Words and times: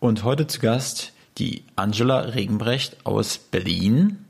Und 0.00 0.24
heute 0.24 0.46
zu 0.46 0.60
Gast 0.60 1.12
die 1.36 1.62
Angela 1.76 2.20
Regenbrecht 2.20 3.04
aus 3.04 3.36
Berlin. 3.36 4.24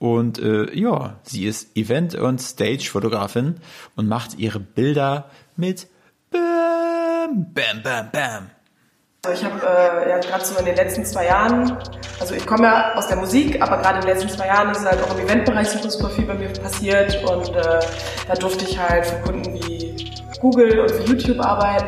Und 0.00 0.40
äh, 0.40 0.76
ja, 0.76 1.14
sie 1.22 1.46
ist 1.46 1.76
Event- 1.76 2.16
und 2.16 2.40
Stage-Fotografin 2.40 3.54
und 3.94 4.08
macht 4.08 4.36
ihre 4.36 4.58
Bilder 4.58 5.30
mit 5.56 5.86
Bam, 6.30 7.46
Bam, 7.54 7.82
Bam, 7.84 8.10
Bam. 8.10 8.50
Also 9.24 9.40
ich 9.40 9.50
habe 9.50 9.64
äh, 9.64 10.10
ja 10.10 10.18
gerade 10.18 10.44
so 10.44 10.58
in 10.58 10.64
den 10.66 10.74
letzten 10.74 11.04
zwei 11.04 11.26
Jahren, 11.26 11.78
also 12.20 12.34
ich 12.34 12.44
komme 12.44 12.64
ja 12.64 12.94
aus 12.94 13.06
der 13.06 13.16
Musik, 13.16 13.62
aber 13.62 13.78
gerade 13.78 14.00
in 14.00 14.06
den 14.06 14.10
letzten 14.10 14.28
zwei 14.28 14.48
Jahren 14.48 14.70
ist 14.70 14.84
halt 14.84 15.00
auch 15.02 15.16
im 15.16 15.24
Eventbereich 15.24 15.68
super, 15.68 16.10
viel 16.10 16.26
bei 16.26 16.34
mir 16.34 16.48
passiert 16.48 17.24
und 17.24 17.48
äh, 17.54 17.80
da 18.26 18.34
durfte 18.34 18.64
ich 18.66 18.76
halt 18.76 19.06
für 19.06 19.22
Kunden 19.22 19.54
wie 19.54 20.12
Google 20.40 20.80
und 20.80 20.90
für 20.90 21.04
YouTube 21.04 21.40
arbeiten. 21.40 21.83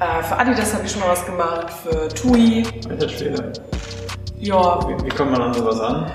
Äh, 0.00 0.22
für 0.22 0.38
Adidas 0.38 0.74
habe 0.74 0.84
ich 0.86 0.92
schon 0.92 1.00
mal 1.00 1.08
was 1.10 1.26
gemacht, 1.26 1.70
für 1.82 2.08
TUI. 2.08 2.64
Alter 2.88 3.08
Schwede. 3.08 3.52
Ja, 4.38 4.78
Wie, 4.88 5.04
wie 5.04 5.08
kommt 5.08 5.32
man 5.32 5.42
an 5.42 5.54
sowas 5.54 5.80
an? 5.80 6.10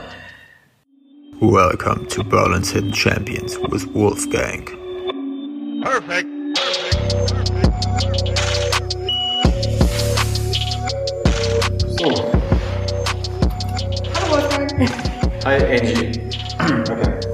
Welcome 1.41 2.07
to 2.07 2.23
Berlin's 2.23 2.71
Hidden 2.71 2.93
Champions 2.93 3.59
with 3.69 3.85
Wolfgang. 3.93 4.65
Perfect. 5.83 6.27
So, 11.97 12.09
hallo 14.13 14.29
Wolfgang. 14.31 14.89
hi 15.43 15.55
Angie. 15.57 16.29
Okay. 16.93 17.32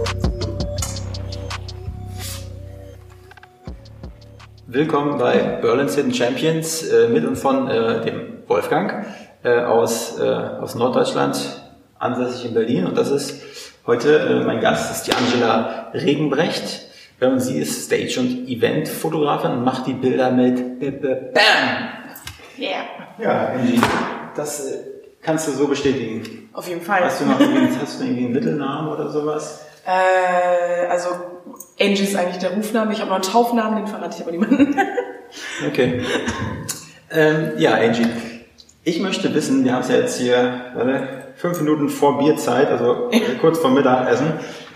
Willkommen 4.71 5.17
bei 5.17 5.39
Berlin's 5.63 5.95
Hidden 5.95 6.13
Champions 6.13 6.83
äh, 6.83 7.07
mit 7.07 7.25
und 7.25 7.37
von 7.37 7.67
äh, 7.67 8.05
dem 8.05 8.43
Wolfgang 8.47 9.03
äh, 9.41 9.61
aus, 9.61 10.19
äh, 10.19 10.23
aus 10.23 10.75
Norddeutschland, 10.75 11.63
ansässig 11.97 12.45
in 12.45 12.53
Berlin. 12.53 12.85
Und 12.85 12.95
das 12.95 13.09
ist 13.09 13.41
heute 13.87 14.19
äh, 14.19 14.43
mein 14.45 14.59
Gast, 14.61 14.91
ist 14.91 15.07
die 15.07 15.13
Angela 15.13 15.89
Regenbrecht. 15.95 16.85
Und 17.19 17.39
sie 17.39 17.57
ist 17.57 17.85
Stage- 17.85 18.19
und 18.19 18.47
Event-Fotografin 18.47 19.53
und 19.53 19.63
macht 19.63 19.87
die 19.87 19.93
Bilder 19.93 20.29
mit 20.29 20.79
BAM! 20.79 21.89
Yeah. 22.59 22.83
Ja, 23.17 23.47
Angie, 23.47 23.81
das 24.35 24.67
äh, 24.67 24.83
kannst 25.23 25.47
du 25.47 25.51
so 25.51 25.65
bestätigen. 25.65 26.47
Auf 26.53 26.67
jeden 26.67 26.81
Fall. 26.81 27.03
Hast 27.05 27.21
du 27.21 27.25
noch 27.25 27.39
irgendwie, 27.39 27.75
hast 27.81 27.99
du 27.99 28.03
irgendwie 28.03 28.25
einen 28.25 28.33
Mittelnamen 28.33 28.93
oder 28.93 29.09
sowas? 29.09 29.65
Also 30.87 31.09
Angie 31.79 32.03
ist 32.03 32.15
eigentlich 32.15 32.37
der 32.37 32.51
Rufname. 32.51 32.93
Ich 32.93 32.99
habe 32.99 33.09
noch 33.09 33.15
einen 33.15 33.23
Taufnamen, 33.23 33.77
den 33.77 33.87
verrate 33.87 34.15
ich 34.17 34.21
aber 34.21 34.31
niemanden. 34.31 34.75
Okay. 35.67 36.01
Ähm, 37.11 37.51
ja, 37.57 37.75
Angie, 37.75 38.07
ich 38.83 38.99
möchte 38.99 39.31
wissen, 39.35 39.63
wir 39.63 39.73
haben 39.73 39.81
es 39.81 39.89
ja 39.89 39.97
jetzt 39.97 40.19
hier 40.19 40.61
warte, 40.73 41.07
fünf 41.35 41.61
Minuten 41.61 41.89
vor 41.89 42.17
Bierzeit, 42.17 42.69
also 42.69 43.09
äh, 43.11 43.19
kurz 43.41 43.59
vor 43.59 43.69
Mittagessen. 43.69 44.33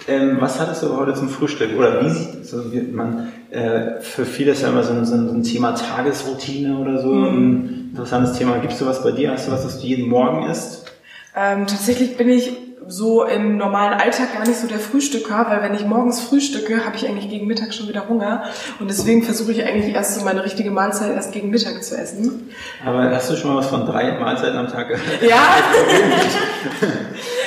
Ähm, 0.08 0.38
was 0.40 0.60
hattest 0.60 0.84
du 0.84 0.96
heute 0.98 1.14
zum 1.14 1.30
Frühstück? 1.30 1.78
Oder 1.78 2.04
wie 2.04 2.10
sieht 2.10 2.46
so 2.46 2.72
wie 2.72 2.82
man 2.82 3.32
äh, 3.52 4.02
für 4.02 4.26
viele 4.26 4.52
ist 4.52 4.62
ja 4.62 4.70
immer 4.70 4.84
so 4.84 4.94
ein, 4.94 5.06
so 5.06 5.16
ein 5.16 5.28
so 5.28 5.34
ein 5.34 5.44
Thema 5.44 5.74
Tagesroutine 5.74 6.78
oder 6.78 7.02
so 7.02 7.12
ein 7.12 7.90
interessantes 7.92 8.38
Thema. 8.38 8.58
Gibst 8.58 8.82
du 8.82 8.86
was 8.86 9.04
bei 9.04 9.12
dir? 9.12 9.32
Hast 9.32 9.48
du 9.48 9.52
was, 9.52 9.66
was 9.66 9.80
du 9.80 9.88
jeden 9.88 10.10
Morgen 10.10 10.50
isst? 10.50 10.92
Ähm, 11.36 11.66
tatsächlich 11.68 12.18
bin 12.18 12.30
ich 12.30 12.52
so 12.88 13.24
im 13.24 13.58
normalen 13.58 13.94
Alltag 13.94 14.34
gar 14.34 14.46
nicht 14.48 14.60
so 14.60 14.68
der 14.68 14.80
Frühstücker, 14.80 15.46
weil 15.50 15.62
wenn 15.62 15.74
ich 15.76 15.86
morgens 15.86 16.22
frühstücke, 16.22 16.86
habe 16.86 16.96
ich 16.96 17.08
eigentlich 17.08 17.30
gegen 17.30 17.48
Mittag 17.48 17.74
schon 17.74 17.88
wieder 17.88 18.08
Hunger 18.08 18.44
und 18.80 18.90
deswegen 18.90 19.24
versuche 19.24 19.52
ich 19.52 19.64
eigentlich 19.66 19.94
erst 19.94 20.16
so 20.16 20.26
meine 20.26 20.44
richtige 20.44 20.72
Mahlzeit 20.72 21.16
erst 21.16 21.32
gegen 21.32 21.50
Mittag 21.50 21.84
zu 21.84 21.98
essen. 21.98 22.50
Aber 22.86 23.10
hast 23.12 23.30
du 23.30 23.36
schon 23.36 23.52
mal 23.52 23.58
was 23.58 23.68
von 23.68 23.86
drei 23.86 24.20
Mahlzeiten 24.20 24.58
am 24.58 24.68
Tag 24.68 24.90
gehört? 24.90 25.22
Ja, 25.22 25.42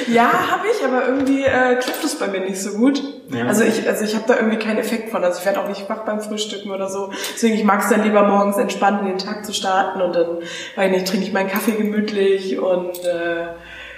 ja, 0.13 0.31
habe 0.51 0.67
ich, 0.73 0.85
aber 0.85 1.07
irgendwie 1.07 1.45
äh, 1.45 1.77
klappt 1.77 2.03
das 2.03 2.17
bei 2.17 2.29
mir 2.29 2.41
nicht 2.41 2.61
so 2.61 2.71
gut. 2.73 3.03
Ja. 3.31 3.47
Also 3.47 3.65
ich, 3.65 3.87
also 3.89 4.05
ich 4.05 4.15
habe 4.15 4.25
da 4.29 4.37
irgendwie 4.37 4.59
keinen 4.59 4.79
Effekt 4.79 5.11
von. 5.11 5.25
Also 5.25 5.41
ich 5.41 5.47
werde 5.47 5.61
auch 5.61 5.69
nicht 5.69 5.89
wach 5.89 6.05
beim 6.05 6.21
Frühstücken 6.21 6.71
oder 6.71 6.89
so. 6.89 7.11
Deswegen 7.35 7.55
ich 7.55 7.65
mag 7.65 7.83
es 7.83 7.89
dann 7.89 8.03
lieber 8.03 8.27
morgens 8.27 8.57
entspannt 8.57 9.03
in 9.03 9.09
den 9.09 9.19
Tag 9.19 9.45
zu 9.45 9.53
starten 9.53 10.01
und 10.01 10.15
dann, 10.15 10.39
weiß 10.77 10.91
nicht, 10.91 11.07
trinke 11.07 11.27
ich 11.27 11.33
meinen 11.33 11.49
Kaffee 11.49 11.73
gemütlich 11.73 12.59
und 12.59 13.05
äh, 13.05 13.49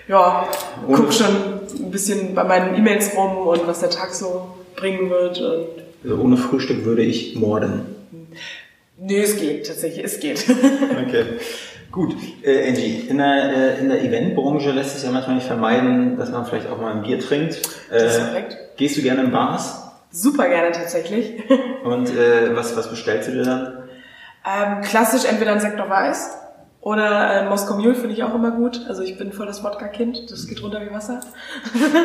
ja, 0.08 0.48
guck 0.86 1.12
schon 1.12 1.26
ein 1.78 1.90
bisschen 1.90 2.34
bei 2.34 2.44
meinen 2.44 2.74
E-Mails 2.74 3.14
rum 3.16 3.46
und 3.46 3.66
was 3.66 3.80
der 3.80 3.90
Tag 3.90 4.14
so 4.14 4.48
bringen 4.76 5.10
wird. 5.10 5.40
Und 5.40 5.66
Also 6.02 6.22
ohne 6.22 6.36
Frühstück 6.36 6.84
würde 6.84 7.02
ich 7.02 7.36
morden. 7.36 7.94
nee, 8.98 9.20
es 9.20 9.36
geht 9.36 9.66
tatsächlich, 9.66 10.04
es 10.04 10.20
geht. 10.20 10.44
Okay. 11.06 11.24
Gut, 11.90 12.14
äh, 12.42 12.68
Angie, 12.68 13.06
in 13.08 13.16
der, 13.16 13.76
äh, 13.76 13.80
in 13.80 13.88
der 13.88 14.02
Eventbranche 14.04 14.72
lässt 14.72 14.94
es 14.96 15.04
ja 15.04 15.10
manchmal 15.10 15.36
nicht 15.36 15.46
vermeiden, 15.46 16.18
dass 16.18 16.30
man 16.30 16.44
vielleicht 16.44 16.68
auch 16.68 16.78
mal 16.78 16.92
ein 16.92 17.02
Bier 17.02 17.18
trinkt. 17.18 17.56
Äh, 17.90 18.02
Das 18.02 18.16
ist 18.18 18.26
korrekt. 18.28 18.56
Gehst 18.76 18.96
du 18.98 19.02
gerne 19.02 19.22
in 19.22 19.30
Bars? 19.32 19.84
Super 20.10 20.48
gerne 20.48 20.70
tatsächlich. 20.72 21.32
Und 21.84 22.10
äh, 22.14 22.54
was, 22.54 22.76
was 22.76 22.90
bestellst 22.90 23.28
du 23.28 23.32
dir 23.32 23.42
dann? 23.44 23.84
Ähm, 24.46 24.82
klassisch 24.82 25.24
entweder 25.28 25.52
ein 25.52 25.60
Sektor 25.60 25.88
Weiß 25.88 26.36
oder 26.88 27.42
äh, 27.42 27.48
Moskau 27.50 27.76
Mule 27.76 27.94
finde 27.94 28.14
ich 28.14 28.22
auch 28.22 28.34
immer 28.34 28.50
gut. 28.50 28.80
Also 28.88 29.02
ich 29.02 29.18
bin 29.18 29.30
voll 29.30 29.44
das 29.44 29.62
Wodka-Kind, 29.62 30.30
das 30.30 30.46
geht 30.46 30.62
runter 30.62 30.80
wie 30.80 30.90
Wasser. 30.90 31.20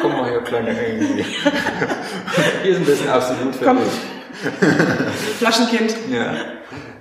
Komm 0.02 0.12
mal 0.12 0.30
hier, 0.30 0.42
kleine 0.42 0.72
Angie. 0.72 1.24
Hier 2.64 2.72
ist 2.74 2.80
ein 2.80 2.86
bisschen 2.86 3.08
absolut 3.08 3.56
für 3.56 3.64
Komm. 3.64 3.78
dich. 3.78 5.38
Flaschenkind. 5.38 5.96
Ja. 6.12 6.34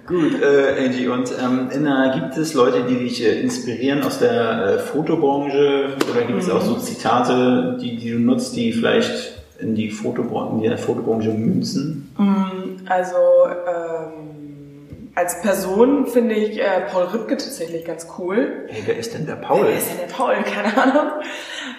Gut, 0.07 0.41
äh, 0.41 0.85
Angie, 0.85 1.09
und 1.09 1.33
ähm, 1.43 1.71
in 1.73 1.83
der, 1.83 2.13
gibt 2.15 2.37
es 2.37 2.55
Leute, 2.55 2.85
die 2.85 2.99
dich 3.01 3.25
äh, 3.25 3.41
inspirieren 3.41 4.05
aus 4.05 4.21
der 4.21 4.65
äh, 4.65 4.79
Fotobranche? 4.79 5.97
Oder 6.09 6.23
gibt 6.25 6.41
es 6.41 6.51
auch 6.51 6.61
so 6.61 6.77
Zitate, 6.77 7.79
die, 7.83 7.97
die 7.97 8.13
du 8.13 8.21
nutzt, 8.21 8.55
die 8.55 8.73
vielleicht 8.73 9.43
in 9.59 9.75
die 9.75 9.91
Fotobranche, 9.91 10.65
in 10.65 10.71
die 10.71 10.77
Fotobranche 10.77 11.31
münzen? 11.31 12.15
Also 12.89 13.17
ähm, 13.67 13.92
als 15.15 15.43
Person 15.43 16.07
finde 16.07 16.35
ich 16.35 16.59
äh, 16.59 16.81
Paul 16.91 17.05
Rübke 17.05 17.37
tatsächlich 17.37 17.85
ganz 17.85 18.07
cool. 18.19 18.67
Hey, 18.69 18.83
wer 18.87 18.97
ist 18.97 19.13
denn 19.13 19.27
der 19.27 19.35
Paul? 19.35 19.67
Wer 19.67 19.77
ist 19.77 19.91
denn 19.91 19.99
der 19.99 20.15
Paul? 20.15 20.35
Keine 20.45 20.77
Ahnung. 20.83 21.13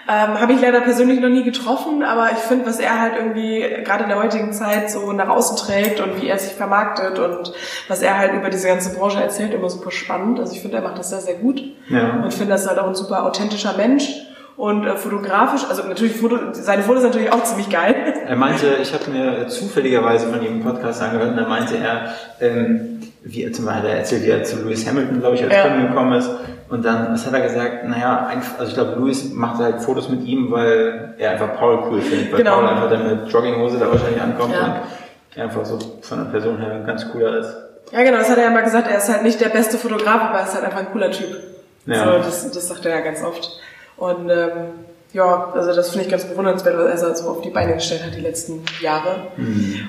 Ähm, 0.08 0.40
Habe 0.40 0.54
ich 0.54 0.62
leider 0.62 0.82
persönlich 0.82 1.20
noch 1.20 1.30
nie 1.30 1.44
getroffen, 1.44 2.04
aber 2.04 2.32
ich 2.34 2.38
finde, 2.38 2.68
was 2.68 2.80
er 2.80 3.00
halt 3.02 3.16
irgendwie 3.18 3.62
gerade 3.84 4.04
in 4.04 4.10
der 4.10 4.22
heutigen 4.22 4.54
Zeit 4.54 4.92
so 4.92 5.12
nach 5.14 5.30
außen 5.30 5.58
trägt 5.58 6.00
und 6.00 6.22
wie 6.22 6.28
er 6.28 6.38
sich 6.38 6.54
vermarktet 6.54 7.18
und 7.18 7.54
was 7.88 8.02
er 8.02 8.20
halt 8.20 8.34
über 8.34 8.50
diese 8.50 8.68
ganze 8.68 8.96
Branche 8.96 9.22
erzählt, 9.22 9.54
immer 9.54 9.70
super 9.70 9.92
spannend. 9.92 10.40
Also 10.40 10.54
ich 10.54 10.62
finde, 10.62 10.78
er 10.78 10.84
macht 10.84 11.00
das 11.00 11.10
sehr, 11.10 11.22
sehr 11.22 11.36
gut. 11.36 11.64
Ja. 11.90 12.22
Und 12.24 12.34
finde, 12.34 12.52
das 12.52 12.64
ist 12.64 12.70
halt 12.70 12.80
auch 12.80 12.88
ein 12.88 12.96
super 12.96 13.26
authentischer 13.26 13.76
Mensch. 13.78 14.10
Und 14.56 14.86
äh, 14.86 14.96
fotografisch, 14.96 15.64
also 15.68 15.84
natürlich 15.84 16.16
Foto, 16.16 16.38
seine 16.52 16.84
Fotos 16.84 17.02
sind 17.02 17.12
natürlich 17.12 17.34
auch 17.34 17.44
ziemlich 17.44 17.70
geil. 17.70 17.96
Er 18.28 18.36
meinte, 18.36 18.78
ich 18.82 18.94
habe 18.94 19.10
mir 19.10 19.48
zufälligerweise 19.48 20.28
von 20.28 20.42
ihm 20.44 20.54
einen 20.54 20.64
Podcast 20.64 21.02
angehört 21.02 21.32
und 21.32 21.38
da 21.38 21.48
meinte 21.48 21.76
er, 21.78 22.14
ähm, 22.40 22.93
wie 23.24 23.44
er 23.44 23.54
zum 23.54 23.66
Beispiel 23.66 23.90
er 23.90 23.98
erzählt, 23.98 24.24
wie 24.24 24.30
er 24.30 24.44
zu 24.44 24.58
Lewis 24.64 24.88
Hamilton, 24.88 25.20
glaube 25.20 25.36
ich, 25.36 25.44
als 25.44 25.54
Ja. 25.54 25.64
Kunden 25.68 25.88
gekommen 25.88 26.14
ist. 26.14 26.30
Und 26.70 26.84
dann, 26.84 27.14
was 27.14 27.26
hat 27.26 27.34
er 27.34 27.42
gesagt? 27.42 27.88
Naja, 27.88 28.30
also 28.58 28.70
ich 28.70 28.74
glaube, 28.74 29.00
Lewis 29.00 29.32
macht 29.34 29.60
halt 29.62 29.82
Fotos 29.82 30.10
mit 30.10 30.24
ihm, 30.26 30.52
weil 30.52 31.14
er 31.18 31.32
einfach 31.32 31.56
Paul 31.58 31.84
cool 31.90 32.02
findet, 32.02 32.32
weil 32.32 32.40
Genau. 32.40 32.56
Paul 32.56 32.68
einfach 32.68 32.90
dann 32.90 33.08
mit 33.22 33.32
Jogginghose 33.32 33.78
da 33.80 33.92
wahrscheinlich 33.92 34.22
ankommt 34.22 34.54
Ja. 34.54 34.66
und 34.66 34.74
er 35.36 35.44
einfach 35.46 35.66
so 35.66 35.80
von 36.02 36.18
der 36.24 36.32
Person 36.32 36.58
her 36.60 36.82
ganz 36.86 37.10
cooler 37.12 37.38
ist. 37.40 37.56
Ja, 37.92 38.02
genau, 38.04 38.18
das 38.18 38.30
hat 38.30 38.38
er 38.38 38.46
ja 38.46 38.50
mal 38.50 38.64
gesagt. 38.64 38.88
Er 38.90 38.98
ist 38.98 39.10
halt 39.10 39.24
nicht 39.24 39.40
der 39.40 39.50
beste 39.50 39.78
Fotograf, 39.78 40.22
aber 40.30 40.40
er 40.40 40.46
ist 40.46 40.56
halt 40.56 40.66
einfach 40.66 40.80
ein 40.80 40.92
cooler 40.92 41.12
Typ. 41.12 41.30
Ja. 41.86 42.06
So, 42.06 42.12
das, 42.18 42.52
das 42.52 42.68
sagt 42.68 42.86
er 42.86 42.96
ja 42.96 43.02
ganz 43.02 43.24
oft. 43.24 43.60
Und 43.98 44.30
ähm, 44.30 44.50
ja, 45.14 45.52
also 45.54 45.74
das 45.76 45.90
finde 45.92 46.06
ich 46.06 46.12
ganz 46.12 46.26
bewundernswert, 46.26 46.76
was 46.78 47.02
er 47.04 47.16
so 47.16 47.30
auf 47.30 47.42
die 47.42 47.52
Beine 47.52 47.76
gestellt 47.76 48.04
hat 48.04 48.16
die 48.16 48.22
letzten 48.22 48.64
Jahre. 48.82 49.28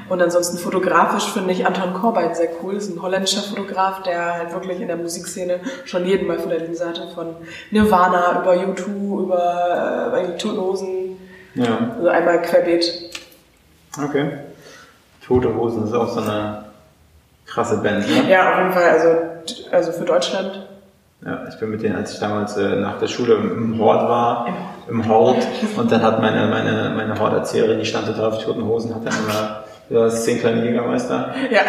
Und 0.08 0.20
ansonsten 0.22 0.58
fotografisch 0.58 1.32
finde 1.32 1.52
ich 1.52 1.66
Anton 1.66 1.94
Corbijn 1.94 2.34
sehr 2.34 2.50
cool. 2.62 2.74
Ist 2.74 2.94
ein 2.94 3.00
holländischer 3.00 3.40
Fotograf, 3.40 4.02
der 4.02 4.34
halt 4.34 4.52
wirklich 4.52 4.80
in 4.80 4.86
der 4.88 4.96
Musikszene 4.96 5.60
schon 5.86 6.04
jeden 6.04 6.26
mal 6.28 6.38
vor 6.38 6.50
der 6.50 6.60
Linse 6.60 6.86
hatte. 6.86 7.08
Von 7.14 7.36
Nirvana 7.70 8.42
über 8.42 8.52
U2, 8.52 9.22
über 9.22 10.12
äh, 10.14 10.26
die 10.32 10.36
Toten 10.38 10.60
Hosen. 10.60 11.16
Ja, 11.54 11.90
Also 11.96 12.08
einmal 12.08 12.42
querbeet. 12.42 12.84
okay. 14.04 14.32
Tote 15.26 15.54
Hosen 15.54 15.84
ist 15.84 15.94
auch 15.94 16.08
so 16.12 16.20
eine 16.20 16.64
krasse 17.46 17.78
Band, 17.78 18.06
ne? 18.10 18.30
Ja, 18.30 18.52
auf 18.52 18.58
jeden 18.58 18.72
Fall. 18.72 18.90
Also, 18.90 19.08
also 19.70 19.92
für 19.92 20.04
Deutschland 20.04 20.66
Ja, 21.24 21.46
ich 21.48 21.58
bin 21.58 21.70
mit 21.70 21.82
denen, 21.82 21.96
als 21.96 22.12
ich 22.12 22.20
damals 22.20 22.56
äh, 22.56 22.76
nach 22.76 22.98
der 22.98 23.06
Schule 23.06 23.34
im, 23.34 23.78
Hort 23.78 24.08
war, 24.08 24.46
im 24.88 25.08
Hort, 25.08 25.46
und 25.76 25.90
dann 25.90 26.02
hat 26.02 26.20
meine, 26.20 26.46
meine, 26.48 26.92
meine 26.94 27.18
Horterzieherin, 27.18 27.78
die 27.78 27.86
stand 27.86 28.06
total 28.06 28.26
auf 28.26 28.44
toten 28.44 28.64
Hosen, 28.64 28.94
hat 28.94 29.06
dann 29.06 29.14
immer, 29.24 29.64
du 29.88 30.02
hast 30.02 30.24
zehn 30.24 30.38
kleine 30.38 30.64
Jägermeister. 30.64 31.34
Ja. 31.50 31.62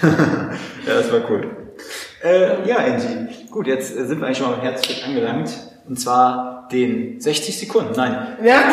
Ja, 0.86 0.94
das 0.94 1.12
war 1.12 1.20
cool. 1.28 1.50
Äh, 2.24 2.66
ja, 2.66 2.76
Angie. 2.78 3.46
Gut, 3.50 3.66
jetzt 3.66 3.94
äh, 3.94 4.06
sind 4.06 4.20
wir 4.20 4.26
eigentlich 4.26 4.38
schon 4.38 4.46
mal 4.46 4.54
am 4.54 4.62
Herzstück 4.62 5.06
angelangt. 5.06 5.50
Und 5.86 6.00
zwar 6.00 6.66
den 6.72 7.20
60 7.20 7.58
Sekunden. 7.58 7.92
Nein. 7.96 8.36
Ja. 8.42 8.60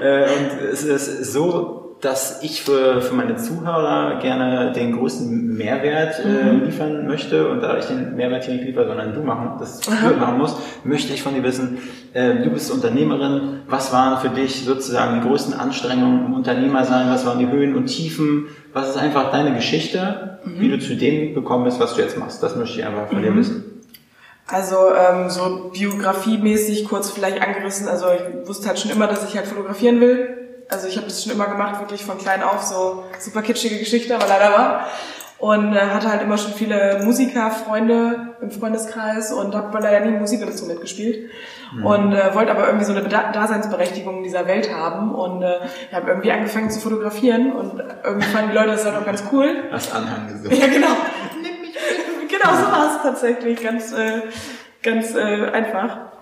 Äh, 0.00 0.22
und 0.22 0.70
es 0.72 0.82
ist 0.82 1.30
so 1.34 1.79
dass 2.00 2.42
ich 2.42 2.62
für, 2.62 3.02
für 3.02 3.14
meine 3.14 3.36
Zuhörer 3.36 4.18
gerne 4.20 4.72
den 4.72 4.96
größten 4.96 5.56
Mehrwert 5.56 6.18
äh, 6.24 6.52
Mhm. 6.52 6.64
liefern 6.64 7.06
möchte 7.06 7.48
und 7.48 7.60
da 7.60 7.76
ich 7.78 7.84
den 7.86 8.16
Mehrwert 8.16 8.44
hier 8.44 8.54
nicht 8.54 8.64
liefere, 8.64 8.86
sondern 8.86 9.12
du 9.14 9.22
machen, 9.22 9.52
das 9.60 9.80
du 9.80 9.90
machen 9.90 10.38
musst, 10.38 10.56
möchte 10.84 11.12
ich 11.12 11.22
von 11.22 11.34
dir 11.34 11.42
wissen, 11.42 11.78
äh, 12.14 12.36
du 12.42 12.50
bist 12.50 12.70
Unternehmerin, 12.72 13.60
was 13.68 13.92
waren 13.92 14.18
für 14.20 14.30
dich 14.30 14.64
sozusagen 14.64 15.20
die 15.20 15.28
größten 15.28 15.52
Anstrengungen 15.54 16.26
im 16.26 16.34
Unternehmersein, 16.34 17.10
was 17.10 17.26
waren 17.26 17.38
die 17.38 17.48
Höhen 17.48 17.76
und 17.76 17.86
Tiefen, 17.86 18.46
was 18.72 18.88
ist 18.90 18.96
einfach 18.96 19.30
deine 19.30 19.54
Geschichte, 19.54 20.38
wie 20.44 20.68
Mhm. 20.68 20.70
du 20.72 20.78
zu 20.78 20.94
dem 20.96 21.34
gekommen 21.34 21.64
bist, 21.64 21.80
was 21.80 21.94
du 21.94 22.00
jetzt 22.00 22.16
machst, 22.18 22.42
das 22.42 22.56
möchte 22.56 22.80
ich 22.80 22.86
einfach 22.86 23.08
von 23.08 23.22
dir 23.22 23.36
wissen. 23.36 23.64
Also 24.46 24.76
ähm, 24.96 25.30
so 25.30 25.70
biografiemäßig 25.72 26.88
kurz 26.88 27.10
vielleicht 27.10 27.40
angerissen. 27.40 27.86
Also 27.88 28.06
ich 28.08 28.48
wusste 28.48 28.66
halt 28.68 28.78
schon 28.80 28.90
immer, 28.90 29.06
dass 29.06 29.28
ich 29.28 29.36
halt 29.36 29.46
fotografieren 29.46 30.00
will. 30.00 30.39
Also 30.70 30.86
ich 30.86 30.96
habe 30.96 31.06
das 31.06 31.22
schon 31.22 31.32
immer 31.32 31.46
gemacht, 31.46 31.80
wirklich 31.80 32.04
von 32.04 32.18
klein 32.18 32.42
auf, 32.42 32.62
so 32.62 33.04
super 33.18 33.42
kitschige 33.42 33.78
Geschichte, 33.78 34.14
aber 34.14 34.26
leider 34.26 34.52
war. 34.52 34.86
Und 35.38 35.74
äh, 35.74 35.80
hatte 35.80 36.10
halt 36.10 36.22
immer 36.22 36.36
schon 36.36 36.52
viele 36.52 37.00
Musikerfreunde 37.02 38.34
im 38.42 38.50
Freundeskreis 38.50 39.32
und 39.32 39.54
habe 39.54 39.78
leider 39.80 40.00
nie 40.04 40.14
ein 40.14 40.20
Musikinstrument 40.20 40.82
gespielt. 40.82 41.30
Und 41.82 42.12
äh, 42.12 42.34
wollte 42.34 42.50
aber 42.50 42.66
irgendwie 42.66 42.84
so 42.84 42.92
eine 42.92 43.08
Daseinsberechtigung 43.08 44.18
in 44.18 44.22
dieser 44.24 44.46
Welt 44.46 44.70
haben. 44.74 45.14
Und 45.14 45.42
äh, 45.42 45.60
habe 45.92 46.10
irgendwie 46.10 46.30
angefangen 46.30 46.70
zu 46.70 46.80
fotografieren 46.80 47.52
und 47.52 47.82
irgendwie 48.04 48.26
fanden 48.26 48.50
die 48.50 48.56
Leute 48.56 48.72
das 48.72 48.84
halt 48.84 48.96
auch 48.96 49.06
ganz 49.06 49.24
cool. 49.32 49.64
Hast 49.72 49.94
Anhang 49.94 50.28
gesucht. 50.28 50.52
Ja, 50.56 50.66
genau. 50.66 50.88
Nimm 51.40 51.60
mich 51.62 51.74
mit. 51.74 52.28
Genau, 52.28 52.50
so 52.54 52.70
war 52.70 52.96
es 52.96 53.02
tatsächlich. 53.02 53.62
Ganz, 53.62 53.92
äh, 53.92 54.22
ganz 54.82 55.14
äh, 55.14 55.50
einfach. 55.50 56.19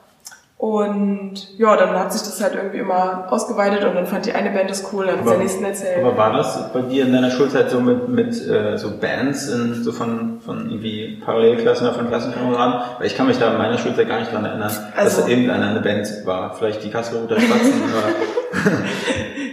Und 0.59 1.57
ja, 1.57 1.77
dann 1.77 1.91
hat 1.97 2.13
sich 2.13 2.23
das 2.23 2.43
halt 2.43 2.57
irgendwie 2.57 2.79
immer 2.79 3.29
ausgeweitet 3.31 3.85
und 3.85 3.95
dann 3.95 4.07
fand 4.07 4.27
die 4.27 4.33
eine 4.33 4.51
Band 4.51 4.69
das 4.69 4.93
cool, 4.93 5.07
dann 5.07 5.19
hat 5.19 5.25
sie 5.25 5.31
der 5.31 5.39
nächsten 5.39 5.65
erzählt. 5.65 6.05
aber 6.05 6.17
war 6.17 6.33
das 6.33 6.73
bei 6.73 6.81
dir 6.81 7.07
in 7.07 7.13
deiner 7.13 7.31
Schulzeit 7.31 7.71
so 7.71 7.81
mit, 7.81 8.09
mit 8.09 8.49
äh, 8.49 8.77
so 8.77 8.91
Bands 8.99 9.47
in, 9.49 9.85
so 9.85 9.93
von, 9.93 10.41
von 10.41 10.69
irgendwie 10.69 11.23
Parallelklassen 11.25 11.87
oder 11.87 11.95
von 11.97 12.09
Klassenkameraden? 12.09 12.75
Weil 12.99 13.07
ich 13.07 13.17
kann 13.17 13.29
mich 13.29 13.39
da 13.39 13.53
in 13.53 13.59
meiner 13.59 13.79
Schulzeit 13.79 14.09
gar 14.09 14.19
nicht 14.19 14.33
dran 14.33 14.45
erinnern, 14.45 14.69
dass 14.69 14.83
Also- 14.97 15.23
da 15.23 15.29
irgendeiner 15.29 15.69
eine 15.69 15.81
Band 15.81 16.09
war. 16.25 16.53
Vielleicht 16.57 16.83
die 16.83 16.91
Kasselruther 16.91 17.39
Spatzen 17.41 17.75
oder... 17.85 18.73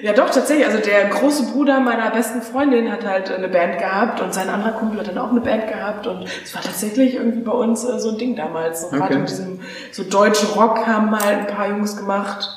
Ja, 0.05 0.13
doch, 0.13 0.29
tatsächlich. 0.29 0.67
Also 0.67 0.77
der 0.77 1.05
große 1.09 1.51
Bruder 1.51 1.79
meiner 1.79 2.11
besten 2.11 2.43
Freundin 2.43 2.91
hat 2.91 3.03
halt 3.03 3.31
eine 3.31 3.49
Band 3.49 3.79
gehabt 3.79 4.21
und 4.21 4.35
sein 4.35 4.49
anderer 4.49 4.73
Kumpel 4.73 4.99
hat 4.99 5.07
dann 5.07 5.17
auch 5.17 5.31
eine 5.31 5.41
Band 5.41 5.67
gehabt 5.67 6.05
und 6.05 6.27
es 6.43 6.53
war 6.53 6.61
tatsächlich 6.61 7.15
irgendwie 7.15 7.39
bei 7.39 7.51
uns 7.51 7.83
äh, 7.83 7.97
so 7.97 8.11
ein 8.11 8.19
Ding 8.19 8.35
damals. 8.35 8.81
So 8.81 8.89
gerade 8.89 9.05
Okay. 9.05 9.17
mit 9.17 9.29
diesem 9.29 9.61
so 9.91 10.03
deutsche 10.03 10.45
Rock 10.53 10.85
haben 10.85 11.09
halt 11.19 11.39
ein 11.39 11.47
paar 11.47 11.69
Jungs 11.69 11.97
gemacht 11.97 12.47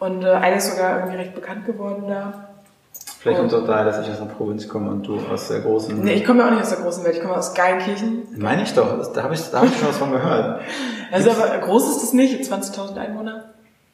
und 0.00 0.22
äh, 0.22 0.32
eine 0.32 0.56
ist 0.56 0.70
sogar 0.70 0.98
irgendwie 0.98 1.16
recht 1.16 1.34
bekannt 1.34 1.64
geworden 1.64 2.04
da. 2.08 2.48
Vielleicht 3.20 3.38
kommt 3.38 3.50
es 3.54 3.58
auch 3.58 3.66
daher, 3.66 3.86
dass 3.86 4.06
ich 4.06 4.12
aus 4.12 4.20
einer 4.20 4.30
Provinz 4.30 4.68
komme 4.68 4.90
und 4.90 5.06
du 5.06 5.18
aus 5.32 5.48
der 5.48 5.60
großen... 5.60 5.98
Nee, 5.98 6.12
ich 6.12 6.26
komme 6.26 6.40
ja 6.40 6.48
auch 6.48 6.50
nicht 6.50 6.60
aus 6.60 6.70
der 6.74 6.80
großen 6.80 7.04
Welt, 7.04 7.16
ich 7.16 7.22
komme 7.22 7.36
aus 7.38 7.54
Geilenkirchen. 7.54 8.24
Meine 8.36 8.64
ich 8.64 8.74
doch, 8.74 9.10
da 9.14 9.22
habe 9.22 9.32
ich, 9.32 9.40
da 9.50 9.60
hab 9.60 9.64
ich 9.64 9.78
schon 9.78 9.88
was 9.88 9.96
von 9.96 10.12
gehört. 10.12 10.60
Also 11.10 11.30
aber 11.30 11.56
groß 11.58 11.96
ist 11.96 12.02
es 12.02 12.12
nicht, 12.12 12.38
20.000 12.42 12.98
Einwohner. 12.98 13.44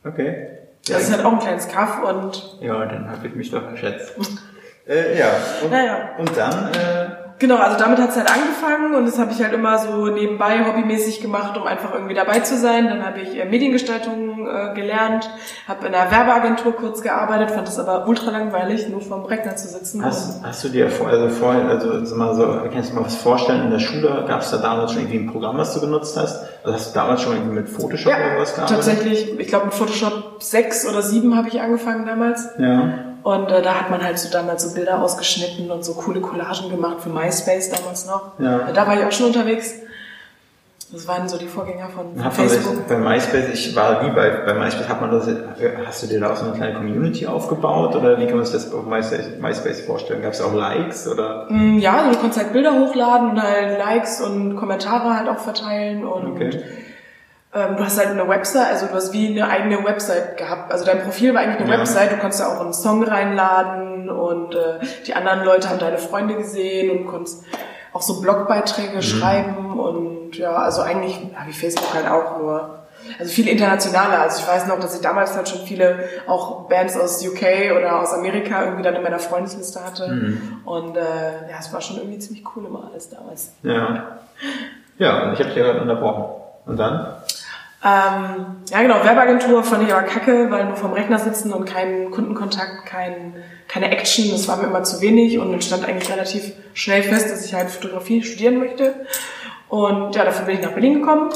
Okay. 0.05 0.58
Das 0.88 1.02
ist 1.05 1.12
halt 1.12 1.25
auch 1.25 1.32
ein 1.32 1.38
kleines 1.38 1.69
Kaff 1.69 2.02
und 2.02 2.58
Ja, 2.61 2.85
dann 2.87 3.11
habe 3.11 3.26
ich 3.29 3.35
mich 3.35 3.50
doch 3.50 3.62
verschätzt. 3.62 4.14
äh, 4.87 5.19
ja. 5.19 5.31
Und, 5.62 5.70
Naja. 5.70 6.11
und 6.19 6.37
dann... 6.37 6.73
Äh, 6.75 7.28
Genau, 7.38 7.56
also 7.56 7.79
damit 7.79 7.99
hat's 7.99 8.17
halt 8.17 8.29
angefangen 8.29 8.96
und 8.96 9.06
das 9.06 9.19
habe 9.19 9.31
ich 9.31 9.40
halt 9.40 9.52
immer 9.52 9.79
so 9.79 10.08
nebenbei 10.08 10.64
hobbymäßig 10.67 11.20
gemacht, 11.20 11.56
um 11.56 11.69
einfach 11.69 11.94
irgendwie 11.94 12.14
dabei 12.14 12.40
zu 12.40 12.56
sein. 12.56 12.88
Dann 12.88 13.06
habe 13.06 13.20
ich 13.20 13.38
äh, 13.38 13.44
Mediengestaltung 13.44 14.49
äh, 14.49 14.75
gelernt, 14.75 15.31
habe 15.69 15.87
in 15.87 15.94
einer 15.94 16.11
Werbeagentur 16.11 16.75
kurz 16.75 17.00
gearbeitet, 17.00 17.52
fand 17.52 17.69
das 17.69 17.79
aber 17.79 18.08
ultra 18.08 18.32
langweilig, 18.32 18.88
nur 18.88 19.00
vorm 19.00 19.25
Rechner 19.25 19.55
zu 19.55 19.69
sitzen. 19.69 20.05
Hast, 20.05 20.43
hast 20.43 20.64
du 20.64 20.69
dir 20.69 20.90
vor, 20.90 21.08
also 21.08 21.29
vorher, 21.29 21.69
also 21.69 22.05
sag 22.05 22.19
mal 22.19 22.35
so, 22.35 22.43
kannst 22.73 22.90
du 22.90 22.94
dir 22.94 23.00
mal 23.00 23.06
was 23.06 23.14
vorstellen, 23.14 23.62
in 23.62 23.70
der 23.70 23.79
Schule 23.79 24.25
gab 24.26 24.40
es 24.40 24.50
da 24.50 24.56
damals 24.56 24.93
schon 24.93 25.02
irgendwie 25.02 25.19
ein 25.19 25.31
Programm, 25.31 25.58
was 25.58 25.75
du 25.75 25.81
genutzt 25.81 26.17
hast? 26.17 26.44
Also 26.64 26.75
hast 26.75 26.90
du 26.90 26.99
damals 26.99 27.23
schon 27.23 27.35
irgendwie 27.35 27.55
mit 27.55 27.69
Photoshop 27.69 28.14
oder 28.14 28.35
ja, 28.35 28.40
was 28.40 28.55
gearbeitet? 28.55 28.76
tatsächlich, 28.85 29.38
ich 29.38 29.46
glaube 29.46 29.67
mit 29.67 29.75
Photoshop 29.75 30.43
6 30.43 30.88
oder 30.88 31.02
7 31.02 31.37
habe 31.37 31.46
ich 31.46 31.61
angefangen 31.61 32.05
damals. 32.05 32.49
Ja. 32.58 33.08
Und 33.23 33.50
äh, 33.50 33.62
da 33.62 33.75
hat 33.75 33.91
man 33.91 34.03
halt 34.03 34.19
so 34.19 34.31
damals 34.31 34.62
so 34.69 34.75
Bilder 34.75 35.03
ausgeschnitten 35.03 35.70
und 35.70 35.85
so 35.85 35.94
coole 35.94 36.20
Collagen 36.20 36.70
gemacht 36.70 36.99
für 37.00 37.11
MySpace 37.11 37.70
damals 37.70 38.06
noch. 38.06 38.32
Ja. 38.38 38.70
Da 38.73 38.87
war 38.87 38.99
ich 38.99 39.05
auch 39.05 39.12
schon 39.12 39.26
unterwegs. 39.26 39.75
Das 40.91 41.06
waren 41.06 41.29
so 41.29 41.37
die 41.37 41.49
Vorgänger 41.49 41.88
von, 41.91 42.25
Hat 42.25 42.32
Facebook. 42.32 42.88
bei 42.88 42.97
MySpace, 42.97 43.50
ich 43.53 43.76
war 43.76 44.03
wie 44.06 44.11
bei, 44.11 44.31
bei 44.47 44.55
MySpace, 44.55 44.88
hat 44.88 45.03
man 45.03 45.11
das, 45.11 45.29
hast 45.87 46.03
du 46.03 46.06
dir 46.06 46.19
da 46.20 46.32
auch 46.32 46.37
so 46.37 46.47
eine 46.47 46.55
kleine 46.55 46.76
Community 46.76 47.26
aufgebaut 47.26 47.94
oder 47.94 48.19
wie 48.19 48.25
kann 48.26 48.37
man 48.37 48.47
sich 48.47 48.55
das 48.55 48.73
auf 48.73 48.87
MySpace, 48.87 49.38
MySpace 49.38 49.82
vorstellen? 49.82 50.23
Gab 50.23 50.32
es 50.32 50.41
auch 50.41 50.55
Likes 50.55 51.06
oder? 51.06 51.44
Mm, 51.50 51.79
Ja, 51.79 51.99
also 51.99 52.12
du 52.12 52.17
konntest 52.17 52.41
halt 52.43 52.55
Bilder 52.55 52.73
hochladen 52.79 53.32
und 53.32 53.43
halt 53.43 53.79
Likes 53.79 54.23
und 54.23 54.56
Kommentare 54.56 55.14
halt 55.14 55.29
auch 55.29 55.37
verteilen 55.41 56.06
und 56.06 56.26
Okay. 56.37 56.59
Ähm, 57.55 57.77
du 57.77 57.85
hast 57.85 57.99
halt 57.99 58.09
eine 58.11 58.29
Website, 58.29 58.67
also 58.69 58.87
du 58.87 58.95
hast 58.95 59.12
wie 59.12 59.29
eine 59.29 59.49
eigene 59.49 59.83
Website 59.85 60.37
gehabt. 60.37 60.71
Also 60.73 60.85
dein 60.85 61.03
Profil 61.03 61.35
war 61.35 61.41
eigentlich 61.43 61.61
eine 61.62 61.71
Ja. 61.73 61.79
Website, 61.79 62.12
du 62.12 62.17
konntest 62.17 62.41
da 62.43 62.49
auch 62.56 62.61
einen 62.61 62.73
Song 62.75 63.03
reinladen 63.05 64.11
und 64.11 64.55
äh, 64.55 64.81
die 65.06 65.15
anderen 65.15 65.45
Leute 65.45 65.69
haben 65.69 65.79
deine 65.79 65.99
Freunde 65.99 66.35
gesehen 66.35 66.91
und 66.91 67.06
konntest 67.06 67.45
auch 67.93 68.03
so 68.03 68.21
Blogbeiträge 68.21 68.97
Mhm. 68.97 69.03
schreiben 69.03 69.81
und 69.81 70.37
ja, 70.37 70.53
also 70.53 70.83
eigentlich 70.83 71.19
ja, 71.33 71.39
wie 71.47 71.53
Facebook 71.53 71.95
halt 71.95 72.06
auch 72.09 72.39
nur. 72.39 72.75
Also 73.19 73.33
viel 73.33 73.49
internationaler. 73.49 74.21
Also 74.21 74.41
ich 74.43 74.47
weiß 74.49 74.67
noch, 74.67 74.79
dass 74.81 74.95
ich 74.95 75.00
damals 75.00 75.35
halt 75.35 75.49
schon 75.49 75.62
viele 75.62 76.00
auch 76.27 76.69
Bands 76.69 76.95
aus 76.99 77.25
UK 77.27 77.73
oder 77.75 78.03
aus 78.03 78.12
Amerika 78.12 78.65
irgendwie 78.65 78.83
dann 78.83 78.95
in 78.97 79.03
meiner 79.03 79.19
Freundesliste 79.21 79.83
hatte. 79.83 80.09
Mhm. 80.09 80.61
Und 80.67 80.97
äh, 80.99 81.00
ja, 81.50 81.56
es 81.59 81.73
war 81.73 81.81
schon 81.81 81.97
irgendwie 81.97 82.19
ziemlich 82.19 82.45
cool 82.55 82.67
immer 82.67 82.91
alles 82.91 83.09
damals. 83.09 83.53
Ja. 83.62 84.19
Ja, 84.99 85.23
und 85.25 85.33
ich 85.33 85.39
habe 85.39 85.49
dich 85.49 85.56
ja 85.56 85.65
gerade 85.65 85.81
unterbrochen. 85.81 86.25
Und 86.67 86.77
dann? 86.77 87.06
Ähm, 87.85 88.57
ja 88.71 88.83
genau, 88.83 89.05
Werbeagentur 89.05 89.63
fand 89.63 89.87
ich 89.87 89.95
aber 89.95 90.03
kacke, 90.03 90.51
weil 90.51 90.65
nur 90.65 90.77
vom 90.77 90.93
Rechner 90.93 91.19
sitzen 91.19 91.53
und 91.53 91.65
kein 91.65 92.11
Kundenkontakt, 92.11 92.87
kein, 92.87 93.37
keine 93.69 93.91
Action, 93.91 94.31
das 94.33 94.49
war 94.49 94.57
mir 94.57 94.65
immer 94.65 94.83
zu 94.83 95.01
wenig 95.01 95.39
und 95.39 95.53
dann 95.53 95.63
stand 95.63 95.85
eigentlich 95.87 96.11
relativ 96.11 96.53
schnell 96.75 97.05
fest, 97.05 97.31
dass 97.31 97.45
ich 97.45 97.55
halt 97.55 97.71
Fotografie 97.71 98.23
studieren 98.23 98.59
möchte. 98.59 99.07
Und 99.69 100.17
ja, 100.17 100.25
dafür 100.25 100.47
bin 100.47 100.57
ich 100.57 100.63
nach 100.63 100.73
Berlin 100.73 101.01
gekommen. 101.01 101.31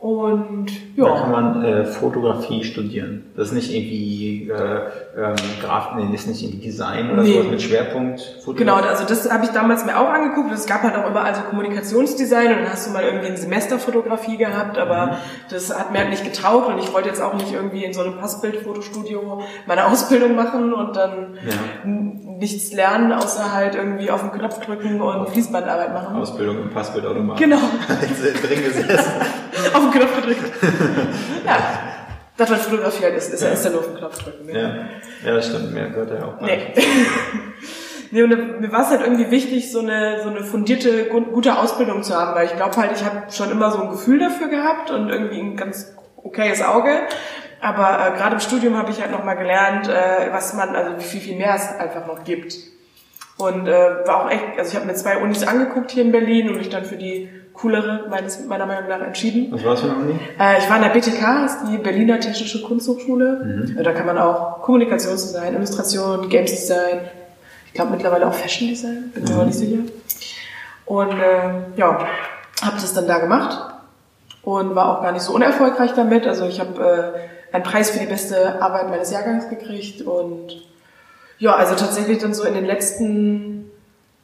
Und 0.00 0.66
Da 0.96 1.06
kann 1.06 1.32
ja, 1.32 1.40
man 1.40 1.64
äh, 1.64 1.84
Fotografie 1.84 2.62
studieren. 2.62 3.24
Das 3.36 3.48
ist 3.48 3.54
nicht 3.54 3.74
irgendwie 3.74 4.48
äh, 4.48 4.80
ähm, 5.20 5.34
Graf, 5.60 5.96
nee, 5.96 6.04
das 6.12 6.20
ist 6.20 6.26
nicht 6.28 6.42
irgendwie 6.44 6.66
Design 6.68 7.10
oder 7.10 7.24
Nee. 7.24 7.32
sowas 7.32 7.46
mit 7.50 7.62
Schwerpunkt 7.62 8.20
Fotografie. 8.20 8.58
genau, 8.58 8.76
also 8.76 9.04
das 9.04 9.28
habe 9.28 9.44
ich 9.44 9.50
damals 9.50 9.84
mir 9.84 9.98
auch 9.98 10.08
angeguckt. 10.08 10.52
Es 10.52 10.66
gab 10.66 10.82
halt 10.84 10.94
auch 10.94 11.10
überall 11.10 11.34
so 11.34 11.40
Kommunikationsdesign 11.50 12.46
und 12.52 12.58
dann 12.62 12.70
hast 12.70 12.86
du 12.86 12.92
mal 12.92 13.02
irgendwie 13.02 13.26
ein 13.26 13.36
Semester 13.36 13.80
Fotografie 13.80 14.36
gehabt, 14.36 14.78
aber 14.78 15.16
das 15.50 15.76
hat 15.76 15.90
mir 15.90 15.98
halt 15.98 16.10
nicht 16.10 16.22
getaugt 16.24 16.68
und 16.68 16.78
ich 16.78 16.92
wollte 16.94 17.08
jetzt 17.08 17.20
auch 17.20 17.34
nicht 17.34 17.52
irgendwie 17.52 17.84
in 17.84 17.92
so 17.92 18.02
einem 18.02 18.18
Passbildfotostudio 18.18 19.42
meine 19.66 19.84
Ausbildung 19.86 20.36
machen 20.36 20.72
und 20.74 20.94
dann 20.96 21.36
Ja. 21.44 21.54
Nichts 22.38 22.72
lernen, 22.72 23.12
außer 23.12 23.52
halt 23.52 23.74
irgendwie 23.74 24.10
auf 24.10 24.20
den 24.20 24.32
Knopf 24.32 24.60
drücken 24.64 25.00
und 25.00 25.28
Fließbandarbeit 25.30 25.92
machen. 25.92 26.16
Ausbildung 26.16 26.62
im 26.62 26.70
Passbildautomat. 26.70 27.36
Genau, 27.38 27.58
Drin 27.58 28.62
gesessen. 28.64 29.12
auf 29.74 29.80
den 29.82 29.90
Knopf 29.90 30.16
gedrückt. 30.16 30.42
ja, 31.44 31.56
das, 32.36 32.50
was 32.50 32.62
Fotografie 32.66 33.04
halt 33.04 33.16
ist, 33.16 33.32
ist 33.34 33.42
ja, 33.42 33.48
ist 33.48 33.64
ja 33.64 33.70
nur 33.70 33.80
auf 33.80 33.86
den 33.88 33.96
Knopf 33.96 34.18
drücken. 34.22 34.46
Ne? 34.46 34.52
Ja. 35.22 35.28
ja, 35.28 35.34
das 35.36 35.46
stimmt. 35.48 35.74
Mehr 35.74 35.88
gehört 35.90 36.10
ja 36.12 36.24
auch. 36.26 36.40
Nee. 36.40 36.72
nee, 38.10 38.22
und 38.22 38.60
mir 38.60 38.72
war 38.72 38.82
es 38.82 38.88
halt 38.88 39.00
irgendwie 39.02 39.30
wichtig, 39.30 39.72
so 39.72 39.80
eine, 39.80 40.22
so 40.22 40.30
eine 40.30 40.44
fundierte, 40.44 41.06
gu- 41.06 41.32
gute 41.32 41.58
Ausbildung 41.58 42.02
zu 42.02 42.14
haben, 42.16 42.34
weil 42.34 42.46
ich 42.46 42.54
glaube 42.56 42.76
halt, 42.76 42.92
ich 42.94 43.04
habe 43.04 43.30
schon 43.30 43.50
immer 43.50 43.70
so 43.70 43.82
ein 43.82 43.90
Gefühl 43.90 44.18
dafür 44.20 44.48
gehabt 44.48 44.90
und 44.90 45.08
irgendwie 45.08 45.40
ein 45.40 45.56
ganz 45.56 45.92
okayes 46.16 46.62
Auge. 46.62 46.90
Aber 47.60 48.06
äh, 48.14 48.16
gerade 48.16 48.34
im 48.34 48.40
Studium 48.40 48.76
habe 48.76 48.90
ich 48.90 49.00
halt 49.00 49.10
nochmal 49.10 49.36
gelernt, 49.36 49.88
äh, 49.88 50.32
was 50.32 50.54
man, 50.54 50.74
also 50.76 50.96
wie 50.98 51.02
viel, 51.02 51.20
viel 51.20 51.36
mehr 51.36 51.54
es 51.54 51.68
einfach 51.78 52.06
noch 52.06 52.24
gibt. 52.24 52.54
Und 53.36 53.66
äh, 53.68 53.72
war 54.06 54.24
auch 54.24 54.30
echt, 54.30 54.44
also 54.58 54.70
ich 54.70 54.76
habe 54.76 54.86
mir 54.86 54.94
zwei 54.94 55.18
Unis 55.18 55.46
angeguckt 55.46 55.90
hier 55.92 56.02
in 56.04 56.12
Berlin 56.12 56.48
und 56.48 56.56
mich 56.58 56.68
dann 56.68 56.84
für 56.84 56.96
die 56.96 57.28
coolere 57.54 58.06
meines, 58.08 58.44
meiner 58.46 58.66
Meinung 58.66 58.88
nach 58.88 59.00
entschieden. 59.00 59.48
Was 59.52 59.64
war 59.64 59.72
das 59.72 59.80
für 59.80 59.90
eine 59.90 59.96
Uni? 59.98 60.18
Äh, 60.38 60.58
ich 60.58 60.68
war 60.68 60.76
in 60.76 60.82
der 60.82 60.90
BTK, 60.90 61.20
das 61.42 61.54
ist 61.56 61.62
die 61.70 61.78
Berliner 61.78 62.20
Technische 62.20 62.62
Kunsthochschule. 62.62 63.74
Äh, 63.78 63.82
Da 63.82 63.92
kann 63.92 64.06
man 64.06 64.18
auch 64.18 64.62
Kommunikationsdesign, 64.62 65.54
Illustration, 65.54 66.28
Games 66.28 66.50
Design, 66.50 67.00
ich 67.66 67.74
glaube 67.74 67.90
mittlerweile 67.92 68.26
auch 68.26 68.34
Fashion 68.34 68.68
Design, 68.68 69.10
bin 69.14 69.24
mir 69.24 69.34
aber 69.34 69.44
nicht 69.44 69.58
sicher. 69.58 69.78
Und 70.86 71.10
äh, 71.12 71.50
ja, 71.76 72.06
habe 72.62 72.76
das 72.76 72.94
dann 72.94 73.06
da 73.06 73.18
gemacht 73.18 73.56
und 74.42 74.74
war 74.74 74.98
auch 74.98 75.02
gar 75.02 75.12
nicht 75.12 75.22
so 75.22 75.32
unerfolgreich 75.34 75.92
damit. 75.94 76.26
Also 76.26 76.46
ich 76.46 76.60
habe 76.60 77.14
äh, 77.14 77.37
einen 77.52 77.64
Preis 77.64 77.90
für 77.90 77.98
die 77.98 78.06
beste 78.06 78.60
Arbeit 78.62 78.88
meines 78.90 79.10
Jahrgangs 79.10 79.48
gekriegt 79.48 80.02
und 80.02 80.62
ja, 81.38 81.54
also 81.54 81.74
tatsächlich 81.74 82.18
dann 82.18 82.34
so 82.34 82.44
in 82.44 82.54
den 82.54 82.64
letzten 82.64 83.70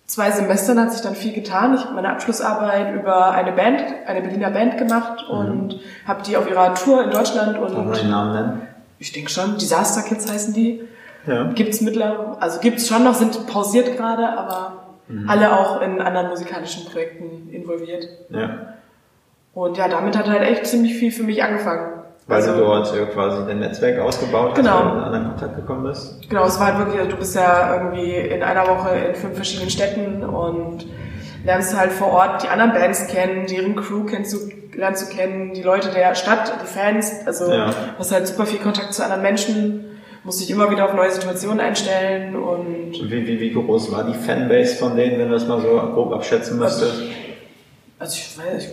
zwei 0.07 0.31
Semestern 0.31 0.81
hat 0.81 0.93
sich 0.93 1.01
dann 1.01 1.15
viel 1.15 1.33
getan. 1.33 1.75
Ich 1.75 1.85
habe 1.85 1.95
meine 1.95 2.11
Abschlussarbeit 2.11 2.95
über 2.95 3.31
eine 3.31 3.53
Band, 3.53 3.83
eine 4.07 4.21
Berliner 4.21 4.51
Band 4.51 4.77
gemacht 4.79 5.25
und 5.29 5.81
habe 6.07 6.23
die 6.23 6.37
auf 6.37 6.49
ihrer 6.51 6.75
Tour 6.75 7.05
in 7.05 7.11
Deutschland 7.11 7.57
Darf 7.57 7.73
man 7.73 7.93
den 7.93 8.05
und 8.05 8.11
Namen 8.11 8.33
nennen? 8.35 8.63
ich 8.99 9.13
denke 9.13 9.31
schon, 9.31 9.57
Disaster 9.59 10.03
Kids 10.03 10.31
heißen 10.31 10.53
die. 10.55 10.83
Ja. 11.27 11.45
Gibt's 11.53 11.81
mittlerweile, 11.81 12.37
also 12.41 12.61
gibt's 12.61 12.87
schon 12.89 13.05
noch, 13.05 13.15
sind 13.15 13.47
pausiert 13.47 13.97
gerade, 13.97 14.29
aber 14.29 14.81
Mhm. 15.07 15.29
alle 15.29 15.53
auch 15.59 15.83
in 15.83 16.01
anderen 16.01 16.29
musikalischen 16.31 16.87
Projekten 16.87 17.51
involviert. 17.53 18.09
Ja. 18.31 18.75
Und 19.53 19.77
ja, 19.77 19.87
damit 19.89 20.17
hat 20.17 20.29
halt 20.29 20.43
echt 20.43 20.67
ziemlich 20.67 20.95
viel 20.95 21.13
für 21.13 21.23
mich 21.25 21.43
angefangen. 21.43 22.01
Weil 22.27 22.37
Also- 22.37 22.55
du 22.55 22.61
dort 22.61 23.11
quasi 23.13 23.47
dein 23.47 23.61
Netzwerk 23.61 24.01
ausgebaut 24.01 24.51
hast, 24.53 24.57
Genau. 24.57 24.77
weil 24.77 24.85
du 24.85 24.97
in 24.97 25.05
anderen 25.05 25.29
Kontakt 25.31 25.57
gekommen 25.57 25.85
bist. 25.85 26.29
Genau, 26.29 26.47
es 26.47 26.59
war 26.59 26.69
halt 26.69 26.79
wirklich, 26.79 26.99
also 26.99 27.11
du 27.11 27.17
bist 27.19 27.35
ja 27.37 27.75
irgendwie 27.77 28.13
in 28.13 28.43
einer 28.43 28.67
Woche 28.67 28.91
in 29.11 29.15
fünf 29.15 29.35
verschiedenen 29.37 29.69
Städten 29.71 30.25
und 30.25 30.87
lernst 31.45 31.77
halt 31.79 31.93
vor 31.93 32.09
Ort 32.13 32.43
die 32.43 32.49
anderen 32.49 32.73
Bands 32.73 33.07
kennen, 33.09 33.47
deren 33.47 33.77
Crew 33.77 34.05
kennst 34.05 34.33
du, 34.33 34.39
lernst 34.75 35.03
du 35.11 35.15
kennen, 35.15 35.53
die 35.53 35.61
Leute 35.63 35.91
der 35.91 36.15
Stadt, 36.15 36.51
die 36.63 36.67
Fans, 36.67 37.27
also 37.27 37.53
Ja. 37.53 37.71
hast 37.99 38.11
halt 38.11 38.27
super 38.27 38.47
viel 38.47 38.59
Kontakt 38.61 38.95
zu 38.95 39.03
anderen 39.05 39.21
Menschen, 39.21 39.85
musst 40.25 40.41
dich 40.41 40.51
immer 40.51 40.71
wieder 40.71 40.87
auf 40.87 40.95
neue 40.95 41.11
Situationen 41.11 41.61
einstellen 41.61 42.35
und 42.37 42.93
Wie, 42.95 43.27
wie, 43.27 43.39
wie 43.39 43.53
groß 43.53 43.93
war 43.93 44.05
die 44.05 44.15
Fanbase 44.15 44.77
von 44.77 44.97
denen, 44.97 45.19
wenn 45.19 45.29
du 45.29 45.35
das 45.35 45.47
mal 45.47 45.61
so 45.61 45.69
grob 45.93 46.15
abschätzen 46.15 46.59
müsstest? 46.59 47.03
also 47.99 48.15
ich 48.17 48.39
weiß, 48.39 48.65
ich 48.65 48.71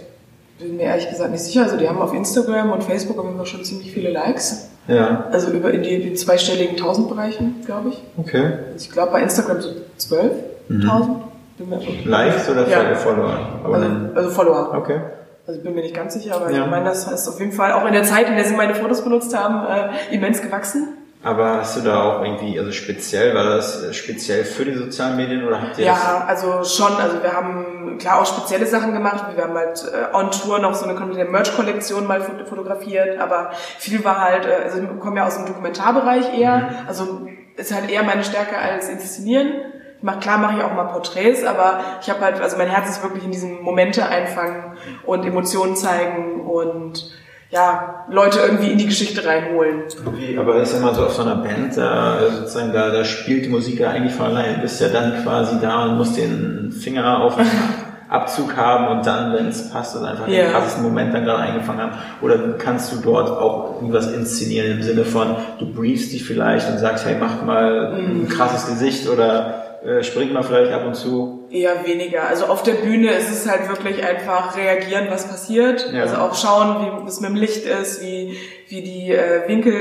bin 0.61 0.77
mir 0.77 0.83
ehrlich 0.83 1.09
gesagt 1.09 1.31
nicht 1.31 1.43
sicher, 1.43 1.63
also 1.63 1.77
die 1.77 1.87
haben 1.89 2.01
auf 2.01 2.13
Instagram 2.13 2.71
und 2.71 2.83
Facebook 2.83 3.17
jeden 3.23 3.37
Fall 3.37 3.45
schon 3.45 3.63
ziemlich 3.63 3.91
viele 3.91 4.09
Likes, 4.11 4.69
Ja, 4.87 5.25
also 5.31 5.51
über 5.51 5.71
in 5.71 5.83
die, 5.83 6.01
die 6.01 6.13
zweistelligen 6.13 6.77
Tausendbereichen, 6.77 7.57
glaube 7.65 7.89
ich. 7.89 8.03
okay. 8.17 8.53
Also 8.73 8.85
ich 8.85 8.91
glaube 8.91 9.11
bei 9.11 9.21
Instagram 9.21 9.61
so 9.61 9.69
12.000. 9.99 11.15
Bin 11.57 11.69
mir- 11.69 11.79
Likes 12.05 12.49
oder 12.49 12.67
Ja. 12.67 12.95
Follower? 12.95 13.37
Also, 13.63 13.87
also 14.15 14.29
Follower. 14.29 14.73
okay. 14.77 14.99
Also 15.45 15.59
ich 15.59 15.63
bin 15.65 15.75
mir 15.75 15.81
nicht 15.81 15.95
ganz 15.95 16.13
sicher, 16.13 16.35
aber 16.35 16.49
Ja. 16.51 16.63
ich 16.65 16.69
meine, 16.71 16.85
das 16.85 17.11
ist 17.11 17.27
auf 17.27 17.39
jeden 17.39 17.51
Fall 17.51 17.71
auch 17.73 17.85
in 17.85 17.93
der 17.93 18.03
Zeit, 18.03 18.29
in 18.29 18.35
der 18.35 18.45
sie 18.45 18.55
meine 18.55 18.73
Fotos 18.75 19.03
benutzt 19.03 19.35
haben, 19.37 19.65
äh, 19.67 20.15
immens 20.15 20.41
gewachsen. 20.41 20.87
Aber 21.23 21.57
hast 21.57 21.77
du 21.77 21.81
da 21.81 22.01
auch 22.03 22.23
irgendwie, 22.23 22.57
also 22.59 22.71
speziell, 22.71 23.35
war 23.35 23.43
das 23.43 23.83
äh, 23.83 23.93
speziell 23.93 24.43
für 24.43 24.65
die 24.65 24.73
sozialen 24.73 25.17
Medien 25.17 25.45
oder 25.45 25.61
habt 25.61 25.77
ihr 25.77 25.85
Ja, 25.85 26.25
also 26.27 26.63
schon. 26.63 26.95
Also 26.95 27.21
wir 27.21 27.31
haben 27.33 27.97
klar 27.99 28.19
auch 28.21 28.25
spezielle 28.25 28.65
Sachen 28.65 28.93
gemacht. 28.93 29.25
Wir 29.35 29.43
haben 29.43 29.53
halt 29.53 29.83
äh, 29.85 30.15
on 30.15 30.31
Tour 30.31 30.57
noch 30.59 30.73
so 30.73 30.85
eine 30.85 30.95
komplette 30.95 31.29
Merch-Kollektion 31.29 32.07
mal 32.07 32.21
fot- 32.21 32.47
fotografiert, 32.47 33.19
aber 33.19 33.51
viel 33.77 34.03
war 34.03 34.19
halt, 34.19 34.45
äh, 34.47 34.63
also 34.63 34.81
wir 34.81 34.87
kommen 34.99 35.15
ja 35.17 35.27
aus 35.27 35.35
dem 35.35 35.45
Dokumentarbereich 35.45 36.35
eher. 36.39 36.69
Also 36.87 37.27
ist 37.55 37.71
halt 37.73 37.91
eher 37.91 38.01
meine 38.01 38.23
Stärke 38.23 38.57
als 38.57 38.89
Inszenieren. 38.89 39.49
Ich 39.97 40.03
mach, 40.03 40.19
klar 40.19 40.39
mache 40.39 40.57
ich 40.57 40.63
auch 40.63 40.73
mal 40.73 40.85
Porträts, 40.85 41.43
aber 41.43 41.81
ich 42.01 42.09
habe 42.09 42.21
halt, 42.21 42.41
also 42.41 42.57
mein 42.57 42.69
Herz 42.69 42.89
ist 42.89 43.03
wirklich 43.03 43.23
in 43.23 43.31
diesen 43.31 43.61
Momente 43.61 44.07
einfangen 44.07 44.75
und 45.05 45.23
Emotionen 45.23 45.75
zeigen 45.75 46.41
und 46.41 47.11
ja, 47.51 48.05
Leute 48.09 48.39
irgendwie 48.39 48.71
in 48.71 48.77
die 48.77 48.85
Geschichte 48.85 49.25
reinholen. 49.25 49.83
Wie, 50.15 50.37
aber 50.37 50.55
ist 50.61 50.73
ja 50.73 50.79
mal 50.79 50.95
so 50.95 51.05
auf 51.05 51.13
so 51.13 51.21
einer 51.21 51.35
Band, 51.35 51.75
da, 51.77 52.17
sozusagen, 52.37 52.71
da, 52.71 52.89
da 52.89 53.03
spielt 53.03 53.45
die 53.45 53.49
Musik 53.49 53.79
ja 53.79 53.89
eigentlich 53.89 54.13
von 54.13 54.27
allein. 54.27 54.55
Du 54.55 54.61
bist 54.61 54.79
ja 54.79 54.87
dann 54.87 55.21
quasi 55.23 55.57
da 55.61 55.85
und 55.85 55.97
musst 55.97 56.17
den 56.17 56.71
Finger 56.71 57.19
auf 57.21 57.35
den 57.35 57.45
Abzug 58.09 58.55
haben 58.57 58.87
und 58.97 59.05
dann, 59.05 59.33
wenn 59.33 59.47
es 59.47 59.69
passt, 59.69 59.95
und 59.95 60.05
einfach 60.05 60.27
Ja. 60.27 60.43
den 60.43 60.51
krassesten 60.51 60.83
Moment 60.83 61.13
dann 61.13 61.23
gerade 61.25 61.43
eingefangen 61.43 61.81
haben. 61.81 61.93
Oder 62.21 62.37
kannst 62.57 62.91
du 62.93 62.97
dort 62.97 63.29
auch 63.29 63.75
irgendwas 63.75 64.11
inszenieren 64.11 64.71
im 64.71 64.81
Sinne 64.83 65.03
von, 65.05 65.35
du 65.59 65.73
briefst 65.73 66.11
dich 66.11 66.23
vielleicht 66.25 66.69
und 66.69 66.77
sagst, 66.77 67.05
hey, 67.05 67.15
mach 67.19 67.43
mal 67.45 67.93
ein 67.93 68.27
krasses 68.29 68.67
Gesicht 68.67 69.07
oder 69.09 69.70
äh, 69.85 70.03
springt 70.03 70.31
mal 70.33 70.43
vielleicht 70.43 70.71
ab 70.71 70.85
und 70.85 70.95
zu. 70.95 71.39
Eher 71.49 71.85
weniger. 71.85 72.27
Also 72.27 72.45
auf 72.45 72.63
der 72.63 72.73
Bühne 72.73 73.11
ist 73.11 73.29
es 73.31 73.49
halt 73.49 73.67
wirklich 73.67 74.05
einfach 74.05 74.55
reagieren, 74.55 75.07
was 75.09 75.27
passiert. 75.27 75.91
Ja. 75.91 76.03
Also 76.03 76.17
auch 76.17 76.35
schauen, 76.35 77.01
wie 77.03 77.07
es 77.07 77.19
mit 77.19 77.29
dem 77.31 77.35
Licht 77.35 77.65
ist, 77.65 78.01
wie, 78.01 78.37
wie 78.69 78.81
die 78.81 79.11
äh, 79.11 79.47
Winkel 79.47 79.73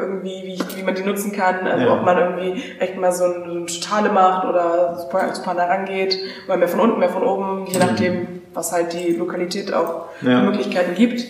irgendwie, 0.00 0.42
wie, 0.44 0.54
ich, 0.54 0.76
wie 0.76 0.82
man 0.82 0.94
die 0.94 1.02
nutzen 1.02 1.32
kann. 1.32 1.66
Also 1.66 1.86
Ja. 1.86 1.92
ob 1.94 2.04
man 2.04 2.16
irgendwie 2.18 2.62
echt 2.78 2.96
mal 2.96 3.12
so 3.12 3.24
ein, 3.24 3.44
so 3.46 3.54
ein 3.58 3.66
Totale 3.66 4.10
macht 4.10 4.46
oder 4.48 4.96
super, 4.96 5.34
super 5.34 5.54
nah 5.54 5.66
rangeht. 5.66 6.18
Oder 6.46 6.56
mehr 6.56 6.68
von 6.68 6.80
unten, 6.80 6.98
mehr 7.00 7.10
von 7.10 7.22
oben, 7.24 7.66
je 7.66 7.78
nachdem, 7.78 8.42
was 8.54 8.72
halt 8.72 8.92
die 8.92 9.16
Lokalität 9.16 9.74
auch 9.74 10.06
Ja. 10.22 10.40
Möglichkeiten 10.42 10.94
gibt. 10.94 11.24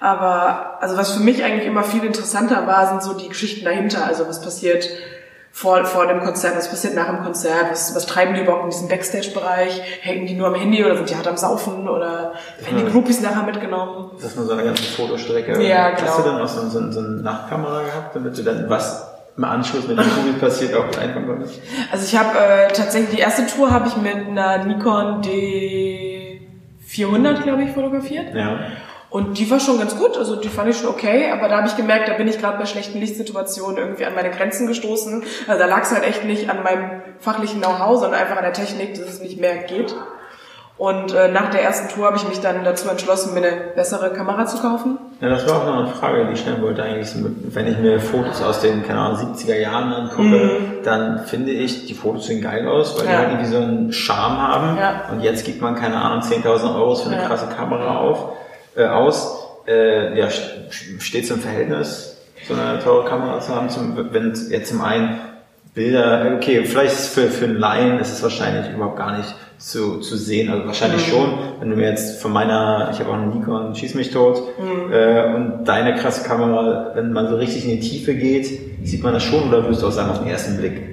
Aber 0.00 0.78
also 0.80 0.96
was 0.96 1.12
für 1.12 1.22
mich 1.22 1.42
eigentlich 1.44 1.66
immer 1.66 1.82
viel 1.82 2.04
interessanter 2.04 2.66
war, 2.66 2.86
sind 2.88 3.02
so 3.02 3.14
die 3.14 3.28
Geschichten 3.28 3.64
dahinter. 3.64 4.06
Also 4.06 4.26
was 4.28 4.40
passiert 4.40 4.88
vor, 5.58 5.84
vor 5.84 6.06
dem 6.06 6.20
Konzert, 6.20 6.56
was 6.56 6.70
passiert 6.70 6.94
nach 6.94 7.08
dem 7.08 7.24
Konzert, 7.24 7.72
was, 7.72 7.92
was 7.92 8.06
treiben 8.06 8.34
die 8.34 8.42
überhaupt 8.42 8.62
in 8.62 8.70
diesem 8.70 8.86
Backstage-Bereich, 8.86 9.82
hängen 10.02 10.24
die 10.24 10.34
nur 10.34 10.46
am 10.46 10.54
Handy 10.54 10.84
oder 10.84 10.96
sind 10.96 11.10
die 11.10 11.16
hart 11.16 11.26
am 11.26 11.36
Saufen 11.36 11.88
oder 11.88 12.34
werden 12.60 12.86
die 12.86 12.92
Groupies 12.92 13.20
nachher 13.20 13.42
mitgenommen? 13.42 14.12
Das 14.14 14.26
ist 14.30 14.36
nur 14.36 14.46
so 14.46 14.52
eine 14.52 14.62
ganze 14.62 14.84
Fotostrecke. 14.84 15.60
Ja, 15.60 15.94
Hast 15.94 16.00
genau. 16.00 16.18
du 16.18 16.22
dann 16.22 16.40
auch 16.42 16.46
so, 16.46 16.60
so, 16.68 16.92
so 16.92 17.00
eine 17.00 17.08
Nachtkamera 17.08 17.82
gehabt, 17.82 18.14
damit 18.14 18.38
du 18.38 18.44
dann 18.44 18.70
was 18.70 19.04
im 19.36 19.42
Anschluss 19.42 19.88
mit 19.88 19.98
dem 19.98 20.08
Kugel 20.08 20.34
passiert 20.34 20.76
auch 20.76 20.96
einfangen 20.96 21.26
konntest? 21.26 21.60
Also 21.90 22.04
ich 22.04 22.16
habe 22.16 22.38
äh, 22.38 22.68
tatsächlich, 22.68 23.16
die 23.16 23.20
erste 23.20 23.44
Tour 23.48 23.72
habe 23.72 23.88
ich 23.88 23.96
mit 23.96 24.14
einer 24.14 24.64
Nikon 24.64 25.22
D400, 25.22 27.42
glaube 27.42 27.64
ich, 27.64 27.72
fotografiert. 27.72 28.32
Ja. 28.32 28.60
Und 29.10 29.38
die 29.38 29.50
war 29.50 29.58
schon 29.58 29.78
ganz 29.78 29.96
gut, 29.96 30.18
also 30.18 30.36
die 30.36 30.48
fand 30.48 30.68
ich 30.68 30.76
schon 30.78 30.90
okay, 30.90 31.30
aber 31.32 31.48
da 31.48 31.58
habe 31.58 31.66
ich 31.68 31.76
gemerkt, 31.76 32.08
da 32.08 32.14
bin 32.14 32.28
ich 32.28 32.38
gerade 32.38 32.58
bei 32.58 32.66
schlechten 32.66 32.98
Lichtsituationen 33.00 33.78
irgendwie 33.78 34.04
an 34.04 34.14
meine 34.14 34.30
Grenzen 34.30 34.66
gestoßen. 34.66 35.22
Also 35.46 35.58
da 35.60 35.66
lag 35.66 35.82
es 35.82 35.92
halt 35.92 36.04
echt 36.06 36.24
nicht 36.24 36.50
an 36.50 36.62
meinem 36.62 36.90
fachlichen 37.18 37.60
Know-how, 37.62 37.98
sondern 38.00 38.20
einfach 38.20 38.36
an 38.36 38.42
der 38.44 38.52
Technik, 38.52 38.94
dass 38.94 39.08
es 39.14 39.20
nicht 39.22 39.40
mehr 39.40 39.56
geht. 39.62 39.94
Und 40.76 41.12
äh, 41.12 41.28
nach 41.28 41.50
der 41.50 41.62
ersten 41.62 41.88
Tour 41.92 42.06
habe 42.06 42.18
ich 42.18 42.28
mich 42.28 42.40
dann 42.40 42.62
dazu 42.64 42.88
entschlossen, 42.88 43.34
mir 43.34 43.44
eine 43.44 43.56
bessere 43.74 44.10
Kamera 44.12 44.46
zu 44.46 44.58
kaufen. 44.58 44.96
Ja, 45.20 45.28
das 45.30 45.48
war 45.48 45.56
auch 45.62 45.66
noch 45.66 45.76
eine 45.78 45.88
Frage, 45.88 46.26
die 46.26 46.34
ich 46.34 46.40
stellen 46.40 46.62
wollte 46.62 46.84
eigentlich. 46.84 47.08
Wenn 47.52 47.66
ich 47.66 47.78
mir 47.78 47.98
Fotos 47.98 48.40
aus 48.42 48.60
den, 48.60 48.86
keine 48.86 49.00
Ahnung, 49.00 49.34
70er 49.34 49.56
Jahren 49.58 49.92
angucke, 49.92 50.60
dann 50.84 51.24
finde 51.26 51.50
ich, 51.50 51.86
die 51.86 51.94
Fotos 51.94 52.26
sehen 52.26 52.42
geil 52.42 52.68
aus, 52.68 52.96
weil 52.96 53.06
die. 53.06 53.12
Ja. 53.12 53.18
halt 53.18 53.28
irgendwie 53.30 53.50
so 53.50 53.56
einen 53.56 53.92
Charme 53.92 54.38
haben. 54.40 54.76
Ja. 54.78 55.00
Und 55.10 55.22
jetzt 55.22 55.44
gibt 55.44 55.60
man, 55.60 55.74
keine 55.74 55.96
Ahnung, 55.96 56.20
10.000 56.20 56.76
Euro 56.76 56.94
für 56.94 57.08
eine 57.10 57.22
Ja. 57.22 57.26
krasse 57.26 57.48
Kamera 57.48 57.96
auf, 57.98 58.34
äh, 58.78 58.86
aus. 58.86 59.44
Äh, 59.66 60.18
ja, 60.18 60.28
steht 60.30 61.24
es 61.24 61.30
im 61.30 61.40
Verhältnis, 61.40 62.16
so 62.46 62.54
eine 62.54 62.78
teure 62.82 63.04
Kamera 63.06 63.38
zu 63.40 63.54
haben, 63.54 63.68
zum, 63.68 63.94
wenn 64.12 64.32
jetzt 64.50 64.70
zum 64.70 64.80
einen 64.80 65.18
Bilder, 65.74 66.32
okay, 66.36 66.64
vielleicht 66.64 66.94
ist 66.94 67.14
für, 67.14 67.28
für 67.28 67.44
einen 67.44 67.58
Laien 67.58 67.98
ist 68.00 68.12
es 68.12 68.22
wahrscheinlich 68.22 68.72
überhaupt 68.74 68.96
gar 68.96 69.16
nicht 69.18 69.34
zu, 69.58 69.98
zu 70.00 70.16
sehen. 70.16 70.50
Also 70.50 70.66
wahrscheinlich 70.66 71.06
Mhm. 71.06 71.10
schon, 71.10 71.38
wenn 71.60 71.70
du 71.70 71.76
mir 71.76 71.88
jetzt 71.90 72.22
von 72.22 72.32
meiner, 72.32 72.88
ich 72.92 72.98
habe 72.98 73.10
auch 73.10 73.14
eine 73.14 73.26
Nikon, 73.26 73.74
schieß 73.74 73.94
mich 73.94 74.10
tot, 74.10 74.42
Mhm. 74.58 74.92
äh, 74.92 75.34
und 75.34 75.64
deine 75.66 75.94
krasse 75.96 76.26
Kamera, 76.26 76.92
wenn 76.94 77.12
man 77.12 77.28
so 77.28 77.36
richtig 77.36 77.64
in 77.64 77.72
die 77.72 77.80
Tiefe 77.80 78.14
geht, 78.14 78.48
sieht 78.84 79.02
man 79.02 79.12
das 79.12 79.22
schon 79.22 79.48
oder 79.48 79.62
würdest 79.64 79.82
du 79.82 79.88
auch 79.88 79.92
sagen 79.92 80.10
auf 80.10 80.20
den 80.20 80.28
ersten 80.28 80.56
Blick? 80.56 80.87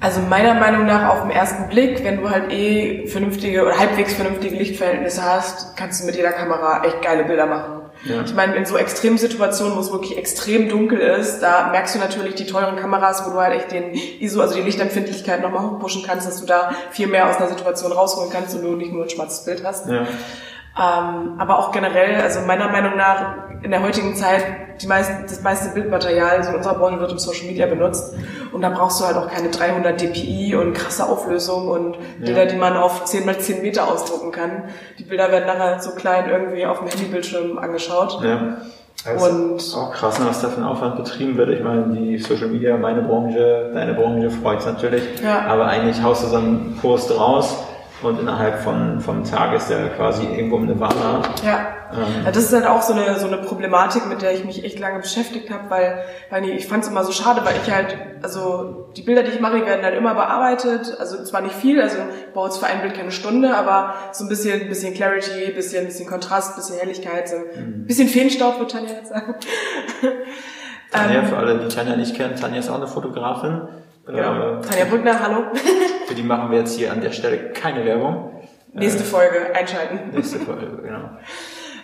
Also 0.00 0.22
meiner 0.22 0.54
Meinung 0.54 0.86
nach 0.86 1.10
auf 1.10 1.22
den 1.22 1.30
ersten 1.30 1.68
Blick, 1.68 2.02
wenn 2.04 2.22
du 2.22 2.30
halt 2.30 2.50
eh 2.50 3.06
vernünftige 3.06 3.62
oder 3.62 3.78
halbwegs 3.78 4.14
vernünftige 4.14 4.56
Lichtverhältnisse 4.56 5.22
hast, 5.22 5.76
kannst 5.76 6.00
du 6.00 6.06
mit 6.06 6.16
jeder 6.16 6.32
Kamera 6.32 6.82
echt 6.84 7.02
geile 7.02 7.24
Bilder 7.24 7.44
machen. 7.44 7.82
Ja. 8.04 8.22
Ich 8.22 8.34
meine, 8.34 8.56
in 8.56 8.64
so 8.64 8.78
extremen 8.78 9.18
Situationen, 9.18 9.76
wo 9.76 9.80
es 9.80 9.92
wirklich 9.92 10.16
extrem 10.16 10.70
dunkel 10.70 10.98
ist, 10.98 11.40
da 11.40 11.68
merkst 11.70 11.96
du 11.96 11.98
natürlich 11.98 12.34
die 12.34 12.46
teuren 12.46 12.76
Kameras, 12.76 13.26
wo 13.26 13.30
du 13.30 13.36
halt 13.36 13.54
echt 13.54 13.72
den 13.72 13.92
ISO, 13.92 14.40
also 14.40 14.54
die 14.54 14.62
Lichtempfindlichkeit 14.62 15.42
nochmal 15.42 15.70
hochpushen 15.70 16.02
kannst, 16.02 16.26
dass 16.26 16.40
du 16.40 16.46
da 16.46 16.72
viel 16.90 17.06
mehr 17.06 17.28
aus 17.28 17.36
einer 17.36 17.48
Situation 17.48 17.92
rausholen 17.92 18.30
kannst 18.32 18.54
und 18.54 18.62
du 18.62 18.76
nicht 18.76 18.94
nur 18.94 19.04
ein 19.04 19.10
schwarzes 19.10 19.44
Bild 19.44 19.62
hast. 19.64 19.86
Ja. 19.86 20.06
Ähm, 20.80 21.34
aber 21.38 21.58
auch 21.58 21.72
generell, 21.72 22.18
also 22.22 22.40
meiner 22.46 22.68
Meinung 22.68 22.96
nach 22.96 23.50
in 23.62 23.70
der 23.70 23.82
heutigen 23.82 24.16
Zeit, 24.16 24.42
die 24.80 24.86
meisten, 24.86 25.24
das 25.24 25.42
meiste 25.42 25.74
Bildmaterial 25.74 26.42
so 26.42 26.50
in 26.50 26.56
unserer 26.56 26.76
Branche 26.76 27.00
wird 27.00 27.12
im 27.12 27.18
Social 27.18 27.46
Media 27.46 27.66
benutzt 27.66 28.14
und 28.52 28.62
da 28.62 28.70
brauchst 28.70 28.98
du 28.98 29.04
halt 29.04 29.18
auch 29.18 29.28
keine 29.28 29.50
300 29.50 30.00
dpi 30.00 30.54
und 30.54 30.72
krasse 30.72 31.06
Auflösung 31.06 31.68
und 31.68 31.98
Bilder, 32.18 32.46
die 32.46 32.56
man 32.56 32.78
auf 32.78 33.04
10 33.04 33.26
mal 33.26 33.38
10 33.38 33.60
Meter 33.60 33.88
ausdrucken 33.88 34.32
kann. 34.32 34.64
Die 34.98 35.04
Bilder 35.04 35.30
werden 35.30 35.46
nachher 35.46 35.80
so 35.80 35.90
klein 35.90 36.30
irgendwie 36.30 36.64
auf 36.64 36.78
dem 36.78 36.88
Handybildschirm 36.88 37.58
angeschaut. 37.58 38.18
Ja. 38.24 38.56
Also 39.04 39.26
Und 39.26 39.76
auch 39.76 39.92
krass, 39.92 40.18
ne, 40.18 40.26
was 40.28 40.40
da 40.40 40.48
für 40.48 40.62
ein 40.62 40.66
Aufwand 40.66 40.96
betrieben 40.96 41.36
wird. 41.36 41.50
Ich 41.50 41.62
meine, 41.62 41.94
die 41.94 42.18
Social 42.18 42.48
Media, 42.48 42.76
meine 42.78 43.02
Branche, 43.02 43.70
deine 43.74 43.92
Branche 43.92 44.30
freut's 44.30 44.64
natürlich. 44.64 45.02
Ja. 45.22 45.42
Aber 45.46 45.66
eigentlich 45.66 46.02
haust 46.02 46.24
du 46.24 46.28
so 46.28 46.36
einen 46.36 46.78
Post 46.80 47.10
raus 47.18 47.56
und 48.02 48.18
innerhalb 48.20 48.60
von, 48.60 49.00
vom 49.00 49.24
Tag 49.24 49.54
ist 49.54 49.68
der 49.68 49.90
quasi 49.90 50.24
irgendwo 50.24 50.56
im 50.56 50.66
Nirvana. 50.66 51.22
Ja. 51.44 51.76
Ähm. 51.92 52.24
ja, 52.24 52.30
das 52.30 52.44
ist 52.44 52.52
halt 52.52 52.66
auch 52.66 52.82
so 52.82 52.92
eine, 52.92 53.18
so 53.18 53.26
eine 53.26 53.38
Problematik, 53.38 54.06
mit 54.06 54.22
der 54.22 54.32
ich 54.32 54.44
mich 54.44 54.64
echt 54.64 54.78
lange 54.78 55.00
beschäftigt 55.00 55.50
habe, 55.50 55.68
weil, 55.68 56.04
weil 56.30 56.48
ich 56.48 56.66
fand 56.66 56.84
es 56.84 56.90
immer 56.90 57.04
so 57.04 57.12
schade, 57.12 57.42
weil 57.44 57.54
ich 57.62 57.72
halt, 57.72 57.96
also 58.22 58.90
die 58.96 59.02
Bilder, 59.02 59.22
die 59.22 59.32
ich 59.32 59.40
mache, 59.40 59.66
werden 59.66 59.84
halt 59.84 59.96
immer 59.96 60.14
bearbeitet, 60.14 60.96
also 60.98 61.22
zwar 61.24 61.40
nicht 61.40 61.54
viel, 61.54 61.80
also 61.80 61.96
ich 61.98 62.32
brauche 62.32 62.46
jetzt 62.46 62.58
für 62.58 62.66
ein 62.66 62.80
Bild 62.80 62.94
keine 62.94 63.10
Stunde, 63.10 63.54
aber 63.54 63.94
so 64.12 64.24
ein 64.24 64.28
bisschen, 64.28 64.68
bisschen 64.68 64.94
Clarity, 64.94 65.50
bisschen, 65.52 65.86
bisschen 65.86 66.08
Kontrast, 66.08 66.56
bisschen 66.56 66.78
Helligkeit, 66.78 67.28
so 67.28 67.36
ein 67.36 67.86
bisschen 67.86 68.08
Feenstaub, 68.08 68.58
würde 68.58 68.72
Tanja 68.72 68.92
jetzt 68.92 69.08
sagen. 69.08 69.34
Tanja, 70.90 71.20
Ähm. 71.20 71.26
für 71.26 71.36
alle, 71.36 71.58
die 71.58 71.68
Tanja 71.68 71.96
nicht 71.96 72.14
kennen, 72.16 72.36
Tanja 72.36 72.60
ist 72.60 72.70
auch 72.70 72.76
eine 72.76 72.86
Fotografin. 72.86 73.62
Genau. 74.06 74.58
Äh, 74.58 74.60
Tanja 74.62 74.84
Brückner, 74.86 75.20
hallo. 75.20 75.44
Für 76.10 76.16
die 76.16 76.24
machen 76.24 76.50
wir 76.50 76.58
jetzt 76.58 76.76
hier 76.76 76.90
an 76.90 77.00
der 77.00 77.12
Stelle 77.12 77.52
keine 77.52 77.84
Werbung. 77.84 78.42
Nächste 78.72 79.04
Folge 79.04 79.54
einschalten. 79.54 80.10
Nächste 80.12 80.40
Folge, 80.40 80.66
genau. 80.82 81.10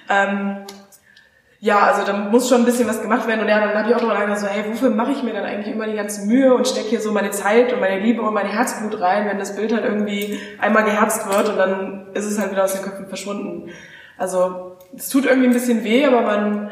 Ähm, 0.08 0.58
ja, 1.58 1.80
also 1.80 2.06
da 2.06 2.16
muss 2.16 2.48
schon 2.48 2.60
ein 2.60 2.64
bisschen 2.64 2.88
was 2.88 3.02
gemacht 3.02 3.26
werden. 3.26 3.40
Und 3.40 3.48
ja, 3.48 3.58
dann 3.58 3.76
habe 3.76 3.88
ich 3.88 3.94
auch 3.96 3.98
darüber 3.98 4.14
nachgedacht, 4.14 4.38
so, 4.38 4.46
hey, 4.46 4.70
wofür 4.70 4.90
mache 4.90 5.10
ich 5.10 5.24
mir 5.24 5.32
dann 5.32 5.42
eigentlich 5.42 5.74
immer 5.74 5.88
die 5.88 5.96
ganze 5.96 6.26
Mühe 6.26 6.54
und 6.54 6.68
stecke 6.68 6.90
hier 6.90 7.00
so 7.00 7.10
meine 7.10 7.32
Zeit 7.32 7.72
und 7.72 7.80
meine 7.80 7.98
Liebe 7.98 8.22
und 8.22 8.32
mein 8.32 8.46
Herzblut 8.46 9.00
rein, 9.00 9.26
wenn 9.26 9.40
das 9.40 9.56
Bild 9.56 9.72
halt 9.72 9.84
irgendwie 9.84 10.38
einmal 10.60 10.84
geherzt 10.84 11.28
wird 11.28 11.48
und 11.48 11.56
dann 11.56 12.06
ist 12.14 12.24
es 12.24 12.38
halt 12.38 12.52
wieder 12.52 12.62
aus 12.62 12.74
den 12.74 12.82
Köpfen 12.82 13.08
verschwunden. 13.08 13.72
Also 14.16 14.76
es 14.96 15.08
tut 15.08 15.26
irgendwie 15.26 15.48
ein 15.48 15.54
bisschen 15.54 15.82
weh, 15.82 16.06
aber 16.06 16.20
man, 16.20 16.70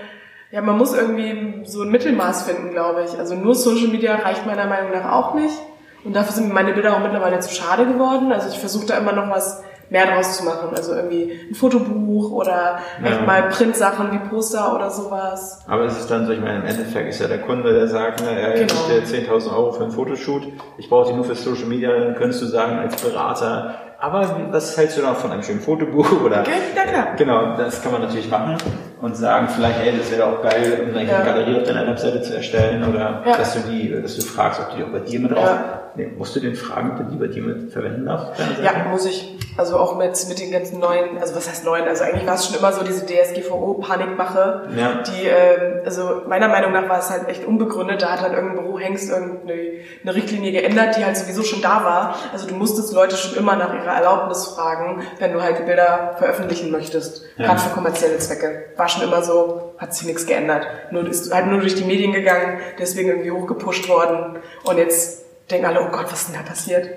ja, 0.52 0.62
man 0.62 0.78
muss 0.78 0.94
irgendwie 0.94 1.64
so 1.64 1.82
ein 1.82 1.90
Mittelmaß 1.90 2.44
finden, 2.44 2.70
glaube 2.70 3.02
ich. 3.04 3.18
Also 3.18 3.34
nur 3.34 3.56
Social 3.56 3.88
Media 3.88 4.14
reicht 4.14 4.46
meiner 4.46 4.68
Meinung 4.68 4.92
nach 4.92 5.11
auch 5.11 5.34
nicht. 5.34 5.58
Und 6.04 6.14
dafür 6.14 6.32
sind 6.32 6.52
meine 6.52 6.73
Bilder 6.73 6.94
auch 6.94 7.00
mittlerweile 7.00 7.40
zu 7.40 7.54
schade 7.54 7.87
geworden. 7.87 8.32
Also 8.32 8.49
ich 8.49 8.58
versuche 8.58 8.87
da 8.87 8.99
immer 8.99 9.12
noch 9.12 9.30
was 9.30 9.62
mehr 9.90 10.06
draus 10.06 10.38
zu 10.38 10.44
machen. 10.44 10.70
Also 10.75 10.94
irgendwie 10.94 11.40
ein 11.50 11.54
Fotobuch 11.54 12.32
oder 12.32 12.78
ja. 13.02 13.11
echt 13.11 13.26
mal 13.26 13.42
Printsachen 13.44 14.12
wie 14.12 14.28
Poster 14.28 14.75
oder 14.75 14.90
sowas. 14.90 15.62
Aber 15.66 15.84
es 15.84 15.99
ist 15.99 16.11
dann 16.11 16.26
so, 16.26 16.32
ich 16.32 16.40
meine, 16.40 16.61
im 16.61 16.66
Endeffekt 16.66 17.08
ist 17.08 17.20
ja 17.20 17.28
der 17.28 17.40
Kunde, 17.40 17.73
der 17.73 17.87
sagt, 17.87 18.23
ne, 18.23 18.38
er 18.38 18.52
genau. 18.52 18.75
gibt 18.88 19.12
dir 19.12 19.28
10.000 19.28 19.54
Euro 19.54 19.73
für 19.73 19.84
einen 19.84 19.92
Fotoshoot, 19.92 20.42
ich 20.78 20.88
brauche 20.88 21.11
die 21.11 21.14
nur 21.14 21.25
für 21.25 21.34
Social 21.34 21.66
Media, 21.66 21.90
dann 21.90 22.14
könntest 22.14 22.42
du 22.42 22.46
sagen 22.46 22.78
als 22.78 23.00
Berater, 23.00 23.75
aber 24.00 24.49
was 24.50 24.76
hältst 24.76 24.99
du 24.99 25.02
da 25.02 25.14
von 25.14 25.30
einem 25.30 25.42
schönen 25.42 25.61
Fotobuch 25.61 26.11
oder? 26.25 26.40
Okay, 26.40 26.50
ja, 26.76 26.82
klar. 26.82 27.06
Genau, 27.16 27.56
das 27.56 27.82
kann 27.82 27.92
man 27.92 28.02
natürlich 28.02 28.28
machen 28.28 28.56
und 29.00 29.16
sagen, 29.16 29.49
vielleicht, 29.49 29.80
ey, 29.80 29.96
das 29.96 30.11
wäre 30.11 30.26
auch 30.26 30.42
geil, 30.42 30.82
um 30.84 30.96
eine 30.96 31.08
ja. 31.08 31.23
Galerie 31.23 31.61
auf 31.61 31.64
deiner 31.64 31.87
Webseite 31.87 32.20
zu 32.23 32.34
erstellen 32.34 32.84
oder 32.84 33.23
ja. 33.25 33.37
dass 33.37 33.54
du 33.54 33.61
die, 33.61 33.90
dass 33.90 34.16
du 34.16 34.23
fragst, 34.23 34.61
ob 34.61 34.76
die 34.76 34.82
auch 34.82 34.88
bei 34.88 35.00
dir 35.00 35.20
mit 35.20 35.30
drauf. 35.30 35.44
Ja. 35.44 35.84
Nee, 35.97 36.09
musst 36.17 36.35
du 36.35 36.41
den 36.41 36.57
fragen, 36.57 36.93
ob 36.93 36.97
du 36.99 37.05
die 37.05 37.17
bei 37.17 37.29
dir 37.29 37.43
mit 37.43 37.73
verwenden 37.73 38.07
darfst? 38.07 38.41
Ja, 38.63 38.73
muss 38.91 39.07
ich. 39.07 39.39
Also 39.57 39.79
auch 39.79 39.97
mit, 39.97 40.11
mit 40.29 40.41
den 40.41 40.51
ganzen 40.51 40.81
neuen, 40.81 41.19
also 41.19 41.37
was 41.37 41.49
heißt 41.49 41.65
neuen? 41.65 41.87
Also 41.87 42.03
eigentlich 42.03 42.27
war 42.27 42.35
es 42.35 42.47
schon 42.47 42.57
immer 42.59 42.73
so 42.73 42.83
diese 42.83 43.07
DSGVO-Panikmache, 43.07 44.69
ja. 44.77 45.03
die, 45.03 45.27
ähm, 45.27 45.83
also 45.85 46.23
meiner 46.27 46.49
Meinung 46.49 46.73
nach 46.73 46.89
war 46.89 46.99
es 46.99 47.11
halt 47.11 47.29
echt 47.29 47.45
unbegründet. 47.45 48.03
Da 48.03 48.11
hat 48.11 48.21
halt 48.21 48.33
irgendein 48.33 48.65
Bürohengst 48.65 49.11
irgendeine 49.11 49.55
eine 50.03 50.15
Richtlinie 50.15 50.51
geändert, 50.51 50.97
die 50.97 51.05
halt 51.05 51.17
sowieso 51.17 51.45
schon 51.45 51.63
da 51.63 51.85
war. 51.85 52.17
Also 52.33 52.49
du 52.49 52.55
musstest 52.57 52.93
Leute 52.93 53.17
schon 53.17 53.37
immer 53.37 53.55
nach 53.55 53.73
ihrer 53.73 53.95
Erlaubnis 53.95 54.45
fragen, 54.47 55.03
wenn 55.21 55.33
du 55.33 55.41
halt 55.41 55.61
die 55.61 55.63
Bilder 55.63 56.17
veröffentlichen 56.19 56.73
möchtest. 56.73 57.25
Ja. 57.37 57.47
Gerade 57.47 57.61
für 57.61 57.71
kommerzielle 57.71 58.19
Zwecke. 58.19 58.65
War 58.77 58.89
schon 58.89 59.05
immer 59.05 59.23
so, 59.23 59.75
hat 59.79 59.95
sich 59.95 60.07
nichts 60.07 60.27
geändert. 60.27 60.67
Nur 60.91 61.07
ist 61.07 61.33
halt 61.33 61.47
nur 61.47 61.61
durch 61.61 61.77
die 61.77 61.85
Medien 61.85 62.13
gegangen, 62.13 62.59
deswegen 62.81 63.09
irgendwie 63.11 63.31
hochgepusht 63.31 63.89
worden. 63.89 64.39
Und 64.65 64.79
jetzt 64.79 65.24
denken 65.51 65.67
alle, 65.67 65.83
oh 65.83 65.91
Gott, 65.91 66.07
was 66.11 66.23
ist 66.23 66.29
denn 66.29 66.37
da 66.37 66.49
passiert? 66.49 66.89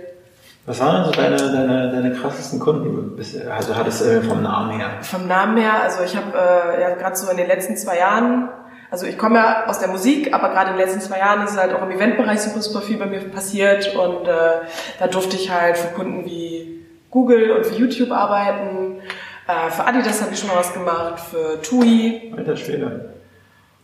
Was 0.65 0.81
waren 0.81 0.97
also 0.97 1.11
deine, 1.11 1.37
deine, 1.37 1.91
deine 1.91 2.11
krassesten 2.13 2.59
Kunden? 2.59 3.17
Also 3.49 3.75
hattest 3.75 4.01
du 4.01 4.21
vom 4.21 4.43
Namen 4.43 4.77
her? 4.77 4.89
Vom 5.01 5.25
Namen 5.27 5.57
her, 5.57 5.81
also 5.81 6.03
ich 6.03 6.15
habe 6.15 6.37
äh, 6.37 6.81
ja 6.81 6.95
gerade 6.95 7.15
so 7.15 7.31
in 7.31 7.37
den 7.37 7.47
letzten 7.47 7.77
zwei 7.77 7.97
Jahren, 7.97 8.49
also 8.91 9.05
ich 9.05 9.17
komme 9.17 9.37
ja 9.37 9.65
aus 9.67 9.79
der 9.79 9.87
Musik, 9.87 10.33
aber 10.33 10.49
gerade 10.49 10.71
in 10.71 10.77
den 10.77 10.85
letzten 10.85 10.99
zwei 10.99 11.19
Jahren 11.19 11.43
ist 11.43 11.51
es 11.51 11.57
halt 11.57 11.73
auch 11.73 11.81
im 11.83 11.91
Eventbereich 11.91 12.41
super, 12.41 12.61
super 12.61 12.81
viel 12.81 12.97
bei 12.97 13.05
mir 13.05 13.19
passiert 13.29 13.95
und 13.95 14.27
äh, 14.27 14.61
da 14.99 15.07
durfte 15.07 15.37
ich 15.37 15.49
halt 15.49 15.77
für 15.77 15.93
Kunden 15.93 16.25
wie 16.25 16.85
Google 17.11 17.51
und 17.51 17.65
für 17.65 17.75
YouTube 17.75 18.11
arbeiten. 18.11 18.99
Äh, 19.47 19.71
für 19.71 19.85
Adidas 19.85 20.21
habe 20.21 20.33
ich 20.33 20.39
schon 20.39 20.49
mal 20.49 20.57
was 20.57 20.73
gemacht, 20.73 21.19
für 21.19 21.61
TUI. 21.61 22.33
Alter 22.35 22.57
Schwede. 22.57 23.13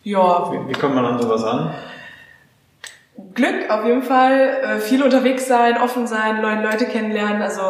Ja. 0.03 0.51
Wie, 0.51 0.69
wie 0.69 0.73
kommt 0.73 0.95
man 0.95 1.05
an 1.05 1.21
sowas 1.21 1.45
an? 1.45 1.73
Glück 3.35 3.69
auf 3.69 3.85
jeden 3.85 4.01
Fall, 4.01 4.57
äh, 4.63 4.79
viel 4.79 5.03
unterwegs 5.03 5.47
sein, 5.47 5.77
offen 5.77 6.07
sein, 6.07 6.41
neue 6.41 6.63
Leute 6.63 6.85
kennenlernen. 6.85 7.41
Also, 7.41 7.61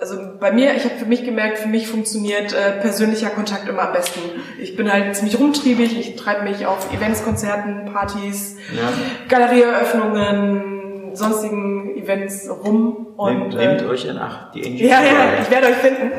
also 0.00 0.16
bei 0.38 0.52
mir, 0.52 0.74
ich 0.74 0.84
habe 0.84 0.94
für 0.96 1.06
mich 1.06 1.24
gemerkt, 1.24 1.58
für 1.58 1.68
mich 1.68 1.88
funktioniert 1.88 2.52
äh, 2.52 2.80
persönlicher 2.80 3.30
Kontakt 3.30 3.68
immer 3.68 3.82
am 3.82 3.92
besten. 3.92 4.20
Ich 4.60 4.76
bin 4.76 4.92
halt 4.92 5.14
ziemlich 5.14 5.38
rumtriebig, 5.38 5.98
ich 5.98 6.16
treibe 6.16 6.42
mich 6.42 6.66
auf 6.66 6.92
Events, 6.92 7.24
Konzerten, 7.24 7.90
Partys, 7.92 8.56
ja. 8.76 8.88
Galerieeröffnungen, 9.28 11.14
sonstigen 11.14 11.96
Events 11.96 12.48
rum. 12.50 13.08
Und, 13.16 13.38
nehmt, 13.38 13.54
nehmt 13.54 13.82
äh, 13.82 13.86
euch 13.86 14.04
in 14.04 14.18
Acht, 14.18 14.54
die 14.54 14.64
Angels. 14.64 14.82
Ja, 14.82 15.00
ja, 15.02 15.42
ich 15.42 15.50
werde 15.50 15.66
euch 15.68 15.76
finden. 15.76 16.12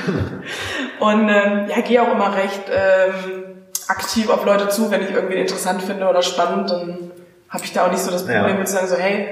und 1.00 1.28
ähm, 1.28 1.66
ja, 1.68 1.80
gehe 1.86 2.02
auch 2.02 2.12
immer 2.12 2.36
recht. 2.36 2.62
Ähm, 2.72 3.59
aktiv 3.90 4.30
auf 4.30 4.44
Leute 4.44 4.68
zu, 4.68 4.90
wenn 4.90 5.02
ich 5.02 5.10
irgendwie 5.10 5.36
interessant 5.36 5.82
finde 5.82 6.08
oder 6.08 6.22
spannend, 6.22 6.70
dann 6.70 7.10
habe 7.48 7.64
ich 7.64 7.72
da 7.72 7.86
auch 7.86 7.90
nicht 7.90 8.02
so 8.02 8.10
das 8.10 8.22
Problem 8.22 8.48
ja. 8.48 8.54
mit 8.54 8.68
zu 8.68 8.74
sagen, 8.74 8.86
so 8.86 8.96
hey, 8.96 9.28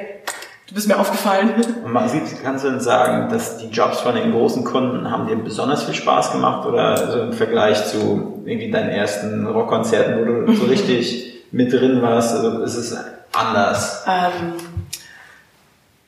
du 0.66 0.75
bist 0.75 0.88
mir 0.88 0.99
aufgefallen. 0.99 1.55
Und 1.85 1.92
man 1.92 2.09
sieht, 2.09 2.23
kannst 2.42 2.64
du 2.64 2.71
denn 2.71 2.81
sagen, 2.81 3.31
dass 3.31 3.59
die 3.59 3.68
Jobs 3.68 4.01
von 4.01 4.14
den 4.14 4.33
großen 4.33 4.64
Kunden 4.64 5.11
haben 5.11 5.27
dir 5.27 5.37
besonders 5.37 5.85
viel 5.85 5.94
Spaß 5.94 6.33
gemacht 6.33 6.66
oder 6.66 7.11
so 7.11 7.21
im 7.21 7.33
Vergleich 7.33 7.87
zu 7.87 8.42
irgendwie 8.44 8.71
deinen 8.71 8.90
ersten 8.90 9.47
Rockkonzerten, 9.47 10.18
wo 10.21 10.47
du 10.47 10.53
so 10.55 10.64
richtig 10.68 11.44
mit 11.51 11.73
drin 11.73 12.03
warst, 12.03 12.35
also 12.35 12.62
ist 12.62 12.77
es 12.77 12.97
anders? 13.33 14.05
Ähm, 14.07 14.55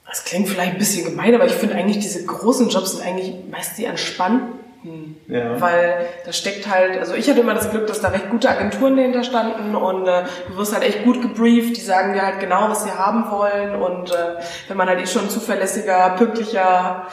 das 0.07 0.25
klingt 0.25 0.49
vielleicht 0.49 0.73
ein 0.73 0.79
bisschen 0.79 1.05
gemein, 1.05 1.35
aber 1.35 1.47
ich 1.47 1.53
finde 1.53 1.77
eigentlich 1.77 2.01
diese 2.01 2.27
großen 2.27 2.69
Jobs 2.69 2.93
sind 2.93 3.07
eigentlich 3.07 3.35
meist 3.51 3.79
die 3.79 3.85
entspannten. 3.85 4.60
Ja. 5.27 5.61
Weil 5.61 6.07
da 6.25 6.33
steckt 6.33 6.69
halt, 6.69 6.99
also 6.99 7.15
ich 7.15 7.29
hatte 7.29 7.41
immer 7.41 7.55
das 7.55 7.71
Glück, 7.71 7.87
dass 7.87 8.01
da 8.01 8.09
recht 8.09 8.31
gute 8.31 8.49
Agenturen 8.49 8.97
dahinter 8.97 9.25
standen 9.25 9.75
und 9.75 10.07
äh, 10.07 10.25
du 10.49 10.57
wirst 10.57 10.73
halt 10.73 10.85
echt 10.85 11.05
gut 11.05 11.21
gebrieft, 11.21 11.77
die 11.77 11.81
sagen 11.81 12.15
dir 12.15 12.23
halt 12.23 12.41
genau, 12.41 12.69
was 12.71 12.85
sie 12.85 12.91
haben 12.91 13.31
wollen 13.31 13.75
und 13.75 14.11
äh, 14.11 14.37
wenn 14.69 14.77
man 14.77 14.89
halt 14.89 15.01
eh 15.01 15.07
schon 15.07 15.23
ein 15.23 15.31
zuverlässiger, 15.31 16.15
pünktlicher 16.17 17.07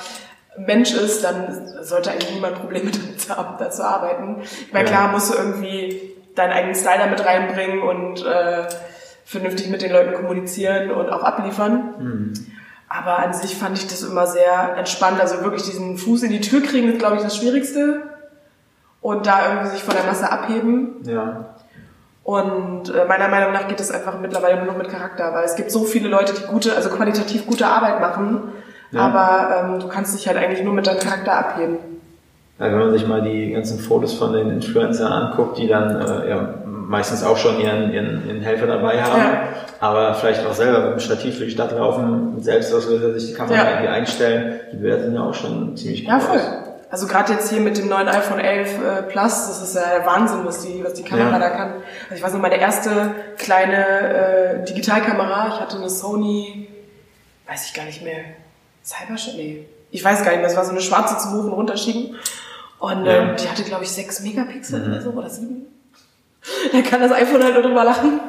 Mensch 0.57 0.93
ist, 0.93 1.23
dann 1.23 1.67
sollte 1.81 2.11
eigentlich 2.11 2.33
niemand 2.33 2.59
Probleme 2.59 2.91
damit 2.91 3.29
haben, 3.29 3.57
da 3.59 3.69
zu 3.69 3.85
arbeiten. 3.85 4.41
Ich 4.41 4.73
meine, 4.73 4.89
ja. 4.89 4.95
klar 4.95 5.11
musst 5.11 5.33
du 5.33 5.37
irgendwie 5.37 6.15
deinen 6.35 6.53
eigenen 6.53 6.75
Style 6.75 6.99
damit 6.99 7.25
reinbringen 7.25 7.81
und 7.81 8.25
äh, 8.25 8.67
vernünftig 9.25 9.69
mit 9.69 9.81
den 9.81 9.91
Leuten 9.91 10.13
kommunizieren 10.13 10.91
und 10.91 11.09
auch 11.09 11.23
abliefern. 11.23 11.93
Mhm. 11.99 12.33
Aber 12.89 13.19
an 13.19 13.33
sich 13.33 13.55
fand 13.55 13.77
ich 13.77 13.87
das 13.87 14.03
immer 14.03 14.27
sehr 14.27 14.77
entspannt. 14.77 15.19
Also 15.19 15.43
wirklich 15.43 15.63
diesen 15.63 15.97
Fuß 15.97 16.23
in 16.23 16.31
die 16.31 16.41
Tür 16.41 16.61
kriegen 16.61 16.91
ist, 16.91 16.99
glaube 16.99 17.17
ich, 17.17 17.21
das 17.21 17.35
Schwierigste. 17.35 18.03
Und 19.01 19.27
da 19.27 19.49
irgendwie 19.49 19.71
sich 19.71 19.83
von 19.83 19.93
der 19.95 20.05
Masse 20.05 20.31
abheben. 20.31 20.95
Ja. 21.03 21.55
Und 22.27 22.93
äh, 22.93 23.05
meiner 23.07 23.29
Meinung 23.29 23.53
nach 23.53 23.69
geht 23.69 23.79
es 23.79 23.89
einfach 23.89 24.19
mittlerweile 24.19 24.57
nur 24.57 24.65
noch 24.65 24.77
mit 24.77 24.89
Charakter, 24.89 25.33
weil 25.33 25.45
es 25.45 25.55
gibt 25.55 25.71
so 25.71 25.85
viele 25.85 26.09
Leute, 26.09 26.33
die 26.33 26.45
gute, 26.45 26.75
also 26.75 26.89
qualitativ 26.89 27.47
gute 27.47 27.65
Arbeit 27.65 28.01
machen, 28.01 28.51
ja. 28.91 28.99
aber 28.99 29.55
ähm, 29.55 29.79
du 29.79 29.87
kannst 29.87 30.13
dich 30.13 30.27
halt 30.27 30.35
eigentlich 30.35 30.61
nur 30.61 30.73
mit 30.73 30.85
deinem 30.87 30.99
Charakter 30.99 31.37
abheben. 31.37 31.77
Ja, 32.59 32.65
wenn 32.65 32.79
man 32.79 32.91
sich 32.91 33.07
mal 33.07 33.21
die 33.21 33.53
ganzen 33.53 33.79
Fotos 33.79 34.15
von 34.15 34.33
den 34.33 34.51
Influencern 34.51 35.09
anguckt, 35.09 35.57
die 35.57 35.69
dann 35.69 36.01
äh, 36.01 36.29
ja, 36.29 36.53
meistens 36.87 37.23
auch 37.23 37.37
schon 37.37 37.59
ihren, 37.59 37.91
ihren, 37.91 38.27
ihren 38.27 38.41
Helfer 38.41 38.65
dabei 38.65 39.03
haben, 39.03 39.21
ja. 39.21 39.43
aber 39.79 40.15
vielleicht 40.15 40.45
auch 40.45 40.53
selber 40.53 40.81
mit 40.81 40.91
dem 40.93 40.99
Stativ 40.99 41.37
durch 41.37 41.49
die 41.49 41.53
Stadt 41.55 41.73
laufen, 41.73 42.35
mit 42.35 42.43
Selbstauslöser 42.43 43.13
sich 43.13 43.31
die 43.31 43.33
Kamera 43.33 43.57
ja. 43.57 43.69
irgendwie 43.71 43.89
einstellen, 43.89 44.61
die 44.71 44.77
Bilder 44.77 45.01
sind 45.01 45.13
ja 45.13 45.21
auch 45.21 45.33
schon 45.33 45.75
ziemlich 45.75 46.05
gut. 46.05 46.09
Ja, 46.09 46.19
voll. 46.19 46.37
Aus. 46.37 46.45
Also 46.89 47.05
gerade 47.05 47.33
jetzt 47.33 47.49
hier 47.49 47.59
mit 47.59 47.77
dem 47.77 47.89
neuen 47.89 48.07
iPhone 48.07 48.39
11 48.39 48.69
äh, 48.69 49.01
Plus, 49.03 49.47
das 49.47 49.61
ist 49.61 49.75
ja 49.75 49.97
der 49.97 50.05
Wahnsinn, 50.05 50.45
was 50.45 50.61
die, 50.61 50.81
was 50.85 50.93
die 50.93 51.03
Kamera 51.03 51.31
ja. 51.31 51.39
da 51.39 51.49
kann. 51.49 51.73
Also 52.03 52.15
ich 52.15 52.23
weiß 52.23 52.31
noch, 52.31 52.39
meine 52.39 52.57
erste 52.57 53.11
kleine 53.37 54.61
äh, 54.61 54.63
Digitalkamera, 54.63 55.49
ich 55.49 55.59
hatte 55.59 55.77
eine 55.77 55.89
Sony, 55.89 56.69
weiß 57.45 57.67
ich 57.67 57.73
gar 57.73 57.83
nicht 57.83 58.01
mehr, 58.01 58.21
Cybershot, 58.85 59.35
nee, 59.35 59.65
ich 59.91 60.03
weiß 60.03 60.23
gar 60.23 60.31
nicht 60.31 60.39
mehr, 60.39 60.49
es 60.49 60.55
war 60.55 60.63
so 60.63 60.71
eine 60.71 60.79
schwarze 60.79 61.17
zum 61.17 61.33
Hoch 61.33 61.43
und 61.43 61.53
runterschieben. 61.53 62.15
Und 62.79 63.05
ähm, 63.07 63.35
die 63.37 63.49
hatte, 63.49 63.63
glaube 63.63 63.83
ich, 63.83 63.89
6 63.89 64.21
Megapixel 64.21 64.79
mhm. 64.79 64.91
oder 64.91 65.01
so, 65.01 65.09
oder 65.09 65.29
7. 65.29 65.65
Da 66.71 66.81
kann 66.81 67.01
das 67.01 67.11
iPhone 67.11 67.43
halt 67.43 67.53
nur 67.53 67.63
drüber 67.63 67.83
lachen. 67.83 68.19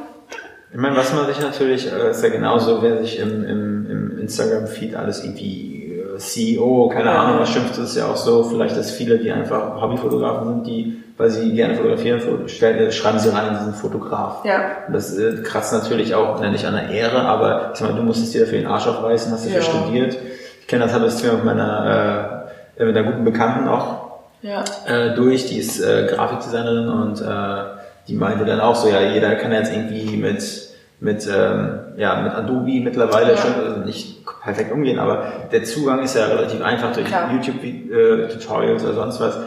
Ich 0.70 0.76
meine, 0.76 0.96
was 0.96 1.14
man 1.14 1.26
sich 1.26 1.40
natürlich, 1.40 1.90
äh, 1.90 2.10
ist 2.10 2.22
ja 2.22 2.28
genauso, 2.28 2.82
wer 2.82 2.98
sich 2.98 3.18
im, 3.18 3.44
im, 3.44 3.90
im 3.90 4.18
Instagram-Feed 4.18 4.94
alles 4.96 5.24
irgendwie 5.24 5.98
äh, 5.98 6.18
CEO, 6.18 6.88
keine 6.88 7.10
ja. 7.10 7.22
Ahnung, 7.22 7.40
was 7.40 7.50
schimpft, 7.50 7.78
ist 7.78 7.96
ja 7.96 8.06
auch 8.06 8.16
so, 8.16 8.44
vielleicht, 8.44 8.76
dass 8.76 8.90
viele, 8.90 9.18
die 9.18 9.32
einfach 9.32 9.80
Hobbyfotografen 9.80 10.48
sind, 10.48 10.66
die, 10.66 11.02
weil 11.16 11.30
sie 11.30 11.54
gerne 11.54 11.74
fotografieren, 11.74 12.20
stellen, 12.48 12.92
schreiben 12.92 13.18
sie 13.18 13.30
rein, 13.30 13.56
sie 13.56 13.64
sind 13.64 13.76
Fotograf. 13.76 14.44
Ja. 14.44 14.60
Das 14.92 15.16
äh, 15.16 15.42
kratzt 15.42 15.72
natürlich 15.72 16.14
auch, 16.14 16.38
nicht 16.40 16.66
an 16.66 16.74
der 16.74 16.90
Ehre, 16.90 17.22
aber 17.22 17.72
ich 17.74 17.80
mal, 17.80 17.94
du 17.94 18.02
musstest 18.02 18.34
dir 18.34 18.42
dafür 18.42 18.58
den 18.58 18.66
Arsch 18.66 18.86
aufreißen, 18.86 19.32
hast 19.32 19.46
dafür 19.46 19.60
ja. 19.60 19.64
studiert. 19.64 20.16
Ich 20.60 20.66
kenne 20.66 20.84
das, 20.84 20.92
habe 20.92 21.06
das 21.06 21.16
Thema 21.16 21.34
mit 21.34 21.44
meiner, 21.46 22.44
äh, 22.76 22.84
mit 22.84 22.94
einer 22.94 23.10
guten 23.10 23.24
Bekannten 23.24 23.68
auch 23.68 24.08
ja. 24.42 24.64
äh, 24.86 25.14
durch, 25.14 25.46
die 25.46 25.58
ist 25.58 25.80
äh, 25.80 26.06
Grafikdesignerin 26.10 26.88
und 26.88 27.20
äh, 27.22 27.77
die 28.08 28.14
meinte 28.14 28.44
dann 28.44 28.60
auch 28.60 28.74
so, 28.74 28.88
ja, 28.88 29.00
jeder 29.00 29.34
kann 29.36 29.52
jetzt 29.52 29.72
irgendwie 29.72 30.16
mit 30.16 30.68
mit 31.00 31.28
ähm, 31.32 31.80
ja 31.96 32.20
mit 32.22 32.32
Adobe 32.32 32.80
mittlerweile 32.80 33.32
ja. 33.32 33.36
schon 33.36 33.54
also 33.54 33.80
nicht 33.80 34.26
perfekt 34.42 34.72
umgehen, 34.72 34.98
aber 34.98 35.32
der 35.52 35.62
Zugang 35.64 36.02
ist 36.02 36.16
ja 36.16 36.26
relativ 36.26 36.62
einfach 36.62 36.92
durch 36.92 37.06
YouTube 37.32 37.62
äh, 37.62 38.28
Tutorials 38.28 38.82
oder 38.84 38.94
sonst 38.94 39.20
was. 39.20 39.38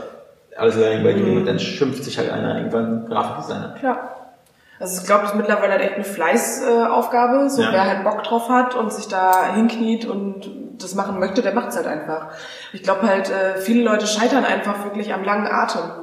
Alles 0.56 0.76
Learning 0.76 1.04
by 1.04 1.13
Doing 1.13 1.32
mhm. 1.32 1.38
und 1.38 1.45
dann 1.45 1.60
schimpft 1.60 2.04
sich 2.04 2.17
halt 2.17 2.30
einer 2.32 2.58
irgendwann 2.58 3.06
Grafikdesigner. 3.08 3.76
Klar. 3.80 4.15
Also 4.80 5.00
ich 5.02 5.08
glaube, 5.08 5.21
das 5.21 5.32
ist 5.32 5.38
mittlerweile 5.38 5.74
halt 5.74 5.82
echt 5.82 5.95
eine 5.95 6.04
Fleißaufgabe. 6.04 7.45
Äh, 7.45 7.50
so 7.50 7.62
ja. 7.62 7.69
wer 7.71 7.88
halt 7.88 8.04
Bock 8.04 8.24
drauf 8.24 8.50
hat 8.50 8.76
und 8.76 8.91
sich 8.91 9.08
da 9.08 9.54
hinkniet 9.54 10.06
und 10.06 10.50
das 10.80 10.95
machen 10.95 11.19
möchte, 11.19 11.41
der 11.41 11.54
macht's 11.54 11.76
halt 11.76 11.88
einfach. 11.88 12.30
Ich 12.74 12.84
glaube 12.84 13.08
halt, 13.08 13.30
äh, 13.30 13.58
viele 13.58 13.84
Leute 13.84 14.08
scheitern 14.08 14.43
einfach 14.43 14.84
wirklich 14.84 15.13
am 15.13 15.24
langen 15.24 15.47
Atem. 15.47 16.01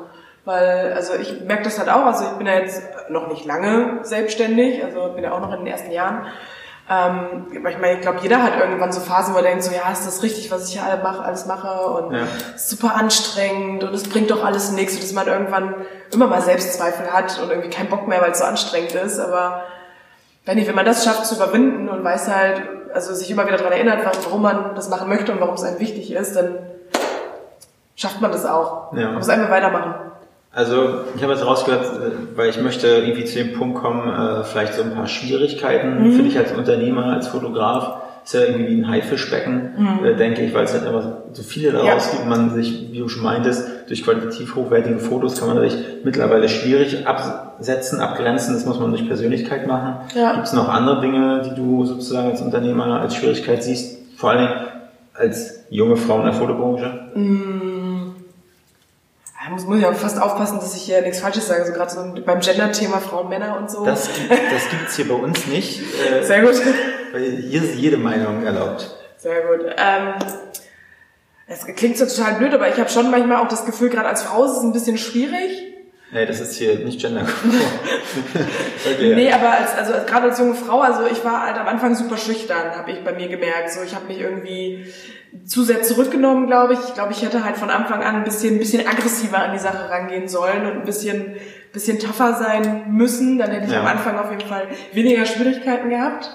Weil, 0.48 0.94
also 0.94 1.12
ich 1.12 1.42
merke 1.42 1.64
das 1.64 1.78
halt 1.78 1.90
auch, 1.90 2.06
also 2.06 2.24
ich 2.24 2.30
bin 2.38 2.46
ja 2.46 2.54
jetzt 2.54 2.82
noch 3.10 3.28
nicht 3.28 3.44
lange 3.44 3.98
selbstständig, 4.00 4.82
also 4.82 5.12
bin 5.14 5.22
ja 5.22 5.32
auch 5.32 5.40
noch 5.40 5.52
in 5.52 5.58
den 5.58 5.66
ersten 5.66 5.90
Jahren. 5.90 6.24
Ähm, 6.88 7.48
aber 7.54 7.68
ich 7.68 7.76
meine, 7.76 7.96
ich 7.96 8.00
glaube, 8.00 8.20
jeder 8.22 8.42
hat 8.42 8.58
irgendwann 8.58 8.90
so 8.90 9.00
Phasen, 9.00 9.34
wo 9.34 9.36
er 9.40 9.42
denkt, 9.42 9.62
so 9.62 9.70
ja, 9.72 9.92
ist 9.92 10.06
das 10.06 10.22
richtig, 10.22 10.50
was 10.50 10.66
ich 10.66 10.80
hier 10.80 11.02
alles 11.22 11.44
mache 11.44 11.86
und 11.90 12.14
Ja. 12.14 12.22
super 12.56 12.94
anstrengend 12.94 13.84
und 13.84 13.92
es 13.92 14.08
bringt 14.08 14.30
doch 14.30 14.42
alles 14.42 14.72
nichts 14.72 14.94
und 14.94 15.02
dass 15.02 15.12
man 15.12 15.26
irgendwann 15.26 15.74
immer 16.14 16.28
mal 16.28 16.40
Selbstzweifel 16.40 17.12
hat 17.12 17.38
und 17.42 17.50
irgendwie 17.50 17.68
keinen 17.68 17.90
Bock 17.90 18.08
mehr, 18.08 18.22
weil 18.22 18.30
es 18.30 18.38
so 18.38 18.46
anstrengend 18.46 18.94
ist. 18.94 19.20
Aber 19.20 19.64
wenn, 20.46 20.56
nicht, 20.56 20.66
wenn 20.66 20.74
man 20.76 20.86
das 20.86 21.04
schafft 21.04 21.26
zu 21.26 21.34
überwinden 21.34 21.90
und 21.90 22.02
weiß 22.02 22.34
halt, 22.34 22.62
also 22.94 23.12
sich 23.12 23.30
immer 23.30 23.46
wieder 23.46 23.58
daran 23.58 23.74
erinnert, 23.74 24.00
warum 24.24 24.40
man 24.40 24.74
das 24.74 24.88
machen 24.88 25.10
möchte 25.10 25.30
und 25.30 25.42
warum 25.42 25.56
es 25.56 25.62
einem 25.62 25.78
wichtig 25.78 26.10
ist, 26.10 26.36
dann 26.36 26.54
schafft 27.96 28.22
man 28.22 28.32
das 28.32 28.46
auch. 28.46 28.94
Ja. 28.94 29.08
Man 29.08 29.16
muss 29.16 29.28
einfach 29.28 29.50
weitermachen. 29.50 30.08
Also 30.52 31.02
ich 31.14 31.22
habe 31.22 31.32
jetzt 31.34 31.44
rausgehört, 31.44 31.84
äh, 31.84 32.36
weil 32.36 32.48
ich 32.48 32.60
möchte 32.60 32.86
irgendwie 32.88 33.24
zu 33.24 33.38
dem 33.38 33.52
Punkt 33.52 33.78
kommen, 33.78 34.08
äh, 34.08 34.44
vielleicht 34.44 34.74
so 34.74 34.82
ein 34.82 34.94
paar 34.94 35.06
Schwierigkeiten 35.06 36.12
für 36.12 36.22
dich 36.22 36.36
als 36.38 36.52
Unternehmer, 36.52 37.06
als 37.12 37.28
Fotograf. 37.28 38.02
Ist 38.24 38.34
ja 38.34 38.40
irgendwie 38.42 38.68
wie 38.68 38.80
ein 38.82 38.88
Haifischbecken, 38.90 40.00
äh, 40.04 40.14
denke 40.14 40.42
ich, 40.42 40.52
weil 40.52 40.64
es 40.64 40.74
halt 40.74 40.84
immer 40.86 41.22
so 41.32 41.42
viele 41.42 41.72
daraus 41.72 42.10
Ja. 42.12 42.18
gibt. 42.18 42.28
Man 42.28 42.50
sich, 42.54 42.88
wie 42.92 42.98
du 42.98 43.08
schon 43.08 43.22
meintest, 43.22 43.66
durch 43.88 44.04
qualitativ 44.04 44.54
hochwertige 44.54 44.98
Fotos 44.98 45.38
kann 45.40 45.48
man 45.54 45.60
sich 45.66 45.78
mittlerweile 46.04 46.46
schwierig 46.50 47.06
absetzen, 47.06 48.00
abgrenzen. 48.00 48.52
Das 48.52 48.66
muss 48.66 48.78
man 48.78 48.90
durch 48.90 49.06
Persönlichkeit 49.06 49.66
machen. 49.66 49.94
Ja. 50.14 50.32
Gibt 50.34 50.46
es 50.46 50.52
noch 50.52 50.68
andere 50.68 51.00
Dinge, 51.00 51.40
die 51.48 51.54
du 51.58 51.86
sozusagen 51.86 52.28
als 52.30 52.42
Unternehmer 52.42 53.00
als 53.00 53.14
Schwierigkeit 53.14 53.62
siehst? 53.62 53.96
Vor 54.18 54.30
allen 54.30 54.40
Dingen 54.40 54.60
als 55.14 55.64
junge 55.70 55.96
Frau 55.96 56.18
in 56.18 56.24
der 56.24 56.34
Fotobranche? 56.34 57.00
Da 59.48 59.54
muss, 59.54 59.64
muss 59.64 59.78
ich 59.78 59.86
auch 59.86 59.94
fast 59.94 60.20
aufpassen, 60.20 60.58
dass 60.60 60.76
ich 60.76 60.82
hier 60.82 61.00
nichts 61.00 61.20
Falsches 61.20 61.48
sage, 61.48 61.64
so 61.64 61.72
gerade 61.72 61.90
so 61.90 62.22
beim 62.26 62.40
Gender-Thema 62.40 62.98
Frauen, 62.98 63.30
Männer 63.30 63.56
und 63.56 63.70
so. 63.70 63.82
Das, 63.82 64.06
gibt- 64.12 64.30
das 64.30 64.68
gibt's 64.68 64.96
hier 64.96 65.08
bei 65.08 65.14
uns 65.14 65.46
nicht. 65.46 65.80
Äh, 65.80 66.22
Sehr 66.22 66.42
gut. 66.42 66.54
Weil 67.12 67.22
hier 67.48 67.62
ist 67.62 67.74
jede 67.74 67.96
Meinung 67.96 68.44
erlaubt. 68.44 68.94
Sehr 69.16 69.40
gut. 69.46 69.64
Ähm, 69.78 70.14
es 71.46 71.64
klingt 71.76 71.96
so 71.96 72.04
total 72.04 72.34
blöd, 72.34 72.52
aber 72.52 72.68
ich 72.68 72.78
habe 72.78 72.90
schon 72.90 73.10
manchmal 73.10 73.38
auch 73.38 73.48
das 73.48 73.64
Gefühl, 73.64 73.88
gerade 73.88 74.08
als 74.08 74.22
Frau 74.22 74.44
ist 74.44 74.58
es 74.58 74.62
ein 74.62 74.72
bisschen 74.74 74.98
schwierig. 74.98 75.67
Nee, 76.10 76.24
das 76.24 76.40
ist 76.40 76.54
hier 76.56 76.78
nicht 76.78 77.00
genderkonform. 77.00 77.52
okay, 78.94 79.14
Nee, 79.14 79.30
aber 79.30 79.50
als, 79.50 79.74
also 79.76 79.92
als, 79.92 80.06
gerade 80.06 80.28
als 80.28 80.38
junge 80.38 80.54
Frau, 80.54 80.80
also 80.80 81.00
ich 81.10 81.22
war 81.24 81.46
halt 81.46 81.58
am 81.58 81.68
Anfang 81.68 81.94
super 81.94 82.16
schüchtern, 82.16 82.74
habe 82.76 82.90
ich 82.92 83.04
bei 83.04 83.12
mir 83.12 83.28
gemerkt. 83.28 83.70
So, 83.70 83.82
ich 83.82 83.94
habe 83.94 84.06
mich 84.06 84.18
irgendwie 84.20 84.86
zu 85.44 85.62
sehr 85.64 85.82
zurückgenommen, 85.82 86.46
glaube 86.46 86.72
ich. 86.72 86.78
Ich 86.80 86.94
glaube, 86.94 87.12
ich 87.12 87.22
hätte 87.22 87.44
halt 87.44 87.58
von 87.58 87.68
Anfang 87.68 88.02
an 88.02 88.16
ein 88.16 88.24
bisschen, 88.24 88.54
ein 88.54 88.58
bisschen 88.58 88.86
aggressiver 88.86 89.38
an 89.38 89.52
die 89.52 89.58
Sache 89.58 89.90
rangehen 89.90 90.28
sollen 90.28 90.64
und 90.64 90.72
ein 90.78 90.84
bisschen, 90.84 91.36
bisschen 91.74 91.98
tougher 91.98 92.34
sein 92.34 92.84
müssen. 92.88 93.36
Dann 93.38 93.50
hätte 93.50 93.66
ich 93.66 93.72
Ja. 93.72 93.80
am 93.80 93.86
Anfang 93.86 94.18
auf 94.18 94.30
jeden 94.30 94.48
Fall 94.48 94.66
weniger 94.94 95.26
Schwierigkeiten 95.26 95.90
gehabt. 95.90 96.30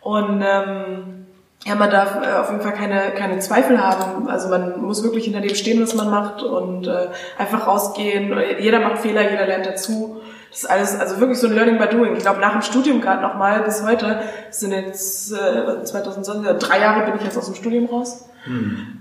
Und 0.00 0.42
ähm, 0.44 1.25
ja, 1.66 1.74
man 1.74 1.90
darf 1.90 2.16
äh, 2.22 2.32
auf 2.32 2.50
jeden 2.50 2.62
Fall 2.62 2.74
keine, 2.74 3.10
keine 3.16 3.40
Zweifel 3.40 3.82
haben. 3.82 4.28
Also 4.28 4.48
man 4.48 4.80
muss 4.80 5.02
wirklich 5.02 5.24
hinter 5.24 5.40
dem 5.40 5.54
stehen, 5.56 5.82
was 5.82 5.94
man 5.94 6.08
macht 6.08 6.42
und 6.42 6.86
äh, 6.86 7.08
einfach 7.36 7.66
rausgehen. 7.66 8.32
Jeder 8.60 8.78
macht 8.80 9.00
Fehler, 9.00 9.28
jeder 9.28 9.46
lernt 9.46 9.66
dazu. 9.66 10.20
Das 10.56 10.64
ist 10.64 10.70
alles, 10.70 10.98
also 10.98 11.20
wirklich 11.20 11.38
so 11.38 11.48
ein 11.48 11.52
Learning 11.52 11.76
by 11.76 11.86
Doing. 11.86 12.16
Ich 12.16 12.22
glaube, 12.22 12.40
nach 12.40 12.52
dem 12.52 12.62
Studium 12.62 13.02
gerade 13.02 13.20
nochmal 13.20 13.60
bis 13.60 13.82
heute, 13.82 14.22
sind 14.48 14.72
jetzt 14.72 15.30
äh, 15.30 15.84
2020, 15.84 16.58
drei 16.58 16.80
Jahre 16.80 17.04
bin 17.04 17.16
ich 17.16 17.24
jetzt 17.24 17.36
aus 17.36 17.44
dem 17.44 17.54
Studium 17.54 17.84
raus, 17.84 18.24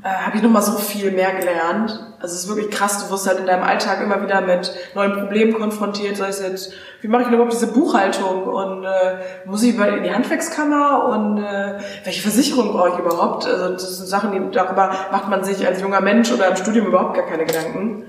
äh, 0.04 0.10
habe 0.10 0.36
ich 0.36 0.44
nochmal 0.44 0.64
so 0.64 0.74
viel 0.74 1.12
mehr 1.12 1.34
gelernt. 1.34 1.92
Also 2.20 2.36
es 2.36 2.44
ist 2.44 2.50
wirklich 2.50 2.72
krass, 2.72 3.06
du 3.06 3.14
wirst 3.14 3.26
halt 3.26 3.40
in 3.40 3.46
deinem 3.46 3.64
Alltag 3.64 4.02
immer 4.04 4.22
wieder 4.22 4.42
mit 4.42 4.70
neuen 4.96 5.14
Problemen 5.14 5.54
konfrontiert, 5.54 6.18
sei 6.18 6.28
es 6.28 6.42
jetzt, 6.42 6.74
wie 7.00 7.08
mache 7.08 7.22
ich 7.22 7.28
denn 7.28 7.36
überhaupt 7.36 7.54
diese 7.54 7.72
Buchhaltung 7.72 8.44
und 8.44 8.84
äh, 8.84 9.16
muss 9.46 9.64
ich 9.64 9.76
über 9.76 9.88
in 9.88 10.04
die 10.04 10.14
Handwerkskammer 10.14 11.06
und 11.06 11.38
äh, 11.38 11.76
welche 12.04 12.22
Versicherung 12.22 12.74
brauche 12.74 12.90
ich 12.90 13.00
überhaupt? 13.00 13.46
Also 13.48 13.70
das 13.70 13.98
sind 13.98 14.08
Sachen, 14.08 14.34
die 14.34 14.42
darüber 14.52 14.94
macht 15.10 15.30
man 15.30 15.46
sich 15.46 15.66
als 15.66 15.80
junger 15.80 16.02
Mensch 16.02 16.34
oder 16.34 16.50
im 16.50 16.58
Studium 16.58 16.88
überhaupt 16.88 17.16
gar 17.16 17.26
keine 17.26 17.46
Gedanken. 17.46 18.04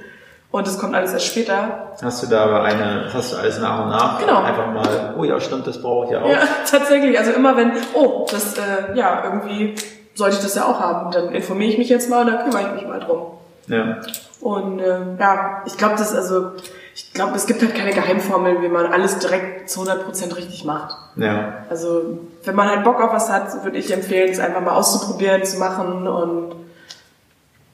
Und 0.53 0.67
das 0.67 0.79
kommt 0.79 0.95
alles 0.95 1.13
erst 1.13 1.27
später. 1.27 1.93
Hast 2.01 2.23
du 2.23 2.29
da 2.29 2.45
aber 2.45 2.63
eine, 2.63 3.11
hast 3.13 3.33
du 3.33 3.37
alles 3.37 3.59
nach 3.61 3.83
und 3.85 3.91
nach 3.91 4.19
Genau. 4.21 4.43
einfach 4.43 4.73
mal, 4.73 5.15
oh 5.19 5.25
ja, 5.25 5.39
stimmt, 5.41 5.67
das 5.67 5.83
brauche 5.83 6.07
ich 6.07 6.13
ja 6.13 6.23
auch. 6.23 6.29
Ja, 6.31 6.39
tatsächlich. 6.71 7.19
Also 7.19 7.33
immer 7.33 7.57
wenn, 7.57 7.73
oh, 7.95 8.27
das, 8.31 8.57
äh, 8.57 8.95
ja, 8.97 9.25
irgendwie 9.25 9.75
sollte 10.15 10.37
ich 10.37 10.43
das 10.43 10.55
ja 10.55 10.65
auch 10.65 10.81
haben, 10.81 11.11
dann 11.11 11.35
informiere 11.35 11.73
ich 11.73 11.79
mich 11.79 11.89
jetzt 11.89 12.09
mal 12.09 12.23
und 12.23 12.33
dann 12.33 12.45
kümmere 12.45 12.69
ich 12.69 12.75
mich 12.81 12.87
mal 12.89 13.01
drum. 13.01 13.27
Ja. 13.67 13.99
Und 14.41 14.81
ähm, 14.81 15.17
ja, 15.19 15.63
ich 15.67 15.77
glaube, 15.77 15.97
das 15.99 16.15
also, 16.15 16.53
ich 16.95 17.13
glaube, 17.13 17.35
es 17.37 17.47
gibt 17.47 17.61
halt 17.61 17.75
keine 17.75 17.93
Geheimformel, 17.93 18.63
wie 18.63 18.69
man 18.69 18.87
alles 18.87 19.19
direkt 19.19 19.69
zu 19.69 19.83
100% 19.83 20.37
richtig 20.37 20.65
macht. 20.65 20.95
Ja. 21.17 21.65
Also 21.69 22.19
wenn 22.45 22.55
man 22.55 22.69
halt 22.69 22.85
Bock 22.85 23.03
auf 23.03 23.13
was 23.13 23.31
hat, 23.31 23.65
würde 23.65 23.77
ich 23.77 23.93
empfehlen, 23.93 24.31
es 24.31 24.39
einfach 24.39 24.61
mal 24.61 24.75
auszuprobieren, 24.77 25.45
zu 25.45 25.59
machen 25.59 26.07
und 26.07 26.55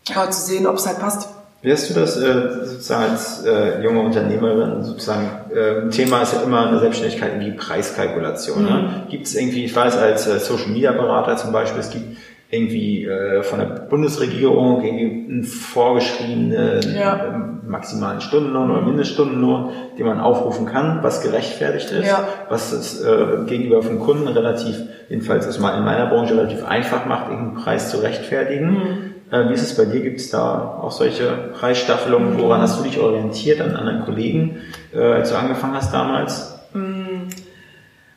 ja, 0.09 0.29
zu 0.31 0.41
sehen, 0.41 0.67
ob 0.67 0.77
es 0.77 0.87
halt 0.87 0.99
passt. 0.99 1.29
Wie 1.63 1.71
hast 1.73 1.89
du 1.89 1.95
das 1.95 2.17
äh, 2.17 2.65
sozusagen 2.65 3.13
als 3.13 3.45
äh, 3.47 3.83
junge 3.83 4.01
Unternehmerin 4.01 4.83
sozusagen? 4.83 5.29
Äh, 5.55 5.89
Thema 5.91 6.23
ist 6.23 6.35
ja 6.35 6.43
immer 6.43 6.65
in 6.67 6.73
der 6.73 6.81
Selbstständigkeit 6.81 7.41
die 7.41 7.53
Preiskalkulation. 7.53 8.65
Ne? 8.65 9.05
Gibt 9.09 9.27
es 9.27 9.37
irgendwie, 9.37 9.65
ich 9.65 9.75
weiß 9.77 9.97
als 9.97 10.27
äh, 10.27 10.41
Social 10.41 10.69
Media 10.71 10.91
Berater 10.91 11.37
zum 11.37 11.53
Beispiel, 11.53 11.81
es 11.81 11.91
gibt 11.91 12.17
irgendwie 12.51 13.05
äh, 13.07 13.43
von 13.45 13.61
der 13.61 13.67
Bundesregierung 13.67 14.83
irgendwie 14.85 15.33
einen 15.33 15.45
vorgeschriebenen 15.45 16.83
Ja. 16.97 17.27
ähm, 17.33 17.61
maximalen 17.67 18.21
Stundenlohn 18.21 18.71
oder 18.71 18.83
Mindeststundenlohn, 18.83 19.71
den 19.97 20.05
man 20.07 20.21
aufrufen 20.21 20.67
kann, 20.67 20.99
was 21.03 21.23
gerechtfertigt 21.23 21.91
ist, 21.93 22.07
Ja. 22.07 22.27
was 22.49 22.73
es 22.73 23.01
äh, 23.03 23.45
gegenüber 23.47 23.83
von 23.83 24.01
Kunden 24.01 24.27
relativ, 24.29 24.77
jedenfalls 25.09 25.47
ist 25.47 25.61
mal 25.61 25.79
in 25.79 25.85
meiner 25.85 26.07
Branche 26.07 26.37
relativ 26.37 26.65
einfach 26.67 27.07
macht, 27.07 27.31
irgendeinen 27.31 27.63
Preis 27.65 27.91
zu 27.91 27.99
rechtfertigen. 27.99 28.77
Äh, 28.77 29.12
wie 29.49 29.55
ist 29.55 29.63
es 29.63 29.77
bei 29.77 29.85
dir? 29.87 30.01
Gibt 30.01 30.21
es 30.21 30.31
da 30.31 30.79
auch 30.83 30.93
solche 30.93 31.53
Preisstaffelungen? 31.59 32.39
Woran 32.39 32.61
hast 32.61 32.79
du 32.79 32.83
dich 32.83 32.99
orientiert 32.99 33.61
an 33.61 33.75
anderen 33.77 34.05
Kollegen, 34.05 34.61
äh, 34.95 35.01
als 35.01 35.31
du 35.31 35.37
angefangen 35.37 35.75
hast 35.75 35.93
damals? 35.93 36.59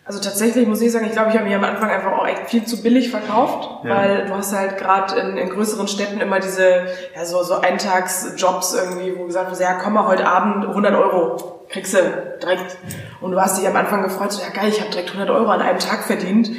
Also 0.07 0.19
tatsächlich 0.19 0.67
muss 0.67 0.81
ich 0.81 0.91
sagen, 0.91 1.05
ich 1.05 1.13
glaube, 1.13 1.29
ich 1.31 1.35
habe 1.35 1.45
mich 1.45 1.55
am 1.55 1.63
Anfang 1.63 1.89
einfach 1.89 2.11
auch 2.11 2.27
echt 2.27 2.47
viel 2.49 2.63
zu 2.65 2.83
billig 2.83 3.09
verkauft, 3.09 3.83
Ja. 3.83 3.95
weil 3.95 4.25
du 4.27 4.35
hast 4.35 4.55
halt 4.55 4.77
gerade 4.77 5.15
in, 5.19 5.35
in 5.37 5.49
größeren 5.49 5.87
Städten 5.87 6.19
immer 6.21 6.39
diese, 6.39 6.85
ja, 7.15 7.25
so, 7.25 7.41
so 7.41 7.55
Eintagsjobs 7.61 8.75
irgendwie, 8.75 9.17
wo 9.17 9.25
gesagt 9.25 9.49
wird, 9.49 9.59
ja, 9.61 9.73
komm 9.81 9.93
mal 9.93 10.05
heute 10.05 10.27
Abend 10.27 10.65
100 10.67 10.93
Euro, 10.93 11.61
kriegst 11.69 11.95
du 11.95 11.97
direkt. 12.39 12.77
Und 13.19 13.31
du 13.31 13.41
hast 13.41 13.57
dich 13.59 13.67
am 13.67 13.75
Anfang 13.75 14.03
gefreut, 14.03 14.31
so, 14.31 14.43
ja 14.43 14.49
geil, 14.49 14.69
ich 14.69 14.79
habe 14.79 14.91
direkt 14.91 15.09
100 15.09 15.29
Euro 15.31 15.49
an 15.49 15.61
einem 15.61 15.79
Tag 15.79 16.03
verdient. 16.03 16.51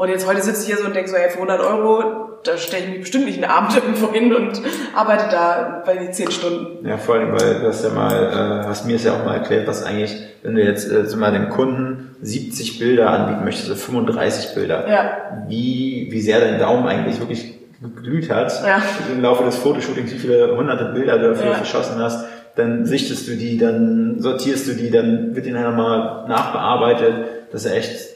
Und 0.00 0.08
jetzt 0.08 0.26
heute 0.26 0.40
sitze 0.40 0.62
ich 0.62 0.66
hier 0.68 0.78
so 0.78 0.86
und 0.86 0.96
denke 0.96 1.10
so, 1.10 1.16
ey, 1.16 1.28
für 1.28 1.42
100 1.42 1.60
Euro, 1.60 2.02
da 2.42 2.56
stelle 2.56 2.84
ich 2.84 2.90
mich 2.90 3.00
bestimmt 3.00 3.26
nicht 3.26 3.36
einen 3.42 3.50
Abend 3.50 3.76
irgendwo 3.76 4.10
hin 4.10 4.34
und 4.34 4.58
arbeite 4.96 5.24
da 5.30 5.82
bei 5.84 5.96
die 5.98 6.10
10 6.10 6.30
Stunden. 6.30 6.88
Ja, 6.88 6.96
vor 6.96 7.16
allem, 7.16 7.32
weil 7.32 7.60
du 7.60 7.66
hast 7.68 7.84
ja 7.84 7.90
mal, 7.90 8.62
äh, 8.62 8.66
hast 8.66 8.86
mir 8.86 8.96
es 8.96 9.04
ja 9.04 9.12
auch 9.12 9.26
mal 9.26 9.34
erklärt, 9.34 9.68
was 9.68 9.84
eigentlich, 9.84 10.16
wenn 10.42 10.54
du 10.54 10.62
jetzt 10.64 10.90
äh, 10.90 11.04
so 11.04 11.18
mal 11.18 11.32
dem 11.32 11.50
Kunden 11.50 12.16
70 12.22 12.78
Bilder 12.78 13.10
anbieten 13.10 13.44
möchtest, 13.44 13.68
oder 13.68 13.76
35 13.78 14.54
Bilder, 14.54 14.88
Ja. 14.88 15.10
wie, 15.48 16.08
wie 16.10 16.20
sehr 16.22 16.40
dein 16.40 16.58
Daumen 16.58 16.86
eigentlich 16.88 17.18
wirklich 17.20 17.58
geglüht 17.82 18.30
hat, 18.30 18.52
Ja. 18.66 18.80
im 19.12 19.20
Laufe 19.20 19.44
des 19.44 19.56
Fotoshootings, 19.56 20.14
wie 20.14 20.18
viele 20.18 20.56
hunderte 20.56 20.86
Bilder 20.94 21.18
du 21.18 21.28
dafür 21.28 21.50
Ja. 21.50 21.54
verschossen 21.56 21.98
hast, 22.02 22.24
dann 22.56 22.86
sichtest 22.86 23.28
du 23.28 23.32
die, 23.36 23.58
dann 23.58 24.16
sortierst 24.18 24.66
du 24.66 24.72
die, 24.72 24.90
dann 24.90 25.36
wird 25.36 25.44
die 25.44 25.50
nachher 25.50 25.72
mal 25.72 26.24
nachbearbeitet. 26.26 27.12
Das 27.52 27.66
ist 27.66 27.70
ja 27.70 27.76
echt 27.76 28.09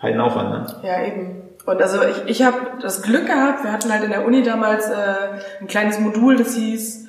ein 0.00 0.20
Aufwand, 0.20 0.50
ne? 0.50 0.66
Ja, 0.82 1.02
eben. 1.04 1.42
Und 1.64 1.80
also 1.82 2.00
ich, 2.02 2.24
ich 2.26 2.42
habe 2.42 2.56
das 2.80 3.02
Glück 3.02 3.26
gehabt, 3.26 3.64
wir 3.64 3.72
hatten 3.72 3.92
halt 3.92 4.04
in 4.04 4.10
der 4.10 4.24
Uni 4.24 4.42
damals 4.42 4.88
äh, 4.88 4.94
ein 5.60 5.66
kleines 5.66 5.98
Modul, 5.98 6.36
das 6.36 6.54
hieß 6.54 7.04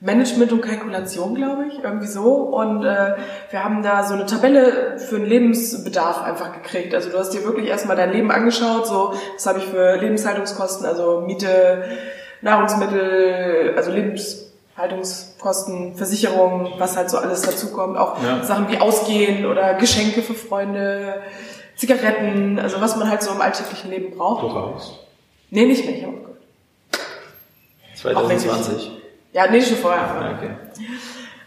Management 0.00 0.50
und 0.52 0.60
Kalkulation, 0.60 1.34
glaube 1.34 1.64
ich, 1.66 1.82
irgendwie 1.82 2.08
so. 2.08 2.34
Und 2.34 2.84
äh, 2.84 3.14
wir 3.50 3.64
haben 3.64 3.82
da 3.82 4.02
so 4.04 4.12
eine 4.14 4.26
Tabelle 4.26 4.98
für 4.98 5.16
den 5.16 5.24
Lebensbedarf 5.26 6.22
einfach 6.22 6.52
gekriegt. 6.52 6.94
Also 6.94 7.08
du 7.10 7.18
hast 7.18 7.30
dir 7.30 7.44
wirklich 7.44 7.68
erstmal 7.68 7.96
dein 7.96 8.12
Leben 8.12 8.30
angeschaut, 8.30 8.86
so 8.86 9.14
was 9.34 9.46
habe 9.46 9.60
ich 9.60 9.64
für 9.64 9.96
Lebenshaltungskosten, 9.96 10.84
also 10.84 11.20
Miete, 11.20 11.84
Nahrungsmittel, 12.42 13.72
also 13.76 13.90
Lebenshaltungskosten, 13.92 15.94
Versicherung, 15.94 16.74
was 16.78 16.96
halt 16.98 17.08
so 17.08 17.16
alles 17.16 17.40
dazukommt. 17.42 17.96
Auch 17.96 18.22
Ja. 18.22 18.42
Sachen 18.42 18.68
wie 18.68 18.76
Ausgehen 18.78 19.46
oder 19.46 19.72
Geschenke 19.74 20.20
für 20.20 20.34
Freunde, 20.34 21.22
Zigaretten, 21.76 22.58
also 22.58 22.80
was 22.80 22.96
man 22.96 23.08
halt 23.08 23.22
so 23.22 23.32
im 23.32 23.40
alltäglichen 23.40 23.90
Leben 23.90 24.16
braucht. 24.16 24.42
Durchaus. 24.42 24.98
Nee, 25.50 25.66
nicht 25.66 25.84
mehr. 25.84 25.96
Ich 25.96 26.02
hab 26.02 26.10
aufgehört. 26.10 26.40
2020. 27.94 28.90
Ja, 29.32 29.50
nee, 29.50 29.60
schon 29.60 29.76
vorher. 29.78 30.00
Ja, 30.02 30.36
okay. 30.36 30.50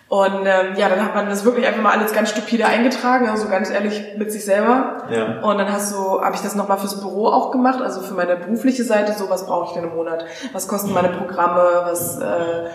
Und 0.09 0.45
ähm, 0.45 0.75
ja, 0.77 0.87
dann 0.87 1.03
hat 1.03 1.15
man 1.15 1.27
das 1.27 1.43
wirklich 1.43 1.67
einfach 1.67 1.81
mal 1.81 1.91
alles 1.91 2.13
ganz 2.13 2.29
stupide 2.29 2.65
eingetragen, 2.65 3.27
also 3.27 3.49
ganz 3.49 3.69
ehrlich 3.69 4.01
mit 4.17 4.31
sich 4.31 4.45
selber. 4.45 5.03
Ja. 5.09 5.41
Und 5.41 5.57
dann 5.57 5.71
hast 5.71 5.93
du, 5.93 6.21
habe 6.21 6.33
ich 6.35 6.41
das 6.41 6.55
nochmal 6.55 6.77
fürs 6.77 7.01
Büro 7.01 7.27
auch 7.27 7.51
gemacht, 7.51 7.81
also 7.81 7.99
für 7.99 8.13
meine 8.13 8.37
berufliche 8.37 8.85
Seite, 8.85 9.13
so 9.13 9.29
was 9.29 9.45
brauche 9.45 9.65
ich 9.67 9.71
denn 9.73 9.83
im 9.83 9.95
Monat? 9.95 10.23
Was 10.53 10.69
kosten 10.69 10.93
meine 10.93 11.09
Programme? 11.09 11.81
Was 11.83 12.19
äh, 12.19 12.69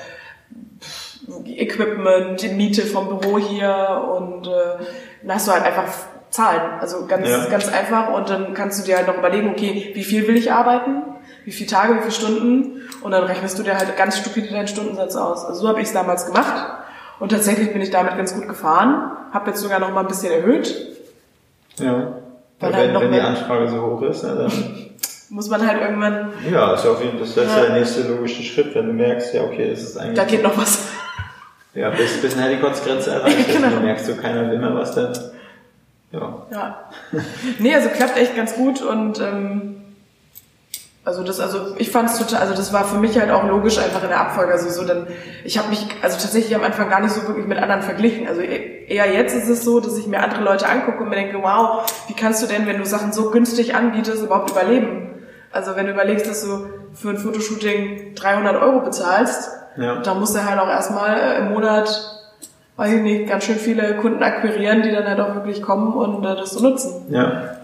Equipment, 1.47 2.43
die 2.43 2.49
Miete 2.49 2.83
vom 2.83 3.09
Büro 3.09 3.39
hier 3.39 4.05
und 4.19 4.47
äh, 4.47 4.85
dann 5.23 5.35
hast 5.35 5.49
du 5.49 5.53
halt 5.53 5.65
einfach 5.65 5.87
Zahlen. 6.33 6.81
Also 6.81 7.07
ganz, 7.07 7.29
Ja. 7.29 7.45
ganz 7.47 7.69
einfach 7.69 8.13
und 8.13 8.29
dann 8.29 8.55
kannst 8.55 8.81
du 8.81 8.85
dir 8.85 8.97
halt 8.97 9.07
noch 9.07 9.19
überlegen, 9.19 9.51
okay, 9.51 9.93
wie 9.95 10.03
viel 10.03 10.27
will 10.27 10.37
ich 10.37 10.51
arbeiten? 10.51 11.03
Wie 11.45 11.53
viele 11.53 11.71
Tage, 11.71 11.95
wie 11.95 11.99
viele 12.01 12.11
Stunden? 12.13 12.81
Und 13.03 13.11
dann 13.13 13.25
rechnest 13.25 13.59
du 13.59 13.63
dir 13.63 13.77
halt 13.77 13.97
ganz 13.97 14.19
stupide 14.19 14.49
deinen 14.53 14.69
Stundensatz 14.69 15.15
aus. 15.17 15.45
Also 15.45 15.61
so 15.63 15.69
habe 15.69 15.81
ich 15.81 15.87
es 15.89 15.93
damals 15.93 16.27
gemacht. 16.27 16.55
Und 17.21 17.31
tatsächlich 17.33 17.73
bin 17.73 17.83
ich 17.83 17.91
damit 17.91 18.17
ganz 18.17 18.35
gut 18.35 18.49
gefahren. 18.49 19.13
Habe 19.33 19.51
jetzt 19.51 19.61
sogar 19.61 19.79
noch 19.79 19.93
mal 19.93 20.01
ein 20.01 20.09
bisschen 20.09 20.33
erhöht. 20.33 20.75
Ja. 21.79 21.93
Weil 22.61 22.73
Weil 22.73 22.77
halt 22.77 22.95
wenn, 22.95 23.01
wenn 23.03 23.13
die 23.13 23.21
Anfrage 23.21 23.69
so 23.69 23.81
hoch 23.83 24.03
ist, 24.03 24.23
ne, 24.25 24.35
dann 24.37 24.53
Muss 25.31 25.49
man 25.49 25.67
halt 25.67 25.81
irgendwann, 25.81 26.31
ja, 26.51 26.75
ist 26.75 26.85
ja 26.85 26.91
auf 26.91 27.03
jeden 27.03 27.19
Fall 27.19 27.27
das 27.27 27.31
ist 27.47 27.57
Ja. 27.57 27.63
der 27.63 27.73
nächste 27.73 28.03
logische 28.03 28.43
Schritt, 28.43 28.75
wenn 28.75 28.87
du 28.89 28.93
merkst, 28.93 29.33
ja 29.33 29.43
okay, 29.45 29.71
das 29.71 29.81
ist 29.83 29.97
eigentlich 29.97 30.17
da 30.19 30.25
geht 30.25 30.43
noch 30.43 30.59
was. 30.59 30.89
ja 31.75 31.89
bis 31.89 32.21
bis 32.21 32.37
eine 32.37 32.59
Grenze 32.59 33.11
erreicht 33.15 33.49
ist, 33.49 33.57
Genau. 33.57 33.69
du 33.69 33.81
merkst 33.81 34.07
so 34.07 34.15
keiner 34.17 34.51
will 34.51 34.59
mehr 34.59 34.75
was 34.75 34.95
dann. 34.95 35.11
Ja. 36.13 36.47
Ja. 36.51 36.85
Nee, 37.59 37.75
also 37.75 37.89
klappt 37.89 38.19
echt 38.19 38.37
ganz 38.37 38.55
gut 38.55 38.83
und 38.83 39.19
ähm, 39.21 39.77
also 41.05 41.25
das, 41.25 41.41
also 41.41 41.75
ich 41.79 41.91
fand 41.91 42.11
es 42.11 42.19
total, 42.19 42.41
also 42.43 42.55
das 42.55 42.73
war 42.73 42.85
für 42.85 42.99
mich 42.99 43.19
halt 43.19 43.31
auch 43.33 43.45
logisch 43.45 43.79
einfach 43.79 44.03
in 44.05 44.09
der 44.11 44.21
Abfolge. 44.21 44.53
Also 44.53 44.69
so 44.71 44.85
dann, 44.87 45.09
ich 45.43 45.59
habe 45.59 45.69
mich 45.71 45.85
also 46.01 46.17
tatsächlich 46.21 46.55
am 46.55 46.63
Anfang 46.63 46.89
gar 46.91 47.01
nicht 47.01 47.13
so 47.13 47.27
wirklich 47.27 47.47
mit 47.47 47.59
anderen 47.59 47.83
verglichen. 47.83 48.29
Also 48.29 48.41
e- 48.41 48.85
eher 48.87 49.13
jetzt 49.13 49.35
ist 49.35 49.49
es 49.49 49.65
so, 49.65 49.81
dass 49.81 49.97
ich 49.99 50.07
mir 50.07 50.21
andere 50.23 50.43
Leute 50.45 50.69
angucke 50.69 51.03
und 51.03 51.09
mir 51.09 51.17
denke, 51.17 51.43
wow, 51.43 51.91
wie 52.07 52.15
kannst 52.15 52.41
du 52.43 52.47
denn, 52.47 52.67
wenn 52.69 52.79
du 52.79 52.85
Sachen 52.87 53.13
so 53.13 53.31
günstig 53.31 53.75
anbietest, 53.75 54.23
überhaupt 54.23 54.51
überleben? 54.51 55.09
Also 55.51 55.75
wenn 55.75 55.87
du 55.87 55.93
überlegst, 55.93 56.29
dass 56.29 56.45
du 56.45 56.67
für 56.95 57.11
ein 57.11 57.19
Fotoshooting 57.19 58.15
300 58.15 58.63
Euro 58.63 58.81
bezahlst, 58.81 59.51
Ja. 59.77 59.97
dann 60.03 60.21
musst 60.21 60.37
du 60.37 60.45
halt 60.45 60.61
auch 60.61 60.69
erstmal 60.69 61.19
äh, 61.19 61.39
im 61.39 61.49
Monat, 61.53 62.22
weiß 62.83 62.95
ich 62.95 63.03
nicht, 63.03 63.29
ganz 63.29 63.45
schön 63.45 63.57
viele 63.57 63.95
Kunden 63.95 64.21
akquirieren, 64.25 64.83
die 64.83 64.91
dann 64.91 65.07
halt 65.07 65.21
auch 65.21 65.37
wirklich 65.37 65.63
kommen 65.63 65.93
und 65.93 66.25
äh, 66.25 66.35
das 66.35 66.51
so 66.51 66.69
nutzen. 66.69 67.07
Ja. 67.11 67.59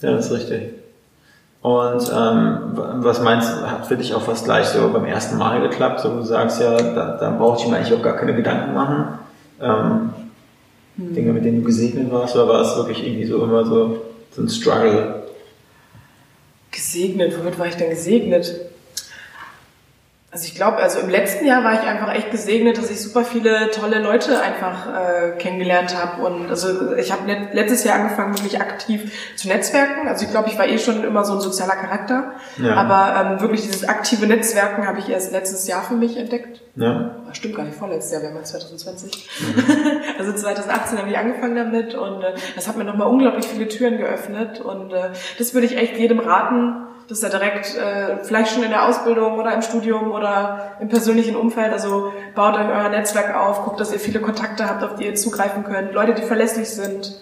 Ja, 0.00 0.10
das 0.10 0.26
ist 0.26 0.32
richtig. 0.32 0.70
Und 1.62 2.12
ähm, 2.12 2.58
was 2.74 3.22
meinst 3.22 3.48
du, 3.48 3.70
hat 3.70 3.86
für 3.86 3.96
dich 3.96 4.12
auch 4.12 4.26
was 4.26 4.42
gleich 4.42 4.66
so 4.66 4.88
beim 4.92 5.04
ersten 5.04 5.38
Mal 5.38 5.60
geklappt? 5.60 6.00
So 6.00 6.16
du 6.16 6.22
sagst 6.22 6.60
ja, 6.60 6.76
da, 6.76 7.16
da 7.16 7.30
brauchte 7.30 7.62
ich 7.62 7.70
mir 7.70 7.76
eigentlich 7.76 7.96
auch 7.96 8.02
gar 8.02 8.16
keine 8.16 8.34
Gedanken 8.34 8.74
machen. 8.74 9.18
Ähm, 9.62 10.10
Dinge, 10.96 11.32
mit 11.32 11.44
denen 11.44 11.60
du 11.60 11.66
gesegnet 11.66 12.12
warst, 12.12 12.34
oder 12.34 12.48
war 12.48 12.60
es 12.60 12.76
wirklich 12.76 13.06
irgendwie 13.06 13.26
so 13.26 13.42
immer 13.42 13.64
so, 13.64 14.02
so 14.32 14.42
ein 14.42 14.48
Struggle? 14.48 15.22
Gesegnet, 16.72 17.38
womit 17.38 17.56
war 17.56 17.66
ich 17.66 17.76
denn 17.76 17.90
gesegnet? 17.90 18.52
Also 20.34 20.48
ich 20.48 20.56
glaube, 20.56 20.78
also 20.78 20.98
im 20.98 21.08
letzten 21.10 21.46
Jahr 21.46 21.62
war 21.62 21.74
ich 21.74 21.88
einfach 21.88 22.12
echt 22.12 22.32
gesegnet, 22.32 22.76
dass 22.76 22.90
ich 22.90 23.00
super 23.00 23.24
viele 23.24 23.70
tolle 23.70 24.00
Leute 24.00 24.42
einfach 24.42 24.88
äh, 24.88 25.38
kennengelernt 25.38 25.96
habe. 25.96 26.26
Und 26.26 26.50
also 26.50 26.96
ich 26.96 27.12
habe 27.12 27.22
letztes 27.52 27.84
Jahr 27.84 28.00
angefangen, 28.00 28.36
wirklich 28.36 28.60
aktiv 28.60 29.12
zu 29.36 29.46
netzwerken. 29.46 30.08
Also 30.08 30.24
ich 30.24 30.32
glaube, 30.32 30.48
ich 30.48 30.58
war 30.58 30.66
eh 30.66 30.80
schon 30.80 31.04
immer 31.04 31.24
so 31.24 31.34
ein 31.34 31.40
sozialer 31.40 31.76
Charakter. 31.76 32.32
Ja. 32.60 32.74
Aber 32.74 33.30
ähm, 33.30 33.40
wirklich 33.42 33.62
dieses 33.62 33.88
aktive 33.88 34.26
Netzwerken 34.26 34.88
habe 34.88 34.98
ich 34.98 35.08
erst 35.08 35.30
letztes 35.30 35.68
Jahr 35.68 35.84
für 35.84 35.94
mich 35.94 36.16
entdeckt. 36.16 36.62
Ja. 36.74 37.14
Ah, 37.28 37.32
Stimmt 37.32 37.54
gar 37.54 37.64
nicht, 37.64 37.78
vorletztes 37.78 38.12
Jahr, 38.12 38.22
wir 38.22 38.30
haben 38.30 38.38
jetzt 38.38 38.50
2020. 38.50 39.28
also 40.18 40.32
2018 40.32 40.98
habe 40.98 41.08
ich 41.08 41.16
angefangen 41.16 41.54
damit 41.54 41.94
und 41.94 42.22
äh, 42.24 42.34
das 42.56 42.66
hat 42.66 42.76
mir 42.76 42.82
nochmal 42.82 43.06
unglaublich 43.06 43.46
viele 43.46 43.68
Türen 43.68 43.98
geöffnet 43.98 44.60
und 44.60 44.92
äh, 44.92 45.10
das 45.38 45.54
würde 45.54 45.68
ich 45.68 45.76
echt 45.76 45.96
jedem 45.96 46.18
raten, 46.18 46.83
dass 47.08 47.22
er 47.22 47.30
direkt, 47.30 47.76
äh, 47.76 48.22
vielleicht 48.22 48.52
schon 48.52 48.62
in 48.62 48.70
der 48.70 48.86
Ausbildung 48.88 49.38
oder 49.38 49.52
im 49.54 49.62
Studium 49.62 50.10
oder 50.12 50.72
im 50.80 50.88
persönlichen 50.88 51.36
Umfeld, 51.36 51.72
also 51.72 52.12
baut 52.34 52.54
euch 52.56 52.66
euer 52.66 52.88
Netzwerk 52.88 53.36
auf, 53.36 53.64
guckt, 53.64 53.80
dass 53.80 53.92
ihr 53.92 54.00
viele 54.00 54.20
Kontakte 54.20 54.68
habt, 54.68 54.82
auf 54.82 54.94
die 54.96 55.04
ihr 55.06 55.14
zugreifen 55.14 55.64
könnt, 55.64 55.92
Leute, 55.92 56.14
die 56.14 56.22
verlässlich 56.22 56.68
sind. 56.70 57.14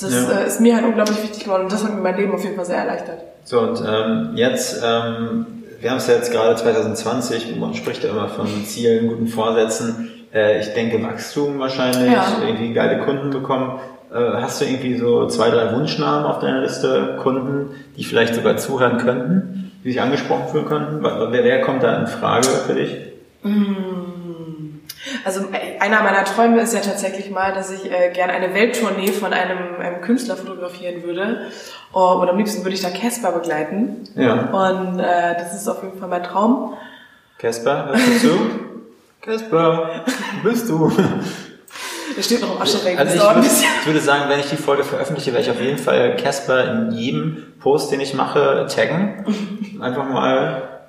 Das 0.00 0.12
Ja. 0.12 0.40
äh, 0.40 0.46
ist 0.46 0.60
mir 0.60 0.74
halt 0.74 0.84
unglaublich 0.84 1.22
wichtig 1.22 1.44
geworden 1.44 1.64
und 1.64 1.72
das 1.72 1.84
hat 1.84 1.94
mir 1.94 2.00
mein 2.00 2.16
Leben 2.16 2.34
auf 2.34 2.42
jeden 2.42 2.56
Fall 2.56 2.64
sehr 2.64 2.78
erleichtert. 2.78 3.18
So, 3.44 3.60
und 3.60 3.80
ähm, 3.86 4.32
jetzt, 4.34 4.82
ähm, 4.84 5.46
wir 5.80 5.90
haben 5.90 5.98
es 5.98 6.06
ja 6.06 6.14
jetzt 6.14 6.32
gerade 6.32 6.56
2020, 6.56 7.56
man 7.56 7.74
spricht 7.74 8.02
ja 8.04 8.10
immer 8.10 8.28
von 8.28 8.46
Zielen, 8.64 9.08
guten 9.08 9.26
Vorsätzen. 9.28 10.10
Äh, 10.34 10.60
ich 10.60 10.72
denke 10.74 11.02
Wachstum 11.02 11.58
wahrscheinlich, 11.58 12.10
Ja. 12.12 12.24
irgendwie 12.40 12.72
geile 12.72 13.04
Kunden 13.04 13.30
bekommen. 13.30 13.78
Äh, 14.12 14.42
hast 14.42 14.60
du 14.60 14.66
irgendwie 14.66 14.96
so 14.98 15.26
zwei, 15.28 15.50
drei 15.50 15.74
Wunschnamen 15.74 16.26
auf 16.26 16.38
deiner 16.40 16.60
Liste, 16.60 17.16
Kunden, 17.22 17.74
die 17.96 18.04
vielleicht 18.04 18.34
sogar 18.34 18.56
zuhören 18.58 18.98
könnten, 18.98 19.72
die 19.82 19.92
sich 19.92 20.02
angesprochen 20.02 20.48
fühlen 20.48 20.66
könnten? 20.66 21.02
Wer, 21.02 21.44
wer 21.44 21.60
kommt 21.62 21.82
da 21.82 21.98
in 21.98 22.06
Frage 22.06 22.46
für 22.46 22.74
dich? 22.74 22.94
Also 25.24 25.40
äh, 25.52 25.78
einer 25.80 26.02
meiner 26.02 26.24
Träume 26.24 26.60
ist 26.60 26.74
ja 26.74 26.80
tatsächlich 26.80 27.30
mal, 27.30 27.54
dass 27.54 27.70
ich 27.70 27.90
äh, 27.90 28.10
gerne 28.12 28.34
eine 28.34 28.54
Welttournee 28.54 29.12
von 29.12 29.32
einem, 29.32 29.80
einem 29.80 30.00
Künstler 30.02 30.36
fotografieren 30.36 31.02
würde. 31.02 31.46
Oh, 31.92 32.18
und 32.20 32.28
am 32.28 32.36
liebsten 32.36 32.64
würde 32.64 32.74
ich 32.74 32.82
da 32.82 32.90
Casper 32.90 33.32
begleiten. 33.32 34.04
Ja. 34.14 34.50
Und 34.50 34.98
äh, 34.98 35.34
das 35.38 35.54
ist 35.54 35.68
auf 35.68 35.82
jeden 35.82 35.98
Fall 35.98 36.08
mein 36.08 36.22
Traum. 36.22 36.74
Casper, 37.38 37.86
hörst 37.86 38.06
du 38.06 38.28
zu? 38.28 38.38
Casper, 39.22 40.04
bist 40.42 40.68
du? 40.68 40.92
Der 42.16 42.22
steht 42.22 42.40
noch 42.40 42.56
im 42.56 42.62
Aschenbecken. 42.62 42.98
Also 42.98 43.16
das 43.18 43.60
ich 43.62 43.66
ich 43.80 43.86
würde 43.86 44.00
sagen, 44.00 44.28
wenn 44.28 44.40
ich 44.40 44.48
die 44.50 44.56
Folge 44.56 44.84
veröffentliche, 44.84 45.32
werde 45.32 45.44
ich 45.44 45.50
auf 45.50 45.60
jeden 45.60 45.78
Fall 45.78 46.16
Casper 46.16 46.70
in 46.72 46.90
jedem 46.92 47.54
Post, 47.60 47.90
den 47.92 48.00
ich 48.00 48.14
mache, 48.14 48.66
taggen. 48.74 49.24
Einfach 49.80 50.08
mal 50.08 50.80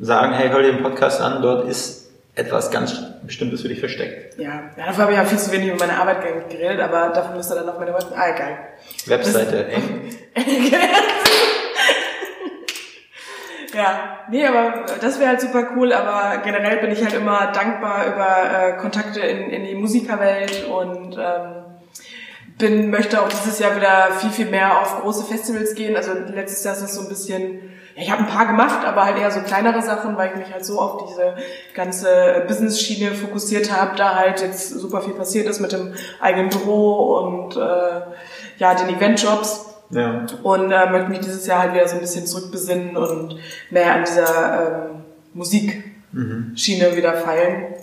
sagen, 0.00 0.32
hey, 0.34 0.48
hör 0.50 0.62
dir 0.62 0.72
den 0.72 0.82
Podcast 0.82 1.20
an, 1.20 1.42
dort 1.42 1.68
ist 1.68 2.10
etwas 2.34 2.70
ganz 2.70 2.94
Bestimmtes 3.24 3.60
für 3.62 3.68
dich 3.68 3.78
versteckt. 3.80 4.38
Ja, 4.38 4.62
ja, 4.76 4.86
dafür 4.86 5.02
habe 5.04 5.12
ich 5.12 5.18
ja 5.18 5.24
viel 5.24 5.38
zu 5.38 5.52
wenig 5.52 5.68
über 5.68 5.86
meine 5.86 5.98
Arbeit 6.00 6.22
ge- 6.22 6.56
geredet, 6.58 6.80
aber 6.80 7.10
dafür 7.14 7.36
müsst 7.36 7.52
ihr 7.52 7.56
dann 7.56 7.68
auf 7.68 7.78
meine 7.78 7.92
Website. 7.92 8.12
Ah, 8.16 8.34
egal. 8.34 8.58
Webseite, 9.06 9.66
eng. 9.68 10.16
Ja, 13.74 14.18
nee, 14.28 14.46
aber 14.46 14.84
das 15.00 15.18
wäre 15.18 15.30
halt 15.30 15.40
super 15.40 15.68
cool, 15.74 15.92
aber 15.92 16.42
generell 16.42 16.78
bin 16.78 16.90
ich 16.90 17.02
halt 17.02 17.14
immer 17.14 17.52
dankbar 17.52 18.06
über 18.06 18.26
äh, 18.52 18.72
Kontakte 18.78 19.20
in, 19.20 19.50
in 19.50 19.64
die 19.64 19.74
Musikerwelt 19.74 20.66
und 20.66 21.16
ähm, 21.18 21.64
bin, 22.58 22.90
möchte 22.90 23.22
auch 23.22 23.28
dieses 23.28 23.58
Jahr 23.58 23.74
wieder 23.74 24.12
viel, 24.18 24.30
viel 24.30 24.46
mehr 24.46 24.80
auf 24.80 25.00
große 25.00 25.24
Festivals 25.24 25.74
gehen. 25.74 25.96
Also 25.96 26.12
letztes 26.12 26.64
Jahr 26.64 26.74
ist 26.74 26.82
das 26.82 26.94
so 26.94 27.02
ein 27.02 27.08
bisschen, 27.08 27.60
ja, 27.96 28.02
ich 28.02 28.10
habe 28.10 28.22
ein 28.22 28.28
paar 28.28 28.46
gemacht, 28.46 28.84
aber 28.86 29.06
halt 29.06 29.18
eher 29.18 29.30
so 29.30 29.40
kleinere 29.40 29.80
Sachen, 29.80 30.18
weil 30.18 30.30
ich 30.30 30.36
mich 30.36 30.52
halt 30.52 30.64
so 30.66 30.78
auf 30.78 31.08
diese 31.08 31.34
ganze 31.74 32.44
Business-Schiene 32.46 33.12
fokussiert 33.12 33.72
habe, 33.72 33.96
da 33.96 34.16
halt 34.16 34.42
jetzt 34.42 34.68
super 34.68 35.00
viel 35.00 35.14
passiert 35.14 35.48
ist 35.48 35.60
mit 35.60 35.72
dem 35.72 35.94
eigenen 36.20 36.50
Büro 36.50 37.18
und 37.18 37.56
äh, 37.56 38.00
ja, 38.58 38.74
den 38.74 38.94
Eventjobs. 38.94 39.71
Ja. 39.92 40.26
Und 40.42 40.72
äh, 40.72 40.90
möchte 40.90 41.10
mich 41.10 41.20
dieses 41.20 41.46
Jahr 41.46 41.60
halt 41.60 41.74
wieder 41.74 41.86
so 41.86 41.94
ein 41.94 42.00
bisschen 42.00 42.26
zurückbesinnen 42.26 42.96
und 42.96 43.36
mehr 43.70 43.94
an 43.94 44.04
dieser 44.04 44.88
ähm, 44.90 44.90
Musikschiene 45.34 46.96
wieder 46.96 47.14
feilen. 47.14 47.74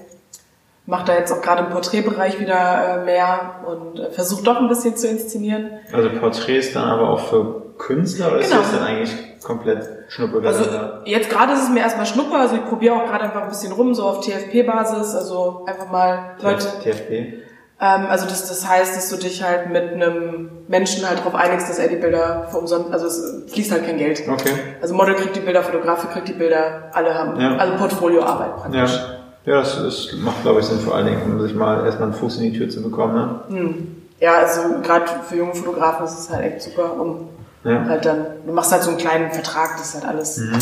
Mache 0.85 1.05
da 1.05 1.13
jetzt 1.15 1.31
auch 1.31 1.41
gerade 1.41 1.65
im 1.65 1.69
Porträtbereich 1.69 2.39
wieder 2.39 3.01
äh, 3.01 3.05
mehr 3.05 3.55
und 3.67 3.99
äh, 3.99 4.09
versuche 4.09 4.43
doch 4.43 4.57
ein 4.57 4.67
bisschen 4.67 4.97
zu 4.97 5.07
inszenieren. 5.07 5.69
Also 5.93 6.09
Porträts 6.19 6.73
dann 6.73 6.89
aber 6.89 7.09
auch 7.11 7.27
für 7.29 7.61
Künstler 7.77 8.31
oder 8.31 8.39
ist 8.39 8.49
Genau. 8.49 8.61
das 8.63 8.71
dann 8.71 8.83
eigentlich 8.83 9.15
komplett 9.43 9.87
Schnuppe? 10.09 10.41
Also 10.47 10.65
jetzt 11.05 11.29
gerade 11.29 11.53
ist 11.53 11.63
es 11.63 11.69
mir 11.69 11.81
erstmal 11.81 12.07
Schnupper, 12.07 12.39
also 12.39 12.55
ich 12.55 12.65
probiere 12.65 12.95
auch 12.95 13.05
gerade 13.05 13.25
einfach 13.25 13.43
ein 13.43 13.49
bisschen 13.49 13.71
rum, 13.71 13.93
so 13.93 14.03
auf 14.03 14.25
TFP-Basis, 14.25 15.13
also 15.15 15.63
einfach 15.67 15.89
mal 15.91 16.31
Leute, 16.41 16.65
TFP. 16.83 17.43
Ähm, 17.81 18.07
also 18.09 18.25
das, 18.25 18.47
das 18.49 18.67
heißt, 18.67 18.95
dass 18.95 19.09
du 19.09 19.15
dich 19.15 19.41
halt 19.43 19.69
mit 19.69 19.93
einem 19.93 20.49
Menschen 20.67 21.07
halt 21.07 21.19
darauf 21.19 21.35
einigst, 21.35 21.69
dass 21.69 21.79
er 21.79 21.87
die 21.87 21.95
Bilder 21.95 22.47
für 22.51 22.57
umsonst, 22.57 22.91
also 22.91 23.07
es 23.07 23.51
fließt 23.53 23.71
halt 23.71 23.85
kein 23.85 23.97
Geld. 23.97 24.21
Okay. 24.27 24.51
Also 24.81 24.93
Model 24.93 25.15
kriegt 25.15 25.35
die 25.35 25.39
Bilder, 25.39 25.63
Fotograf 25.63 26.09
kriegt 26.11 26.27
die 26.27 26.33
Bilder, 26.33 26.89
alle 26.93 27.13
haben, 27.13 27.39
Ja. 27.39 27.55
also 27.57 27.75
Portfolioarbeit 27.77 28.57
praktisch. 28.57 28.91
Ja. 28.95 29.15
Ja, 29.45 29.61
das, 29.61 29.77
das 29.81 30.09
macht, 30.19 30.41
glaube 30.43 30.59
ich, 30.59 30.65
Sinn 30.65 30.79
vor 30.79 30.95
allen 30.95 31.05
Dingen, 31.07 31.21
um 31.23 31.41
sich 31.41 31.55
mal 31.55 31.85
erstmal 31.85 32.09
einen 32.09 32.17
Fuß 32.17 32.37
in 32.37 32.51
die 32.51 32.57
Tür 32.59 32.69
zu 32.69 32.83
bekommen. 32.83 33.15
Ne? 33.49 33.57
Hm. 33.57 33.95
Ja, 34.19 34.33
also 34.35 34.61
gerade 34.83 35.05
für 35.27 35.37
junge 35.37 35.55
Fotografen 35.55 36.05
ist 36.05 36.19
es 36.19 36.29
halt 36.29 36.43
echt 36.45 36.61
super, 36.61 36.93
um 36.99 37.29
Ja. 37.63 37.85
halt 37.87 38.05
dann, 38.05 38.25
du 38.45 38.51
machst 38.53 38.71
halt 38.73 38.83
so 38.83 38.89
einen 38.89 38.99
kleinen 38.99 39.31
Vertrag, 39.31 39.77
dass 39.77 39.93
halt 39.95 40.05
alles, 40.05 40.37
Mhm. 40.37 40.57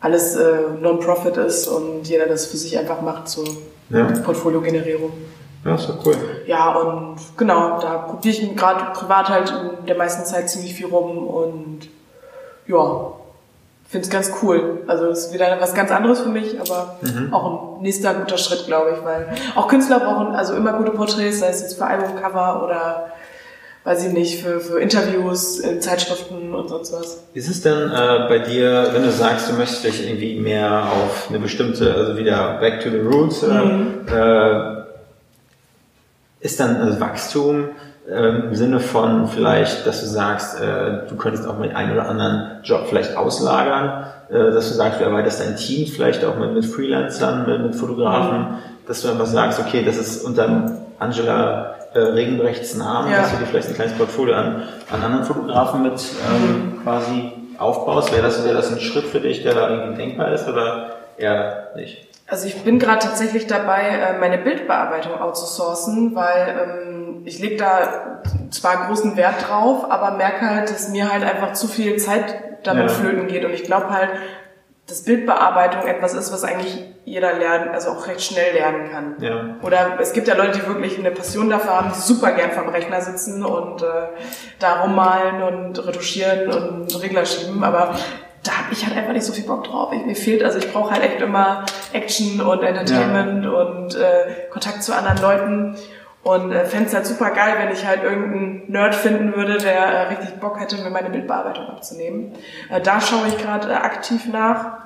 alles 0.00 0.34
äh, 0.34 0.54
Non-Profit 0.80 1.36
ist 1.36 1.68
und 1.68 2.08
jeder 2.08 2.24
das 2.26 2.46
für 2.46 2.56
sich 2.56 2.78
einfach 2.78 3.02
macht, 3.02 3.28
so 3.28 3.44
Ja. 3.90 4.04
Portfolio-Generierung. 4.24 5.12
Ja, 5.66 5.74
ist 5.74 5.88
doch 5.88 6.04
cool. 6.06 6.16
Ja, 6.46 6.72
und 6.74 7.16
genau, 7.36 7.80
da 7.80 7.98
probiere 7.98 8.34
ich 8.36 8.56
gerade 8.56 8.92
privat 8.94 9.28
halt 9.28 9.52
in 9.80 9.86
der 9.86 9.96
meisten 9.96 10.24
Zeit 10.24 10.48
ziemlich 10.48 10.74
viel 10.74 10.86
rum 10.86 11.26
und 11.26 11.88
ja, 12.66 13.12
finde 13.88 14.04
es 14.04 14.10
ganz 14.10 14.32
cool. 14.42 14.82
Also 14.86 15.06
es 15.06 15.26
ist 15.26 15.34
wieder 15.34 15.56
was 15.60 15.74
ganz 15.74 15.90
anderes 15.90 16.20
für 16.20 16.28
mich, 16.28 16.60
aber 16.60 16.96
auch 17.32 17.76
ein 17.76 17.82
nächster 17.82 18.14
guter 18.14 18.38
Schritt, 18.38 18.66
glaube 18.66 18.96
ich, 18.98 19.04
weil 19.04 19.28
auch 19.54 19.68
Künstler 19.68 20.00
brauchen 20.00 20.34
also 20.34 20.54
immer 20.54 20.72
gute 20.74 20.90
Porträts, 20.92 21.40
sei 21.40 21.48
es 21.48 21.60
jetzt 21.62 21.78
für 21.78 21.86
Albumcover 21.86 22.62
oder 22.64 23.06
weiß 23.84 24.04
ich 24.06 24.12
nicht, 24.12 24.42
für, 24.42 24.58
für 24.58 24.80
Interviews, 24.80 25.60
in 25.60 25.80
Zeitschriften 25.80 26.52
und 26.52 26.68
sonst 26.68 26.92
was. 26.92 27.22
Ist 27.34 27.48
es 27.48 27.62
denn 27.62 27.88
äh, 27.92 28.26
bei 28.28 28.40
dir, 28.40 28.88
wenn 28.92 29.04
du 29.04 29.12
sagst, 29.12 29.48
du 29.48 29.52
möchtest 29.54 29.84
dich 29.84 30.04
irgendwie 30.08 30.40
mehr 30.40 30.86
auf 30.86 31.26
eine 31.28 31.38
bestimmte, 31.38 31.94
also 31.94 32.16
wieder 32.16 32.58
back 32.58 32.80
to 32.82 32.90
the 32.90 32.98
roots, 32.98 33.44
äh, 33.44 33.46
Mhm. 33.46 34.00
äh, 34.08 34.75
ist 36.46 36.60
dann 36.60 36.76
also 36.76 37.00
Wachstum 37.00 37.68
äh, 38.08 38.28
im 38.46 38.54
Sinne 38.54 38.78
von 38.80 39.26
vielleicht, 39.28 39.86
dass 39.86 40.00
du 40.00 40.06
sagst, 40.06 40.60
äh, 40.60 41.08
du 41.08 41.16
könntest 41.16 41.46
auch 41.48 41.58
mit 41.58 41.74
einem 41.74 41.92
oder 41.92 42.08
anderen 42.08 42.60
Job 42.62 42.86
vielleicht 42.88 43.16
auslagern, 43.16 44.06
äh, 44.30 44.52
dass 44.52 44.68
du 44.68 44.74
sagst, 44.74 45.00
du 45.00 45.04
erweiterst 45.04 45.40
dein 45.40 45.56
Team 45.56 45.88
vielleicht 45.88 46.24
auch 46.24 46.36
mit, 46.36 46.52
mit 46.54 46.64
Freelancern, 46.64 47.46
mit, 47.46 47.60
mit 47.62 47.74
Fotografen, 47.74 48.38
Mhm. 48.38 48.46
dass 48.86 49.02
du 49.02 49.08
einfach 49.10 49.26
sagst, 49.26 49.58
okay, 49.60 49.82
das 49.84 49.96
ist 49.96 50.24
unter 50.24 50.46
Angela 51.00 51.74
äh, 51.94 51.98
Regenbrechts 51.98 52.76
Namen, 52.76 53.10
Ja. 53.10 53.22
dass 53.22 53.32
du 53.32 53.38
dir 53.38 53.46
vielleicht 53.46 53.68
ein 53.68 53.74
kleines 53.74 53.94
Portfolio 53.98 54.34
an, 54.36 54.62
an 54.92 55.02
anderen 55.02 55.24
Fotografen 55.24 55.82
mit 55.82 55.94
ähm, 55.94 56.80
quasi 56.84 57.32
aufbaust. 57.58 58.12
Wäre 58.12 58.22
das, 58.22 58.44
wäre 58.44 58.54
das 58.54 58.70
ein 58.72 58.78
Schritt 58.80 59.04
für 59.06 59.20
dich, 59.20 59.42
der 59.42 59.54
da 59.54 59.68
irgendwie 59.70 59.96
denkbar 59.96 60.30
ist 60.32 60.46
oder 60.48 60.90
eher 61.16 61.68
nicht? 61.74 62.06
Also 62.28 62.46
ich 62.48 62.62
bin 62.64 62.78
gerade 62.78 62.98
tatsächlich 63.06 63.46
dabei, 63.46 63.82
äh, 63.82 64.18
meine 64.18 64.38
Bildbearbeitung 64.38 65.14
outzusourcen, 65.20 66.14
weil 66.14 66.60
ähm, 66.60 67.22
ich 67.24 67.38
lege 67.38 67.56
da 67.56 68.22
zwar 68.50 68.86
großen 68.86 69.16
Wert 69.16 69.48
drauf, 69.48 69.90
aber 69.90 70.12
merke 70.16 70.48
halt, 70.48 70.70
dass 70.70 70.88
mir 70.88 71.12
halt 71.12 71.22
einfach 71.22 71.52
zu 71.52 71.68
viel 71.68 71.96
Zeit 71.98 72.34
damit 72.64 72.88
Ja. 72.90 72.94
flöten 72.96 73.28
geht. 73.28 73.44
Und 73.44 73.52
ich 73.52 73.62
glaube 73.62 73.90
halt, 73.90 74.10
dass 74.88 75.02
Bildbearbeitung 75.04 75.86
etwas 75.86 76.14
ist, 76.14 76.32
was 76.32 76.44
eigentlich 76.44 76.84
jeder 77.04 77.32
lernen, 77.34 77.68
also 77.70 77.90
auch 77.90 78.06
recht 78.08 78.22
schnell 78.22 78.54
lernen 78.54 78.90
kann. 78.90 79.16
Ja. 79.20 79.56
Oder 79.62 79.98
es 80.00 80.12
gibt 80.12 80.26
ja 80.26 80.34
Leute, 80.36 80.58
die 80.60 80.66
wirklich 80.66 80.98
eine 80.98 81.10
Passion 81.12 81.48
dafür 81.50 81.76
haben, 81.76 81.92
die 81.94 82.00
super 82.00 82.32
gern 82.32 82.50
vom 82.52 82.68
Rechner 82.68 83.00
sitzen 83.00 83.44
und 83.44 83.82
äh, 83.82 83.86
da 84.58 84.82
rummalen 84.82 85.42
und 85.42 85.86
retuschieren 85.86 86.48
und 86.52 87.02
Regler 87.02 87.24
schieben, 87.24 87.62
aber 87.62 87.94
da 88.46 88.52
habe 88.52 88.72
ich 88.72 88.84
halt 88.84 88.96
einfach 88.96 89.12
nicht 89.12 89.24
so 89.24 89.32
viel 89.32 89.44
Bock 89.44 89.64
drauf. 89.64 89.92
Ich, 89.92 90.04
mir 90.04 90.16
fehlt, 90.16 90.42
also 90.42 90.58
ich 90.58 90.72
brauche 90.72 90.92
halt 90.92 91.02
echt 91.02 91.20
immer 91.20 91.64
Action 91.92 92.40
und 92.40 92.62
Entertainment 92.62 93.46
und 93.46 93.94
äh, 93.94 94.48
Kontakt 94.50 94.82
zu 94.82 94.94
anderen 94.94 95.20
Leuten. 95.20 95.76
Und 96.22 96.50
äh, 96.50 96.64
fände 96.64 96.86
es 96.88 96.94
halt 96.94 97.06
super 97.06 97.30
geil, 97.30 97.54
wenn 97.58 97.72
ich 97.72 97.86
halt 97.86 98.02
irgendeinen 98.02 98.64
Nerd 98.66 98.96
finden 98.96 99.36
würde, 99.36 99.58
der 99.58 99.76
äh, 99.76 100.02
richtig 100.08 100.40
Bock 100.40 100.58
hätte, 100.58 100.76
mir 100.82 100.90
meine 100.90 101.08
Bildbearbeitung 101.08 101.68
abzunehmen. 101.68 102.32
Äh, 102.68 102.80
da 102.80 103.00
schaue 103.00 103.28
ich 103.28 103.38
gerade 103.38 103.70
äh, 103.70 103.74
aktiv 103.74 104.26
nach. 104.32 104.78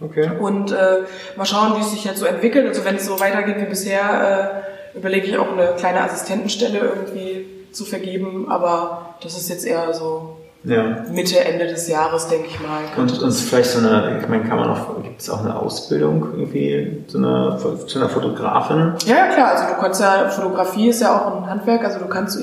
Okay. 0.00 0.28
Und 0.40 0.72
äh, 0.72 1.04
mal 1.36 1.44
schauen, 1.44 1.76
wie 1.76 1.82
es 1.82 1.92
sich 1.92 2.04
jetzt 2.04 2.18
so 2.18 2.26
entwickelt. 2.26 2.66
Also 2.66 2.84
wenn 2.84 2.96
es 2.96 3.06
so 3.06 3.20
weitergeht 3.20 3.60
wie 3.60 3.66
bisher, 3.66 4.64
äh, 4.94 4.98
überlege 4.98 5.28
ich 5.28 5.38
auch 5.38 5.52
eine 5.52 5.74
kleine 5.76 6.00
Assistentenstelle 6.00 6.80
irgendwie 6.80 7.46
zu 7.70 7.84
vergeben. 7.84 8.50
Aber 8.50 9.14
das 9.22 9.36
ist 9.36 9.48
jetzt 9.48 9.66
eher 9.66 9.94
so 9.94 10.37
Ja. 10.64 11.04
Mitte, 11.10 11.38
Ende 11.38 11.66
des 11.66 11.88
Jahres, 11.88 12.26
denke 12.28 12.48
ich 12.48 12.60
mal. 12.60 12.80
Und, 12.96 13.22
und 13.22 13.32
vielleicht 13.32 13.70
so 13.70 13.78
eine, 13.78 14.20
ich 14.20 14.28
meine, 14.28 14.44
kann 14.44 14.58
man 14.58 14.70
auch, 14.70 15.02
gibt 15.02 15.20
es 15.20 15.30
auch 15.30 15.40
eine 15.40 15.54
Ausbildung 15.54 16.26
irgendwie 16.32 17.04
zu 17.06 17.18
einer, 17.18 17.58
zu 17.86 17.98
einer 17.98 18.08
Fotografin? 18.08 18.94
Ja, 19.06 19.16
ja, 19.16 19.26
klar. 19.28 19.48
Also 19.52 19.74
du 19.74 19.80
kannst 19.80 20.00
ja, 20.00 20.28
Fotografie 20.28 20.88
ist 20.88 21.00
ja 21.00 21.16
auch 21.16 21.36
ein 21.36 21.48
Handwerk. 21.48 21.84
Also 21.84 22.00
du 22.00 22.06
kannst, 22.06 22.38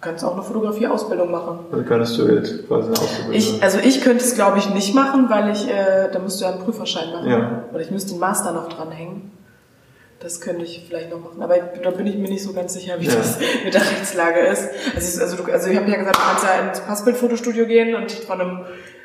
kannst 0.00 0.24
auch 0.24 0.32
eine 0.32 0.42
Fotografie-Ausbildung 0.42 1.30
machen. 1.30 1.58
Also 1.70 1.84
könntest 1.84 2.18
du 2.18 2.26
jetzt 2.28 2.66
quasi 2.66 2.88
eine 2.88 2.98
Ausbildung 2.98 3.32
Ich, 3.32 3.62
also 3.62 3.78
ich 3.78 4.00
könnte 4.00 4.24
es 4.24 4.34
glaube 4.34 4.58
ich 4.58 4.72
nicht 4.72 4.94
machen, 4.94 5.26
weil 5.28 5.50
ich, 5.52 5.68
äh, 5.68 6.10
da 6.10 6.18
musst 6.20 6.40
du 6.40 6.44
ja 6.46 6.52
einen 6.52 6.60
Prüferschein 6.60 7.12
machen. 7.12 7.30
Ja. 7.30 7.64
Oder 7.70 7.82
ich 7.82 7.90
müsste 7.90 8.12
den 8.12 8.20
Master 8.20 8.52
noch 8.52 8.68
dranhängen. 8.70 9.30
Das 10.20 10.40
könnte 10.40 10.64
ich 10.64 10.84
vielleicht 10.88 11.10
noch 11.10 11.20
machen. 11.20 11.40
Aber 11.42 11.54
da 11.82 11.90
bin 11.90 12.06
ich 12.06 12.16
mir 12.18 12.28
nicht 12.28 12.42
so 12.42 12.52
ganz 12.52 12.74
sicher, 12.74 12.94
wie 12.98 13.06
Ja. 13.06 13.14
das 13.14 13.38
mit 13.64 13.72
der 13.72 13.82
Rechtslage 13.82 14.40
ist. 14.40 14.68
Also, 14.96 15.22
also, 15.22 15.36
du, 15.44 15.52
also 15.52 15.70
ich 15.70 15.76
habe 15.76 15.88
ja 15.90 15.96
gesagt, 15.96 16.16
du 16.16 16.20
kannst 16.20 16.44
ja 16.44 16.68
ins 16.68 16.80
Passbildfotostudio 16.80 17.66
gehen 17.66 17.94
und 17.94 18.10
dich 18.10 18.26
von 18.26 18.40
einem 18.40 18.60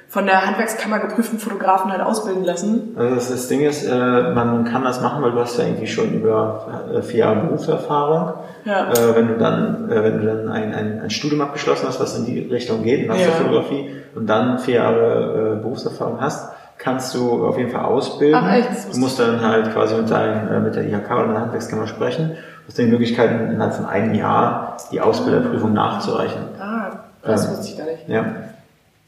von 0.10 0.28
der 0.28 0.46
Handwerkskammer 0.46 1.00
geprüften 1.00 1.40
Fotografen 1.40 1.92
halt 1.92 2.02
ausbilden 2.02 2.44
lassen. 2.44 2.94
Also 2.96 3.16
das, 3.16 3.30
das 3.30 3.48
Ding 3.48 3.62
ist, 3.62 3.84
äh, 3.84 3.90
man 4.34 4.64
kann 4.66 4.84
das 4.84 5.02
machen, 5.02 5.24
weil 5.24 5.32
du 5.32 5.40
hast 5.40 5.58
ja 5.58 5.64
irgendwie 5.64 5.88
schon 5.88 6.14
über 6.14 6.84
äh, 6.96 7.02
vier 7.02 7.20
Jahre 7.22 7.42
Berufserfahrung. 7.48 8.34
Ja. 8.64 8.92
Äh, 8.92 9.16
wenn 9.16 9.28
du 9.30 9.38
dann, 9.40 9.90
äh, 9.90 10.04
wenn 10.04 10.20
du 10.20 10.26
dann 10.28 10.50
ein, 10.50 10.72
ein, 10.76 11.00
ein 11.02 11.10
Studium 11.10 11.42
abgeschlossen 11.42 11.88
hast, 11.88 12.00
was 12.00 12.16
in 12.16 12.26
die 12.26 12.40
Richtung 12.42 12.84
geht, 12.84 13.08
nach 13.08 13.16
Ja. 13.18 13.26
der 13.26 13.32
Fotografie, 13.34 13.90
und 14.14 14.28
dann 14.28 14.60
vier 14.60 14.76
Jahre 14.76 15.56
äh, 15.58 15.62
Berufserfahrung 15.64 16.22
hast, 16.22 16.48
kannst 16.84 17.16
du 17.16 17.46
auf 17.48 17.58
jeden 17.58 17.72
Fall 17.72 17.86
ausbilden. 17.86 18.36
Ach, 18.44 18.54
echt? 18.54 18.94
Du 18.94 18.98
musst 19.00 19.18
dann 19.20 19.42
halt 19.42 19.72
quasi 19.74 19.96
mit, 19.96 20.10
dein, 20.12 20.48
äh, 20.50 20.60
mit 20.60 20.76
der 20.76 20.84
IHK 20.84 21.10
oder 21.12 21.28
der 21.28 21.42
Handwerkskammer 21.42 21.88
sprechen. 21.88 22.32
Du 22.32 22.68
hast 22.68 22.78
die 22.78 22.84
Möglichkeit, 22.86 23.32
innerhalb 23.32 23.74
von 23.76 23.86
einem 23.86 24.14
Jahr 24.14 24.78
die 24.92 25.00
Ausbilderprüfung 25.02 25.74
nachzureichen. 25.74 26.42
Ah, 26.60 26.92
das 27.24 27.46
Ja. 27.46 27.52
wusste 27.52 27.68
ich 27.68 27.78
gar 27.78 27.86
nicht. 27.86 28.08
Ja. 28.08 28.26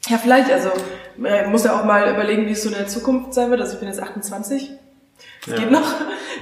Ja, 0.08 0.18
vielleicht, 0.18 0.50
also 0.52 0.70
äh, 1.24 1.46
muss 1.48 1.64
ja 1.64 1.78
auch 1.78 1.84
mal 1.84 2.08
überlegen, 2.12 2.46
wie 2.46 2.52
es 2.52 2.62
so 2.62 2.68
in 2.70 2.76
der 2.76 2.86
Zukunft 2.86 3.34
sein 3.34 3.50
wird. 3.50 3.60
Also 3.60 3.74
ich 3.74 3.80
bin 3.80 3.88
jetzt 3.88 4.02
28. 4.02 4.70
Es 5.46 5.52
Ja. 5.52 5.58
geht 5.58 5.70
noch. 5.70 5.82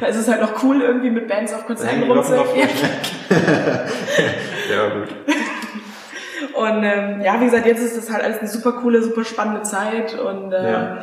Da 0.01 0.07
ist 0.07 0.17
es 0.17 0.29
halt 0.29 0.41
noch 0.41 0.63
cool, 0.63 0.83
irgendwie 0.83 1.11
mit 1.11 1.29
Bands 1.29 1.53
auf 1.55 1.67
Konzerten 1.67 2.03
rumzuhängen. 2.11 2.45
ja, 3.31 4.89
gut. 4.89 5.09
Und 6.65 6.83
ähm, 6.85 7.21
ja, 7.23 7.41
wie 7.41 7.45
gesagt, 7.47 7.67
jetzt 7.67 7.83
ist 7.83 7.97
das 7.97 8.13
halt 8.13 8.25
alles 8.25 8.39
eine 8.39 8.49
super 8.49 8.73
coole, 8.73 9.03
super 9.03 9.25
spannende 9.25 9.63
Zeit 9.63 10.19
und 10.19 10.53
äh, 10.53 10.71
Ja. 10.73 10.99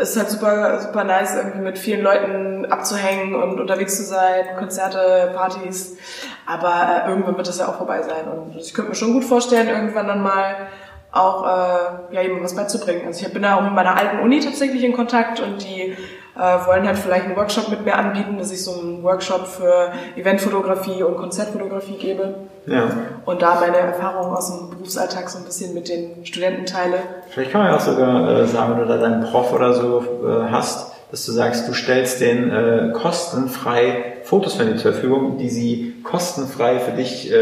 es 0.00 0.10
ist 0.10 0.16
halt 0.16 0.30
super, 0.30 0.80
super 0.80 1.04
nice, 1.04 1.36
irgendwie 1.36 1.60
mit 1.60 1.78
vielen 1.78 2.02
Leuten 2.02 2.64
abzuhängen 2.66 3.34
und 3.34 3.60
unterwegs 3.60 3.96
zu 3.96 4.04
sein, 4.04 4.44
Konzerte, 4.58 5.32
Partys. 5.34 5.96
Aber 6.46 7.04
äh, 7.04 7.08
irgendwann 7.08 7.36
wird 7.36 7.48
das 7.48 7.58
ja 7.58 7.68
auch 7.68 7.76
vorbei 7.76 8.02
sein. 8.02 8.26
Und 8.28 8.56
ich 8.56 8.72
könnte 8.74 8.90
mir 8.90 8.96
schon 8.96 9.12
gut 9.12 9.24
vorstellen, 9.24 9.68
irgendwann 9.68 10.06
dann 10.08 10.22
mal 10.22 10.68
auch 11.12 11.44
äh, 11.44 12.14
ja, 12.14 12.20
jemandem 12.22 12.44
was 12.44 12.54
beizubringen. 12.54 13.06
Also 13.06 13.26
ich 13.26 13.32
bin 13.32 13.42
da 13.42 13.56
auch 13.56 13.62
mit 13.62 13.72
meiner 13.72 13.96
alten 13.96 14.20
Uni 14.20 14.40
tatsächlich 14.40 14.82
in 14.84 14.92
Kontakt 14.92 15.40
und 15.40 15.62
die 15.62 15.96
äh, 16.38 16.66
wollen 16.66 16.86
halt 16.86 16.98
vielleicht 16.98 17.24
einen 17.26 17.36
Workshop 17.36 17.68
mit 17.70 17.84
mir 17.84 17.94
anbieten, 17.96 18.38
dass 18.38 18.52
ich 18.52 18.62
so 18.62 18.78
einen 18.80 19.02
Workshop 19.02 19.46
für 19.46 19.92
Eventfotografie 20.16 21.02
und 21.02 21.16
Konzertfotografie 21.16 21.96
gebe 21.96 22.34
Ja. 22.66 22.88
und 23.24 23.40
da 23.42 23.54
meine 23.60 23.76
Erfahrungen 23.78 24.34
aus 24.36 24.48
dem 24.58 24.70
Berufsalltag 24.70 25.28
so 25.30 25.38
ein 25.38 25.44
bisschen 25.44 25.72
mit 25.74 25.88
den 25.88 26.26
Studenten 26.26 26.66
teile. 26.66 26.98
Vielleicht 27.30 27.52
kann 27.52 27.62
man 27.62 27.70
ja 27.70 27.76
auch 27.76 27.80
sogar 27.80 28.28
äh, 28.40 28.46
sagen, 28.46 28.72
wenn 28.72 28.80
du 28.80 28.86
da 28.86 28.98
deinen 28.98 29.24
Prof 29.24 29.52
oder 29.52 29.72
so 29.72 30.04
äh, 30.26 30.50
hast, 30.50 30.92
dass 31.10 31.24
du 31.24 31.32
sagst, 31.32 31.68
du 31.68 31.72
stellst 31.72 32.20
den 32.20 32.50
äh, 32.50 32.92
kostenfrei 32.92 34.14
Fotos 34.24 34.54
für 34.54 34.64
die 34.64 34.76
zur 34.76 34.92
Verfügung, 34.92 35.38
die 35.38 35.48
sie 35.48 35.94
kostenfrei 36.02 36.80
für 36.80 36.90
dich 36.92 37.30
äh, 37.32 37.36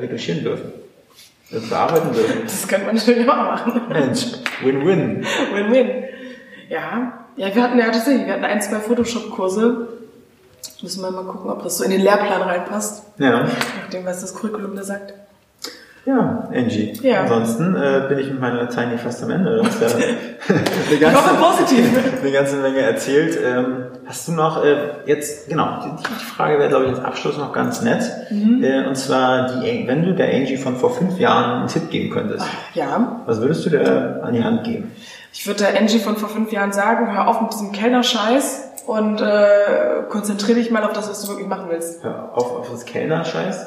retuschieren 0.00 0.42
dürfen. 0.42 0.72
äh, 1.50 1.58
Bearbeiten 1.68 2.12
dürfen. 2.14 2.40
Das 2.44 2.66
könnte 2.66 2.86
man 2.86 2.96
natürlich 2.96 3.28
auch 3.28 3.36
machen. 3.36 3.82
Mensch, 3.90 4.26
Win-Win. 4.64 5.24
Win-win. 5.54 6.04
Ja. 6.70 7.18
Ja, 7.36 7.54
wir 7.54 7.62
hatten 7.62 7.78
ja 7.78 7.86
tatsächlich, 7.86 8.26
wir 8.26 8.34
hatten 8.34 8.44
ein, 8.44 8.60
zwei 8.60 8.76
Photoshop-Kurse. 8.78 9.88
Müssen 10.82 11.02
wir 11.02 11.10
mal 11.10 11.24
gucken, 11.24 11.50
ob 11.50 11.62
das 11.62 11.78
so 11.78 11.84
in 11.84 11.90
den 11.90 12.00
Lehrplan 12.00 12.42
reinpasst. 12.42 13.04
Ja. 13.18 13.46
Nachdem, 13.82 14.04
was 14.04 14.20
das 14.20 14.34
Curriculum 14.34 14.74
da 14.76 14.82
sagt. 14.82 15.14
Ja, 16.04 16.48
Angie. 16.52 16.92
Ja. 17.02 17.20
Ansonsten 17.22 17.76
äh, 17.76 18.06
bin 18.08 18.18
ich 18.18 18.26
mit 18.28 18.40
meiner 18.40 18.68
Tiny 18.68 18.98
fast 18.98 19.22
am 19.22 19.30
Ende. 19.30 19.58
Du 19.58 19.64
hast 19.64 19.80
ja 19.80 19.86
eine, 19.86 20.04
Ich 20.90 21.00
ganze, 21.00 21.16
hoffe 21.16 21.34
positiv. 21.36 21.86
eine 22.20 22.32
ganze 22.32 22.56
Menge 22.56 22.80
erzählt. 22.80 23.38
Ähm, 23.40 23.84
hast 24.04 24.26
du 24.26 24.32
noch 24.32 24.64
äh, 24.64 24.76
jetzt, 25.06 25.48
genau, 25.48 25.78
die, 25.84 26.02
die 26.02 26.24
Frage 26.24 26.58
wäre, 26.58 26.68
glaube 26.70 26.86
ich, 26.86 26.90
als 26.90 27.04
Abschluss 27.04 27.38
noch 27.38 27.52
ganz 27.52 27.82
nett. 27.82 28.02
Mhm. 28.30 28.64
Äh, 28.64 28.84
und 28.88 28.96
zwar, 28.96 29.60
die, 29.60 29.84
wenn 29.86 30.02
du 30.02 30.12
der 30.14 30.34
Angie 30.34 30.56
von 30.56 30.74
vor 30.76 30.90
fünf 30.92 31.20
Jahren 31.20 31.60
einen 31.60 31.68
Tipp 31.68 31.88
geben 31.90 32.10
könntest, 32.12 32.44
Ja. 32.74 33.22
was 33.26 33.40
würdest 33.40 33.64
du 33.64 33.70
der 33.70 34.24
an 34.24 34.34
die 34.34 34.42
Hand 34.42 34.64
geben? 34.64 34.90
Ich 35.32 35.46
würde 35.46 35.64
der 35.64 35.78
Angie 35.78 35.98
von 35.98 36.16
vor 36.16 36.28
fünf 36.28 36.52
Jahren 36.52 36.72
sagen, 36.72 37.12
hör 37.14 37.26
auf 37.28 37.40
mit 37.40 37.52
diesem 37.52 37.72
Kellner-Scheiß 37.72 38.68
und 38.86 39.20
äh, 39.20 40.02
konzentriere 40.10 40.58
dich 40.58 40.70
mal 40.70 40.84
auf 40.84 40.92
das, 40.92 41.08
was 41.08 41.22
du 41.22 41.28
wirklich 41.28 41.48
machen 41.48 41.66
willst. 41.70 42.04
Hör 42.04 42.30
auf, 42.34 42.54
auf 42.58 42.70
das 42.70 42.84
Kellner-Scheiß? 42.84 43.66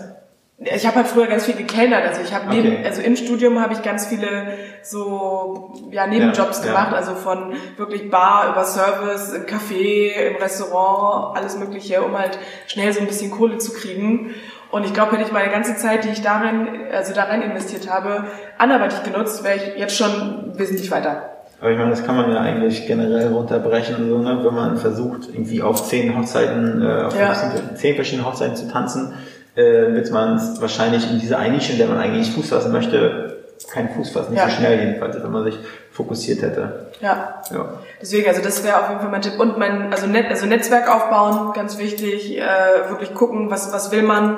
Ich 0.58 0.86
habe 0.88 0.97
halt 0.97 1.08
früher 1.08 1.28
ganz 1.28 1.45
viel 1.45 1.56
gekellnert. 1.56 2.04
Also 2.08 2.21
ich 2.21 2.34
habe 2.34 2.47
neben, 2.49 2.67
Okay. 2.78 2.86
also 2.86 3.01
im 3.01 3.17
Studium 3.17 3.62
habe 3.62 3.73
ich 3.73 3.82
ganz 3.82 4.06
viele 4.08 4.47
so 4.84 5.73
ja 5.91 6.08
Nebenjobs 6.08 6.60
Ja, 6.60 6.65
ja. 6.65 6.71
gemacht, 6.71 6.93
also 6.95 7.13
von 7.15 7.54
wirklich 7.75 8.10
Bar 8.10 8.51
über 8.54 8.63
Service, 8.63 9.34
im 9.34 9.45
Café, 9.47 10.12
im 10.30 10.36
Restaurant, 10.38 11.36
alles 11.38 11.58
Mögliche, 11.58 12.01
um 12.04 12.17
halt 12.17 12.39
schnell 12.67 12.93
so 12.93 13.01
ein 13.01 13.08
bisschen 13.08 13.32
Kohle 13.32 13.58
zu 13.58 13.73
kriegen. 13.73 14.34
Und 14.71 14.86
ich 14.86 14.93
glaube, 14.93 15.13
hätte 15.13 15.23
ich 15.23 15.32
meine 15.34 15.51
ganze 15.51 15.75
Zeit, 15.75 16.06
die 16.06 16.10
ich 16.10 16.21
darin, 16.21 16.67
also 16.91 17.13
da 17.13 17.23
rein 17.25 17.41
investiert 17.41 17.89
habe, 17.89 18.25
anderweitig 18.58 19.04
genutzt, 19.04 19.43
wäre 19.43 19.56
ich 19.58 19.78
jetzt 19.78 19.97
schon 19.97 20.54
wesentlich 20.58 20.89
weiter. 20.89 21.32
Aber 21.65 21.71
ich 21.73 21.80
meine, 21.80 21.89
das 21.89 22.05
kann 22.05 22.16
man 22.16 22.32
ja 22.32 22.41
eigentlich 22.41 22.86
generell 22.86 23.30
runterbrechen, 23.34 24.07
so, 24.07 24.20
ne? 24.20 24.39
wenn 24.43 24.53
man 24.53 24.78
versucht, 24.78 25.30
irgendwie 25.34 25.63
auf 25.63 25.84
zehn 25.84 26.16
Hochzeiten, 26.16 26.80
äh, 26.84 27.05
auf 27.05 27.20
Ja. 27.20 27.34
15, 27.34 27.76
zehn 27.76 27.95
verschiedenen 27.95 28.28
Hochzeiten 28.28 28.55
zu 28.55 28.72
tanzen, 28.72 29.16
äh, 29.55 29.91
wird 29.91 30.11
man 30.11 30.39
wahrscheinlich 30.61 31.09
in 31.09 31.18
dieser 31.20 31.39
eine 31.39 31.55
Nische, 31.55 31.72
in 31.72 31.80
der 31.80 31.88
man 31.88 31.97
eigentlich 31.97 32.30
Fuß 32.34 32.49
fassen 32.49 32.72
möchte, 32.72 33.38
keinen 33.74 33.89
Fuß 33.89 34.11
fassen, 34.11 34.34
nicht 34.34 34.43
Ja. 34.43 34.47
so 34.47 34.55
schnell 34.57 34.80
jedenfalls, 34.80 35.16
als 35.16 35.24
wenn 35.26 35.32
man 35.32 35.43
sich 35.43 35.57
fokussiert 35.89 36.43
hätte. 36.43 36.91
Ja. 37.01 37.41
Ja. 37.51 37.70
Deswegen, 37.99 38.28
also 38.30 38.43
das 38.43 38.63
wäre 38.63 38.84
auf 38.84 38.89
jeden 38.89 39.01
Fall 39.01 39.09
mein 39.09 39.24
Tipp. 39.24 39.39
Und 39.39 39.57
mein, 39.57 39.91
also, 39.91 40.05
Net, 40.05 40.28
also 40.30 40.45
Netzwerk 40.45 40.88
aufbauen, 40.88 41.53
ganz 41.55 41.80
wichtig, 41.80 42.38
äh, 42.38 42.43
wirklich 42.89 43.16
gucken, 43.16 43.49
was, 43.49 43.74
was 43.74 43.91
will 43.91 44.03
man 44.03 44.38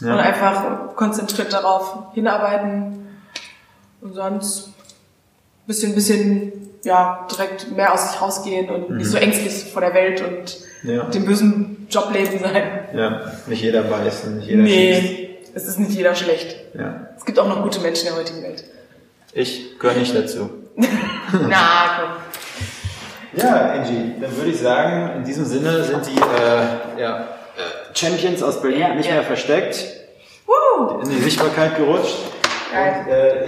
Und 0.00 0.10
einfach 0.10 0.94
konzentriert 0.94 1.52
darauf 1.52 1.96
hinarbeiten 2.14 3.08
und 4.00 4.14
sonst 4.14 4.68
bisschen, 5.66 5.94
bisschen, 5.94 6.52
ja, 6.84 7.26
direkt 7.30 7.70
mehr 7.76 7.92
aus 7.92 8.10
sich 8.10 8.20
rausgehen 8.20 8.68
und 8.70 8.90
nicht 8.90 9.06
so 9.08 9.16
ängstlich 9.18 9.52
vor 9.72 9.80
der 9.82 9.94
Welt 9.94 10.20
und 10.22 10.58
Mhm. 10.82 10.90
Ja. 10.90 11.04
dem 11.04 11.24
bösen 11.24 11.86
Jobleben 11.88 12.40
sein. 12.40 12.88
Ja, 12.92 13.20
nicht 13.46 13.62
jeder 13.62 13.88
weiß 13.88 14.24
und 14.24 14.38
nicht 14.38 14.48
jeder 14.48 14.66
schießt. 14.66 15.02
Nee, 15.02 15.38
es 15.54 15.66
ist 15.68 15.78
nicht 15.78 15.92
jeder 15.92 16.14
schlecht. 16.16 16.56
Ja. 16.74 17.06
Es 17.16 17.24
gibt 17.24 17.38
auch 17.38 17.46
noch 17.46 17.62
gute 17.62 17.78
Menschen 17.80 18.08
in 18.08 18.14
der 18.14 18.20
heutigen 18.22 18.42
Welt. 18.42 18.64
Ich 19.32 19.78
gehöre 19.78 19.94
nicht 19.96 20.12
dazu. 20.16 20.50
Na, 20.76 22.00
komm. 22.00 23.40
Ja, 23.40 23.72
Angie, 23.74 24.12
dann 24.20 24.36
würde 24.36 24.50
ich 24.50 24.58
sagen, 24.58 25.16
in 25.18 25.24
diesem 25.24 25.44
Sinne 25.44 25.84
sind 25.84 26.04
die 26.06 26.16
äh, 26.18 27.00
ja, 27.00 27.20
äh, 27.20 27.96
Champions 27.96 28.42
aus 28.42 28.60
Berlin 28.60 28.80
Ja, 28.80 28.94
nicht 28.94 29.08
mehr 29.10 29.22
versteckt, 29.22 29.86
Woo! 30.46 31.00
in 31.00 31.10
die 31.10 31.20
Sichtbarkeit 31.20 31.76
gerutscht. 31.76 32.16
Geil. 32.72 33.04
Und, 33.06 33.12
äh, 33.12 33.44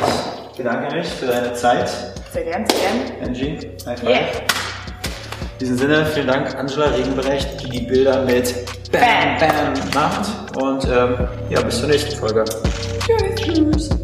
ich 0.54 0.58
bedanke 0.58 0.94
mich 0.94 1.08
für 1.08 1.26
deine 1.26 1.52
Zeit, 1.54 1.88
Sehr 2.32 2.44
gern, 2.44 2.64
sehr 2.68 2.78
gern. 2.78 3.28
Angie. 3.28 3.58
High 3.86 3.98
five. 3.98 4.08
Yeah. 4.08 4.20
In 4.20 5.58
diesem 5.58 5.78
Sinne, 5.78 6.06
vielen 6.06 6.28
Dank, 6.28 6.54
Angela 6.56 6.86
Regenbrecht, 6.86 7.60
die 7.60 7.70
die 7.70 7.80
Bilder 7.80 8.24
mit 8.24 8.54
Bam 8.92 9.36
Bam 9.40 9.72
macht. 9.92 10.56
Und 10.56 10.84
ähm, 10.84 11.28
ja, 11.50 11.60
bis 11.60 11.80
zur 11.80 11.88
nächsten 11.88 12.16
Folge. 12.16 12.44
Tschüss. 13.00 13.34
Tschüss. 13.36 14.03